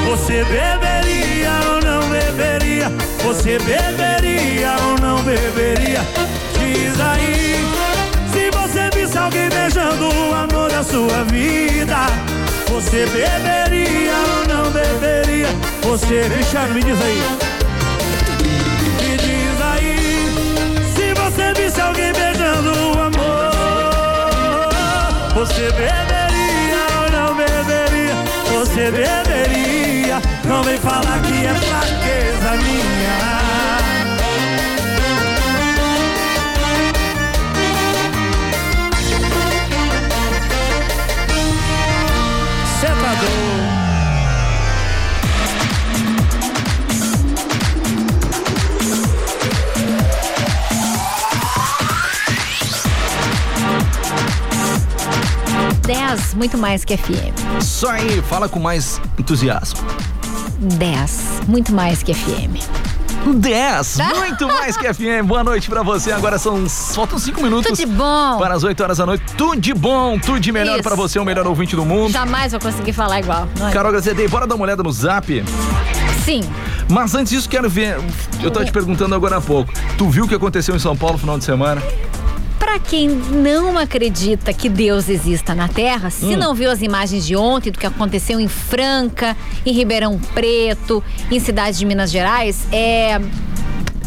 você 0.10 0.44
beberia 0.44 1.52
ou 1.70 1.82
não 1.82 2.10
beberia? 2.10 2.63
Você 3.24 3.58
beberia 3.60 4.76
ou 4.86 5.00
não 5.00 5.24
beberia? 5.24 6.02
Diz 6.60 7.00
aí. 7.00 7.66
Se 8.32 8.52
você 8.52 8.90
visse 8.94 9.18
alguém 9.18 9.50
beijando 9.50 10.10
o 10.10 10.34
amor 10.34 10.70
da 10.70 10.84
sua 10.84 11.24
vida, 11.32 12.08
você 12.68 13.06
beberia 13.06 14.14
ou 14.14 14.48
não 14.54 14.72
beberia? 14.72 15.48
Você, 15.84 16.30
Cristiano, 16.30 16.74
me 16.74 16.84
diz 16.84 17.02
aí. 17.02 17.22
Me 19.02 19.18
diz 19.18 19.62
aí. 19.62 19.96
Se 20.94 21.14
você 21.14 21.54
visse 21.54 21.80
alguém 21.80 22.12
beijando 22.12 22.72
o 22.72 23.00
amor, 23.00 23.52
você 25.34 25.72
beberia 25.72 26.82
ou 27.00 27.12
não 27.12 27.36
beberia? 27.36 28.16
Você 28.52 28.92
beberia? 28.92 29.33
Não 30.48 30.64
vem 30.64 30.78
falar 30.78 31.22
que 31.22 31.46
é 31.46 31.56
fraqueza 31.56 32.52
minha. 32.64 33.34
Dez, 55.86 56.34
muito 56.34 56.58
mais 56.58 56.86
que 56.86 56.96
FM. 56.96 57.62
Só 57.62 57.92
aí, 57.92 58.22
fala 58.22 58.48
com 58.48 58.58
mais 58.58 59.02
entusiasmo. 59.20 59.82
10, 60.64 61.42
muito 61.48 61.74
mais 61.74 62.02
que 62.02 62.14
FM. 62.14 62.56
10, 63.26 63.98
muito 64.18 64.48
mais 64.48 64.78
que 64.78 64.94
FM. 64.94 65.26
Boa 65.26 65.44
noite 65.44 65.70
pra 65.70 65.82
você. 65.82 66.12
Agora 66.12 66.38
são 66.38 66.68
faltam 66.70 67.18
cinco 67.18 67.42
minutos. 67.42 67.68
Tudo 67.68 67.78
de 67.78 67.86
bom. 67.86 68.38
Para 68.38 68.54
as 68.56 68.64
8 68.64 68.82
horas 68.82 68.98
da 68.98 69.06
noite. 69.06 69.24
Tudo 69.38 69.60
de 69.60 69.74
bom, 69.74 70.18
tudo 70.20 70.40
de 70.40 70.52
melhor 70.52 70.76
Isso. 70.76 70.84
pra 70.84 70.96
você, 70.96 71.20
o 71.20 71.26
melhor 71.26 71.46
ouvinte 71.48 71.76
do 71.76 71.86
mundo. 71.86 72.12
Jamais 72.12 72.52
vou 72.52 72.62
conseguir 72.62 72.94
falar 72.94 73.20
igual. 73.20 73.48
Não 73.60 73.70
é? 73.70 73.72
Carol 73.72 73.92
Gazedei, 73.92 74.28
bora 74.28 74.48
dar 74.48 74.56
uma 74.56 74.64
olhada 74.64 74.84
no 74.84 74.92
zap? 74.92 75.44
Sim. 76.24 76.42
Mas 76.90 77.14
antes 77.16 77.32
disso, 77.32 77.50
quero 77.50 77.70
ver. 77.70 77.98
Eu 78.42 78.52
tava 78.52 78.66
te 78.66 78.72
perguntando 78.72 79.16
agora 79.16 79.38
há 79.38 79.42
pouco. 79.42 79.74
Tu 79.98 80.10
viu 80.10 80.26
o 80.26 80.28
que 80.28 80.36
aconteceu 80.36 80.76
em 80.76 80.80
São 80.80 80.96
Paulo 80.96 81.14
no 81.14 81.20
final 81.20 81.38
de 81.38 81.44
semana? 81.44 81.82
Pra 82.74 82.80
quem 82.80 83.08
não 83.08 83.78
acredita 83.78 84.52
que 84.52 84.68
Deus 84.68 85.08
exista 85.08 85.54
na 85.54 85.68
Terra, 85.68 86.10
se 86.10 86.26
Hum. 86.26 86.38
não 86.38 86.56
viu 86.56 86.72
as 86.72 86.82
imagens 86.82 87.24
de 87.24 87.36
ontem 87.36 87.70
do 87.70 87.78
que 87.78 87.86
aconteceu 87.86 88.40
em 88.40 88.48
Franca, 88.48 89.38
em 89.64 89.72
Ribeirão 89.72 90.18
Preto, 90.34 91.04
em 91.30 91.40
cidades 91.40 91.78
de 91.78 91.86
Minas 91.86 92.10
Gerais, 92.10 92.66
é. 92.72 93.22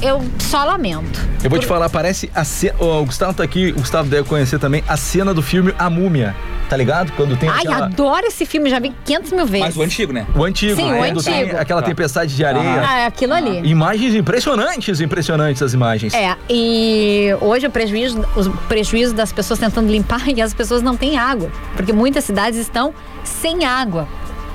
Eu 0.02 0.22
só 0.38 0.64
lamento. 0.64 1.18
Eu 1.42 1.48
vou 1.50 1.58
te 1.58 1.66
falar, 1.66 1.88
parece 1.88 2.30
a 2.34 2.44
cena. 2.44 2.74
O 2.78 3.04
Gustavo 3.04 3.32
tá 3.34 3.42
aqui, 3.42 3.70
o 3.70 3.80
Gustavo 3.80 4.08
deve 4.08 4.28
conhecer 4.28 4.58
também 4.58 4.82
a 4.86 4.96
cena 4.96 5.32
do 5.32 5.42
filme 5.42 5.74
A 5.78 5.88
Múmia. 5.88 6.34
Tá 6.68 6.76
ligado? 6.76 7.12
Quando 7.12 7.36
tem 7.36 7.48
Ai, 7.48 7.60
aquela... 7.60 7.86
adoro 7.86 8.26
esse 8.26 8.44
filme, 8.44 8.68
já 8.68 8.80
vi 8.80 8.92
500 9.04 9.32
mil 9.32 9.46
vezes. 9.46 9.66
Mas 9.68 9.76
o 9.76 9.82
antigo, 9.82 10.12
né? 10.12 10.26
O 10.34 10.42
antigo, 10.44 10.74
Sim, 10.74 10.90
né? 10.90 10.96
o 10.96 10.98
Quando 10.98 11.22
tem 11.22 11.42
antigo. 11.42 11.58
aquela 11.58 11.80
tempestade 11.80 12.34
de 12.34 12.44
areia. 12.44 12.84
Ah, 12.84 12.98
é 12.98 13.06
aquilo 13.06 13.34
ali. 13.34 13.60
Imagens 13.68 14.14
impressionantes, 14.16 15.00
impressionantes 15.00 15.62
as 15.62 15.72
imagens. 15.72 16.12
É, 16.12 16.36
e 16.50 17.28
hoje 17.40 17.68
o 17.68 17.70
prejuízo, 17.70 18.20
o 18.36 18.50
prejuízo 18.66 19.14
das 19.14 19.32
pessoas 19.32 19.60
tentando 19.60 19.88
limpar 19.90 20.26
e 20.34 20.42
as 20.42 20.52
pessoas 20.52 20.82
não 20.82 20.96
têm 20.96 21.16
água, 21.16 21.50
porque 21.76 21.92
muitas 21.92 22.24
cidades 22.24 22.58
estão 22.58 22.92
sem 23.22 23.64
água. 23.64 24.08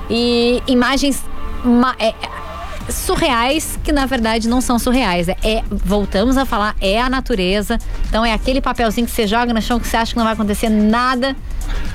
E 0.10 0.62
imagens 0.68 1.24
ma- 1.64 1.96
é, 1.98 2.14
surreais 2.89 3.77
que 3.84 3.91
na 3.91 4.05
verdade 4.05 4.47
não 4.47 4.61
são 4.61 4.77
surreais. 4.79 5.27
É, 5.29 5.36
é- 5.43 5.63
voltamos 5.69 6.38
a 6.38 6.45
falar, 6.45 6.75
é 6.82 7.01
a 7.01 7.09
natureza. 7.09 7.77
Então 8.07 8.25
é 8.25 8.34
aquele 8.34 8.61
papelzinho 8.61 9.05
que 9.05 9.11
você 9.13 9.27
joga 9.27 9.53
no 9.53 9.61
chão 9.61 9.79
que 9.79 9.88
você 9.88 9.97
acha 9.97 10.11
que 10.13 10.17
não 10.17 10.23
vai 10.25 10.34
acontecer 10.34 10.69
nada. 10.69 11.36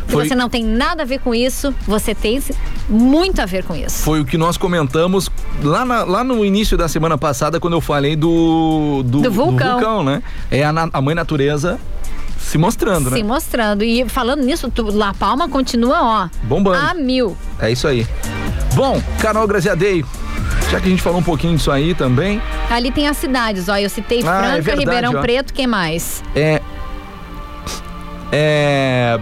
Que 0.07 0.13
Foi- 0.13 0.29
você 0.29 0.35
não 0.35 0.49
tem 0.49 0.65
nada 0.65 1.03
a 1.03 1.07
ver 1.07 1.19
com 1.21 1.35
isso, 1.35 1.75
você 1.87 2.15
tem 2.15 2.41
muito 2.89 3.41
a 3.43 3.47
ver 3.47 3.65
com 3.65 3.75
isso. 3.75 3.99
Foi 4.03 4.21
o 4.21 4.25
que 4.25 4.39
nós 4.39 4.57
comentamos 4.57 5.29
lá, 5.63 5.85
na- 5.85 6.05
lá 6.05 6.25
no 6.25 6.45
início 6.45 6.77
da 6.79 6.89
semana 6.89 7.19
passada, 7.19 7.59
quando 7.61 7.75
eu 7.75 7.81
falei 7.81 8.15
do, 8.17 9.03
do, 9.05 9.23
Do 9.23 9.31
vulcão. 9.31 10.03
né? 10.03 10.23
É 10.51 10.65
a, 10.65 10.71
a 10.93 11.01
mãe 11.03 11.15
natureza 11.15 11.79
se 12.39 12.57
mostrando, 12.57 13.11
Se 13.11 13.17
né? 13.17 13.23
mostrando. 13.25 13.83
E 13.83 14.09
falando 14.09 14.45
nisso, 14.45 14.71
tu- 14.71 14.91
La 14.97 15.13
Palma 15.13 15.49
continua, 15.49 15.99
ó. 16.01 16.29
Bombando. 16.45 16.79
A 16.87 16.95
mil. 16.95 17.37
É 17.59 17.71
isso 17.71 17.89
aí. 17.89 18.07
Bom, 18.75 19.03
Carol 19.19 19.47
Graziadei, 19.49 20.05
já 20.71 20.81
que 20.81 20.87
a 20.87 20.91
gente 20.91 21.03
falou 21.03 21.21
um 21.21 21.23
pouquinho 21.23 21.57
disso 21.57 21.71
aí 21.71 21.95
também, 21.95 22.41
Ali 22.71 22.91
tem 22.91 23.07
as 23.09 23.17
cidades, 23.17 23.69
ó. 23.69 23.77
Eu 23.77 23.89
citei 23.91 24.19
Ah, 24.19 24.21
é 24.21 24.23
Franca, 24.41 24.63
verdade, 24.63 24.81
Ribeirão 24.81 25.13
ó. 25.17 25.21
Preto, 25.21 25.53
quem 25.55 25.67
mais? 25.67 26.23
é. 26.35 26.61
É. 28.33 29.19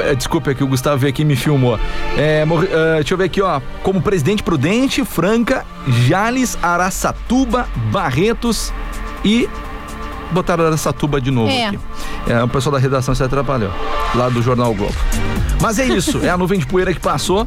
é, 0.00 0.14
Desculpa, 0.14 0.50
é 0.50 0.54
que 0.54 0.64
o 0.64 0.66
Gustavo 0.66 0.96
veio 0.98 1.10
aqui 1.10 1.22
e 1.22 1.24
me 1.24 1.36
filmou. 1.36 1.78
É, 2.16 2.44
morre- 2.44 2.68
ah, 2.72 2.94
deixa 2.96 3.14
eu 3.14 3.18
ver 3.18 3.24
aqui, 3.24 3.42
ó. 3.42 3.60
Como 3.82 4.00
Presidente 4.00 4.42
Prudente, 4.42 5.04
Franca, 5.04 5.64
Jales, 6.06 6.58
Araçatuba, 6.62 7.68
Barretos 7.92 8.72
e. 9.24 9.48
Botaram 10.30 10.66
Araçatuba 10.66 11.20
de 11.20 11.30
novo 11.30 11.50
É. 11.50 11.66
aqui. 11.68 11.78
É, 12.26 12.42
o 12.42 12.48
pessoal 12.48 12.74
da 12.74 12.78
redação 12.78 13.14
se 13.14 13.22
atrapalhou. 13.22 13.70
Lá 14.14 14.28
do 14.28 14.42
Jornal 14.42 14.74
Globo. 14.74 14.94
Mas 15.60 15.78
é 15.78 15.86
isso, 15.86 16.20
é 16.22 16.28
a 16.30 16.36
nuvem 16.36 16.58
de 16.60 16.66
poeira 16.66 16.92
que 16.92 17.00
passou. 17.00 17.46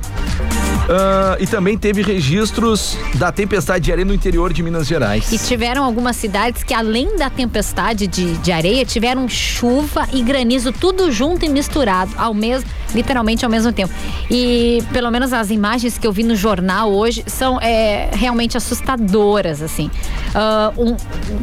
Ah, 0.90 1.38
e 1.40 1.48
também 1.48 1.78
teve 1.78 2.02
registros 2.02 2.98
da 3.16 3.32
tempestade 3.32 3.86
de 3.86 3.92
areia 3.92 4.06
no 4.06 4.14
interior 4.14 4.52
de 4.52 4.62
Minas 4.64 4.88
Gerais. 4.88 5.32
E 5.32 5.38
tiveram 5.38 5.84
algumas 5.84 6.16
cidades 6.16 6.64
que, 6.64 6.74
além 6.74 7.16
da 7.18 7.30
tempestade 7.30 8.08
de, 8.08 8.34
de 8.40 8.52
areia, 8.52 8.84
tiveram 8.84 9.28
chuva 9.30 10.08
e 10.12 10.22
granizo, 10.22 10.72
tudo 10.74 11.12
junto 11.12 11.46
e 11.46 11.50
misturado, 11.50 12.12
ao 12.18 12.34
mesmo, 12.34 12.70
literalmente 12.94 13.46
ao 13.46 13.52
mesmo 13.52 13.72
tempo. 13.72 13.94
E 14.30 14.84
pelo 14.92 15.10
menos 15.12 15.32
as 15.32 15.50
imagens 15.50 15.98
que 15.98 16.06
eu 16.06 16.12
vi 16.12 16.24
no 16.24 16.36
jornal 16.36 16.92
hoje 16.92 17.24
são 17.28 17.60
é, 17.62 18.10
realmente 18.14 18.58
assustadoras, 18.58 19.62
assim. 19.62 19.90
Ah, 20.36 20.74
um- 20.78 20.96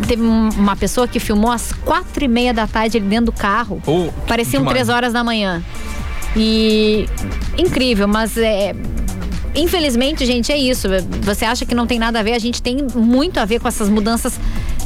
teve 0.07 0.22
um- 0.22 0.51
uma 0.51 0.76
pessoa 0.76 1.09
que 1.09 1.18
filmou 1.20 1.51
às 1.51 1.72
quatro 1.72 2.22
e 2.24 2.28
meia 2.28 2.53
da 2.53 2.66
tarde 2.66 2.99
ali 2.99 3.07
dentro 3.07 3.26
do 3.26 3.32
carro. 3.32 3.80
Oh, 3.86 4.09
Pareciam 4.26 4.61
demais. 4.61 4.74
três 4.74 4.89
horas 4.89 5.12
da 5.12 5.24
manhã. 5.24 5.62
E 6.36 7.09
incrível, 7.57 8.07
mas 8.07 8.36
é. 8.36 8.74
Infelizmente, 9.55 10.24
gente, 10.24 10.53
é 10.53 10.57
isso. 10.57 10.88
Você 11.22 11.44
acha 11.44 11.64
que 11.66 11.74
não 11.74 11.86
tem 11.86 11.99
nada 11.99 12.20
a 12.20 12.22
ver? 12.22 12.32
A 12.32 12.38
gente 12.38 12.62
tem 12.62 12.86
muito 12.94 13.38
a 13.38 13.44
ver 13.44 13.61
com 13.61 13.68
essas 13.68 13.88
mudanças 13.88 14.38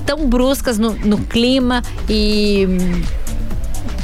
tão 0.06 0.28
bruscas 0.28 0.78
no, 0.78 0.92
no 0.92 1.18
clima 1.18 1.82
e. 2.08 2.66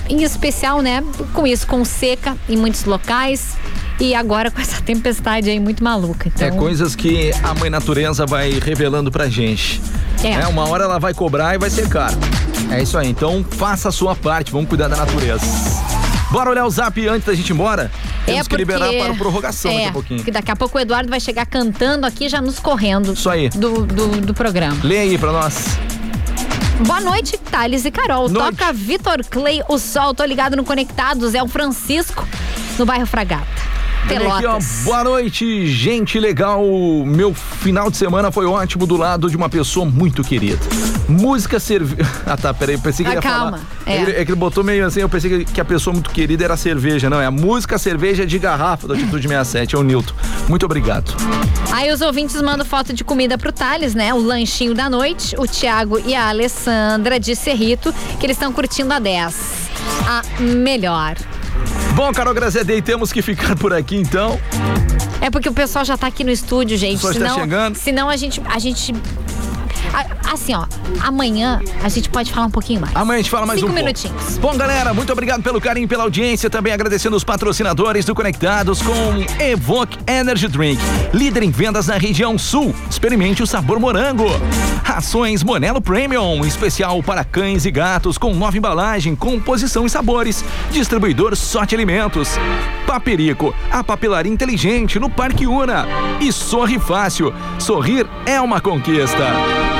Em 0.09 0.23
especial, 0.23 0.81
né? 0.81 1.05
Com 1.35 1.47
isso, 1.47 1.67
com 1.67 1.85
seca 1.85 2.37
em 2.49 2.57
muitos 2.57 2.85
locais 2.85 3.57
e 4.01 4.15
agora 4.15 4.51
com 4.51 4.61
essa 4.61 4.81
tempestade 4.83 5.51
aí 5.51 5.61
muito 5.61 5.83
maluca. 5.83 6.29
Então, 6.29 6.47
É 6.47 6.51
coisas 6.51 6.95
que 6.95 7.31
a 7.43 7.55
mãe 7.55 7.69
natureza 7.69 8.25
vai 8.25 8.59
revelando 8.59 9.11
pra 9.11 9.29
gente. 9.29 9.81
É. 10.25 10.47
uma 10.47 10.69
hora 10.69 10.85
ela 10.85 10.99
vai 10.99 11.15
cobrar 11.15 11.55
e 11.55 11.59
vai 11.59 11.71
ser 11.71 11.89
caro. 11.89 12.17
É 12.71 12.83
isso 12.83 12.97
aí. 12.99 13.09
Então 13.09 13.45
faça 13.45 13.89
a 13.89 13.93
sua 13.93 14.17
parte, 14.17 14.51
vamos 14.51 14.69
cuidar 14.69 14.89
da 14.89 14.97
natureza. 14.97 15.45
Bora 16.31 16.51
olhar 16.51 16.67
o 16.67 16.71
zap 16.71 17.09
antes 17.09 17.27
da 17.27 17.35
gente 17.35 17.49
ir 17.49 17.53
embora? 17.53 17.91
Temos 18.27 18.47
que 18.47 18.57
liberar 18.57 18.93
para 18.93 19.15
prorrogação 19.15 19.71
é, 19.71 19.75
daqui 19.75 19.89
a 19.89 19.93
pouquinho. 19.93 20.25
Que 20.25 20.31
daqui 20.31 20.51
a 20.51 20.57
pouco 20.57 20.77
o 20.77 20.81
Eduardo 20.81 21.09
vai 21.09 21.21
chegar 21.21 21.47
cantando 21.47 22.07
aqui, 22.07 22.29
já 22.29 22.41
nos 22.41 22.59
correndo. 22.59 23.15
Isso 23.15 23.31
aí. 23.31 23.49
Do, 23.49 23.87
do, 23.87 24.21
do 24.21 24.35
programa. 24.35 24.79
Lê 24.83 24.99
aí 24.99 25.19
pra 25.19 25.33
nós. 25.33 25.79
Boa 26.81 27.01
noite, 27.01 27.37
Thales 27.39 27.85
e 27.87 27.91
Carol. 27.91 28.29
Noite. 28.29 28.57
Toca 28.57 28.73
Vitor 28.73 29.25
Clay, 29.25 29.63
o 29.69 29.79
sol. 29.79 30.15
Tô 30.15 30.25
ligado 30.25 30.55
no 30.55 30.65
Conectados. 30.65 31.35
É 31.35 31.43
o 31.43 31.49
Francisco, 31.49 32.29
no 32.79 32.85
bairro 32.85 33.07
Fragata. 33.07 33.47
Também 34.09 34.27
aqui, 34.27 34.47
ó, 34.47 34.51
Pelotas. 34.51 34.81
boa 34.85 35.05
noite, 35.05 35.67
gente 35.67 36.19
legal. 36.19 36.63
Meu 37.07 37.35
final 37.35 37.91
de 37.91 37.97
semana 37.97 38.31
foi 38.33 38.47
ótimo 38.47 38.87
do 38.87 38.97
lado 38.97 39.29
de 39.31 39.37
uma 39.37 39.49
pessoa 39.49 39.85
muito 39.87 40.23
querida. 40.23 40.59
Música 41.09 41.59
cerveja. 41.61 42.09
Ah, 42.29 42.37
tá, 42.37 42.53
peraí, 42.53 42.75
eu 42.75 42.81
pensei 42.81 43.07
que 43.07 43.11
Ah, 43.11 43.15
ia 43.15 43.23
calma, 43.23 43.53
falar. 43.53 43.63
é. 43.87 43.93
É. 43.93 43.97
que 43.97 44.03
ele- 44.11 44.19
é 44.21 44.25
que 44.27 44.31
ele 44.33 44.39
botou 44.39 44.63
meio 44.63 44.85
assim, 44.87 45.01
eu 45.01 45.09
pensei 45.09 45.45
que- 45.47 45.61
a 45.61 45.65
pessoa 45.65 45.95
muito 45.95 46.11
querida 46.11 46.45
era 46.45 46.55
a 46.55 46.57
cerveja. 46.59 47.09
Não, 47.09 47.19
é 47.21 47.25
a 47.27 47.31
música 47.31 47.79
cerveja 47.79 48.27
de 48.27 48.39
garrafa 48.39 48.87
do 48.87 48.93
Atitude 48.93 49.27
67, 49.29 49.75
é 49.75 49.79
o 49.79 49.83
Nilton. 49.83 50.13
Muito 50.47 50.67
obrigado. 50.67 51.15
Aí 51.73 51.91
os 51.91 52.03
ouvintes 52.03 52.41
mandam 52.43 52.67
foto 52.67 52.93
de 52.93 53.03
comida 53.05 53.39
pro 53.39 53.51
Thales, 53.51 53.95
né? 53.95 54.13
O 54.13 54.19
lanchinho 54.19 54.75
da 54.75 54.91
noite. 54.91 55.35
O 55.39 55.47
Thiago 55.47 55.99
e 56.05 56.15
a 56.15 56.29
Alessandra 56.29 57.19
de 57.19 57.35
Cerrito, 57.35 57.95
que 58.21 58.27
eles 58.27 58.37
estão 58.37 58.53
curtindo 58.53 58.93
a 58.93 58.99
10. 58.99 59.35
A 60.07 60.23
melhor. 60.43 61.17
Bom, 61.99 62.13
Carol 62.13 62.33
Grazedei, 62.33 62.81
temos 62.81 63.13
que 63.13 63.21
ficar 63.21 63.57
por 63.57 63.73
aqui 63.75 63.97
então. 63.97 64.39
É 65.21 65.29
porque 65.31 65.49
o 65.49 65.53
pessoal 65.53 65.85
já 65.85 65.99
tá 65.99 66.07
aqui 66.07 66.23
no 66.23 66.31
estúdio, 66.31 66.77
gente. 66.79 66.95
está 66.95 67.13
senão, 67.13 67.35
chegando. 67.35 67.75
senão 67.75 68.09
a 68.09 68.17
gente. 68.17 68.41
A 68.45 68.61
gente 68.61 68.95
a- 69.93 70.33
assim, 70.33 70.55
ó, 70.55 70.65
amanhã 71.01 71.61
a 71.83 71.89
gente 71.89 72.09
pode 72.09 72.33
falar 72.33 72.47
um 72.47 72.51
pouquinho 72.51 72.81
mais. 72.81 72.95
Amanhã 72.95 73.19
a 73.19 73.23
gente 73.23 73.31
fala 73.31 73.47
mais 73.47 73.61
Cinco 73.61 73.73
um 73.73 73.75
pouco. 73.75 73.85
minutinhos. 73.87 74.39
Bom, 74.39 74.57
galera, 74.57 74.93
muito 74.95 75.13
obrigado 75.13 75.43
pelo 75.43 75.61
carinho 75.61 75.85
e 75.85 75.89
pela 75.89 76.05
audiência. 76.05 76.49
Também 76.51 76.73
agradecendo 76.73 77.17
os 77.17 77.25
patrocinadores 77.25 78.05
do 78.05 78.15
Conectados 78.15 78.81
com 78.83 79.43
Evoque 79.43 79.99
Energy 80.07 80.49
Drink, 80.49 80.81
líder 81.13 81.43
em 81.43 81.51
vendas 81.51 81.87
na 81.87 81.97
região 81.97 82.37
sul. 82.39 82.75
Experimente 82.91 83.43
o 83.43 83.47
sabor 83.47 83.79
morango. 83.81 84.27
Rações 84.85 85.43
Monelo 85.45 85.81
Premium, 85.81 86.45
especial 86.45 87.03
para 87.03 87.25
cães 87.25 87.65
e 87.67 87.71
gatos, 87.71 88.17
com 88.19 88.35
nova 88.35 88.57
embalagem, 88.57 89.15
composição 89.15 89.87
e 89.87 89.91
sabores. 89.91 90.45
Distribuidor 90.71 91.37
Sorte 91.37 91.75
Alimentos. 91.75 92.31
Paperico, 92.87 93.55
a 93.71 93.85
papelaria 93.85 94.33
inteligente 94.33 94.99
no 94.99 95.11
Parque 95.11 95.47
Una. 95.47 95.87
E 96.21 96.33
Sorri 96.33 96.79
Fácil. 96.79 97.33
Sorrir 97.59 98.07
é 98.27 98.41
uma 98.41 98.61
conquista. 98.61 99.78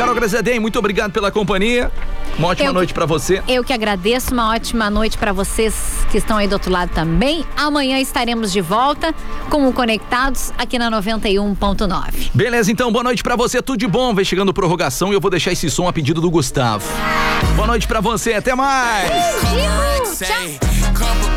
Carol 0.00 0.14
Grazedem, 0.14 0.58
muito 0.58 0.78
obrigado 0.78 1.12
pela 1.12 1.30
companhia. 1.30 1.92
Uma 2.38 2.48
ótima 2.48 2.68
Eu- 2.70 2.72
noite 2.72 2.94
pra 2.94 3.04
você. 3.04 3.42
Eu 3.46 3.62
que 3.62 3.70
agradeço, 3.70 4.32
uma 4.32 4.50
ótima 4.54 4.88
noite 4.88 5.18
para 5.18 5.30
vocês 5.30 5.74
que 6.10 6.16
estão 6.16 6.38
aí 6.38 6.48
do 6.48 6.54
outro 6.54 6.72
lado 6.72 6.90
também. 6.94 7.44
Amanhã 7.54 8.00
estaremos 8.00 8.50
de 8.50 8.62
volta 8.62 9.14
com 9.50 9.68
o 9.68 9.74
Conectados 9.74 10.54
aqui 10.56 10.78
na 10.78 10.90
91.9. 10.90 12.30
Beleza, 12.32 12.72
então, 12.72 12.90
boa 12.90 13.04
noite 13.04 13.22
pra 13.22 13.36
você, 13.36 13.60
tudo 13.60 13.78
de 13.78 13.86
bom. 13.86 14.14
Vem 14.14 14.24
chegando 14.24 14.54
prorrogação 14.54 15.10
e 15.10 15.14
eu 15.14 15.20
vou 15.20 15.30
deixar 15.30 15.52
esse 15.52 15.68
som 15.68 15.86
a 15.86 15.92
pedido 15.92 16.18
do 16.22 16.30
Gustavo. 16.30 16.82
Boa 17.54 17.66
noite 17.66 17.86
pra 17.86 18.00
você, 18.00 18.32
até 18.32 18.54
mais. 18.54 19.10
Couple 20.98 21.30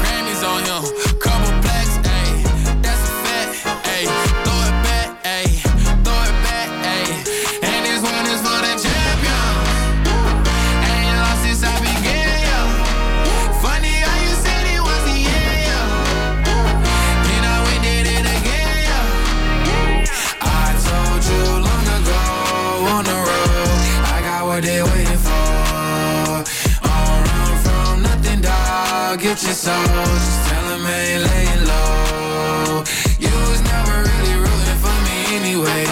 dog. 29.14 29.22
Get 29.22 29.44
your 29.44 29.54
soul, 29.54 29.74
just 29.76 30.50
tell 30.50 30.72
'em 30.72 30.86
ain't 30.86 31.24
laying 31.30 31.66
low. 31.68 32.84
You 33.20 33.32
was 33.50 33.62
never 33.62 33.96
really 34.10 34.36
rooting 34.44 34.80
for 34.84 34.96
me 35.06 35.18
anyway. 35.38 35.86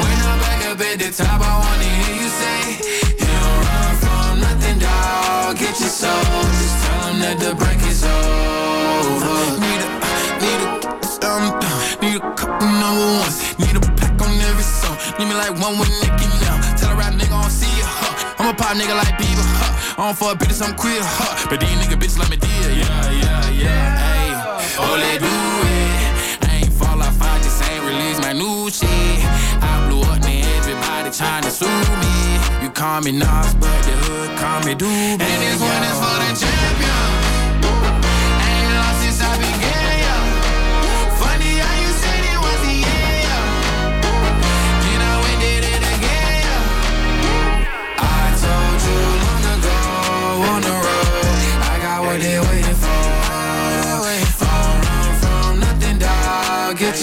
When 0.00 0.16
I'm 0.28 0.38
back 0.40 0.66
up 0.70 0.80
at 0.80 0.98
the 0.98 1.10
top, 1.10 1.40
I 1.40 1.58
wanna 1.62 1.90
hear 2.00 2.16
you 2.22 2.28
say, 2.40 2.60
You 3.18 3.26
don't 3.26 3.60
run 3.66 3.94
from 4.02 4.40
nothing, 4.40 4.78
dog. 4.78 5.58
Get 5.58 5.80
your 5.80 5.94
soul, 6.02 6.42
just 6.60 6.76
tell 6.84 7.08
'em 7.08 7.20
that 7.20 7.38
the 7.40 7.54
break 7.54 7.82
is 7.92 8.02
over. 8.04 9.38
Need 9.64 9.82
a, 9.86 9.88
need 10.42 10.60
a, 10.66 11.28
um, 11.28 11.44
need 12.02 12.16
a 12.16 12.34
couple 12.40 12.68
number 12.82 13.06
ones. 13.22 13.36
Need 13.58 13.76
a 13.76 13.80
pack 13.98 14.20
on 14.22 14.40
every 14.48 14.66
song. 14.80 14.96
Need 15.18 15.28
me 15.28 15.34
like 15.34 15.54
one 15.66 15.78
with 15.78 15.92
Nicky 16.02 16.28
now. 16.44 16.59
A 18.50 18.54
pop 18.54 18.76
nigga 18.76 18.96
like 18.96 19.14
Bieber, 19.14 19.46
huh? 19.62 20.02
I 20.02 20.06
don't 20.06 20.18
fuck 20.18 20.38
bitches, 20.38 20.60
I'm 20.62 20.74
queer, 20.74 21.00
huh? 21.02 21.46
But 21.48 21.60
these 21.60 21.70
nigga 21.78 21.94
bitches 21.94 22.18
like 22.18 22.30
me 22.30 22.36
dear, 22.36 22.70
yeah, 22.82 23.10
yeah, 23.22 23.50
yeah. 23.62 23.98
Hey, 24.02 24.28
oh, 24.82 24.96
they 24.98 25.18
do 25.22 25.30
it. 25.30 26.50
I 26.50 26.64
ain't 26.64 26.72
fall 26.72 27.00
off, 27.00 27.20
I 27.22 27.38
just 27.38 27.62
ain't 27.70 27.84
release 27.84 28.18
my 28.18 28.32
new 28.32 28.70
shit. 28.70 28.90
I 29.62 29.86
blew 29.86 30.02
up, 30.02 30.20
man, 30.22 30.42
everybody 30.58 31.10
trying 31.10 31.44
to 31.44 31.50
sue 31.50 31.70
me. 32.02 32.14
You 32.62 32.70
call 32.70 33.00
me 33.02 33.12
Nas, 33.12 33.54
but 33.54 33.78
the 33.86 33.94
hood 34.02 34.38
call 34.38 34.60
me 34.66 34.74
Doobie. 34.74 35.22
And 35.22 35.38
this 35.42 35.60
one 35.62 35.82
is 35.86 35.98
for 36.02 36.16
the 36.18 36.30
champion. 36.34 36.89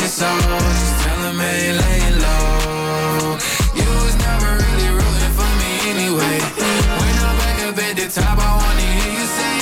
Your 0.08 0.14
soul. 0.14 0.40
Just 0.40 1.04
tell 1.04 1.22
him, 1.28 1.40
hey, 1.40 1.74
lay 1.74 2.02
low. 2.24 3.36
You 3.76 3.88
was 4.04 4.16
never 4.24 4.50
really 4.56 4.90
rooting 4.96 5.34
for 5.36 5.52
me 5.60 5.72
anyway. 5.92 6.38
When 7.00 7.16
I'm 7.28 7.36
back 7.44 7.60
up 7.68 7.78
at 7.78 7.96
the 7.98 8.08
top, 8.08 8.40
I 8.40 8.50
wanna 8.56 8.88
hear 9.00 9.12
you 9.20 9.28
say, 9.38 9.56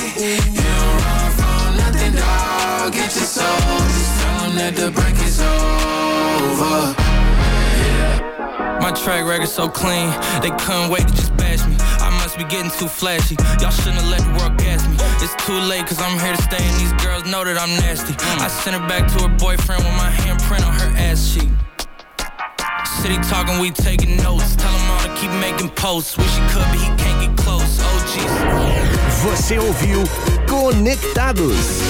You 0.54 0.62
don't 0.62 0.96
run 1.02 1.28
from 1.38 1.66
nothing, 1.82 2.14
dog, 2.14 2.92
get 2.92 3.10
your 3.16 3.26
soul. 3.36 3.78
Just 3.96 4.12
tell 4.20 4.38
him 4.46 4.54
that 4.56 4.72
the 4.76 4.90
break 4.90 5.18
is 5.26 5.40
over. 5.40 6.94
My 8.80 8.92
track 8.92 9.26
record 9.26 9.48
so 9.48 9.68
clean, 9.68 10.10
they 10.42 10.50
couldn't 10.62 10.90
wait 10.90 11.08
to 11.08 11.14
just 11.14 11.36
bash 11.36 11.66
me. 11.66 11.76
I 12.36 12.38
must 12.38 12.50
be 12.50 12.56
getting 12.56 12.70
too 12.78 12.88
flashy. 12.88 13.34
Y'all 13.60 13.70
shouldn't 13.70 13.96
have 13.96 14.10
let 14.10 14.20
the 14.20 14.32
world 14.36 14.58
gas 14.58 14.86
me. 14.86 14.96
It's 15.24 15.34
too 15.46 15.56
late, 15.56 15.86
cause 15.86 16.00
I'm 16.00 16.18
here 16.18 16.36
to 16.36 16.42
stay, 16.42 16.60
and 16.60 16.76
these 16.76 16.92
girls 17.02 17.24
know 17.24 17.44
that 17.44 17.56
I'm 17.56 17.70
nasty. 17.80 18.12
Mm. 18.12 18.40
I 18.40 18.48
sent 18.48 18.76
her 18.76 18.86
back 18.88 19.08
to 19.12 19.22
her 19.24 19.32
boyfriend 19.38 19.82
with 19.84 19.96
my 19.96 20.10
handprint 20.10 20.66
on 20.66 20.74
her 20.74 20.92
ass 20.98 21.32
cheek. 21.32 21.48
City 23.00 23.16
talking, 23.28 23.58
we 23.58 23.70
taking 23.70 24.16
notes. 24.18 24.54
Tell 24.56 24.70
him 24.70 24.90
all 24.90 25.00
to 25.08 25.14
keep 25.16 25.30
making 25.40 25.70
posts. 25.70 26.18
Wish 26.18 26.28
he 26.28 26.42
could, 26.52 26.66
but 26.68 26.76
he 26.76 26.88
can't 27.00 27.20
get 27.24 27.36
close. 27.36 27.80
Oh, 27.80 28.04
jeez. 28.12 28.32
Você 29.24 29.58
ouviu 29.58 30.04
Conectados. 30.46 31.80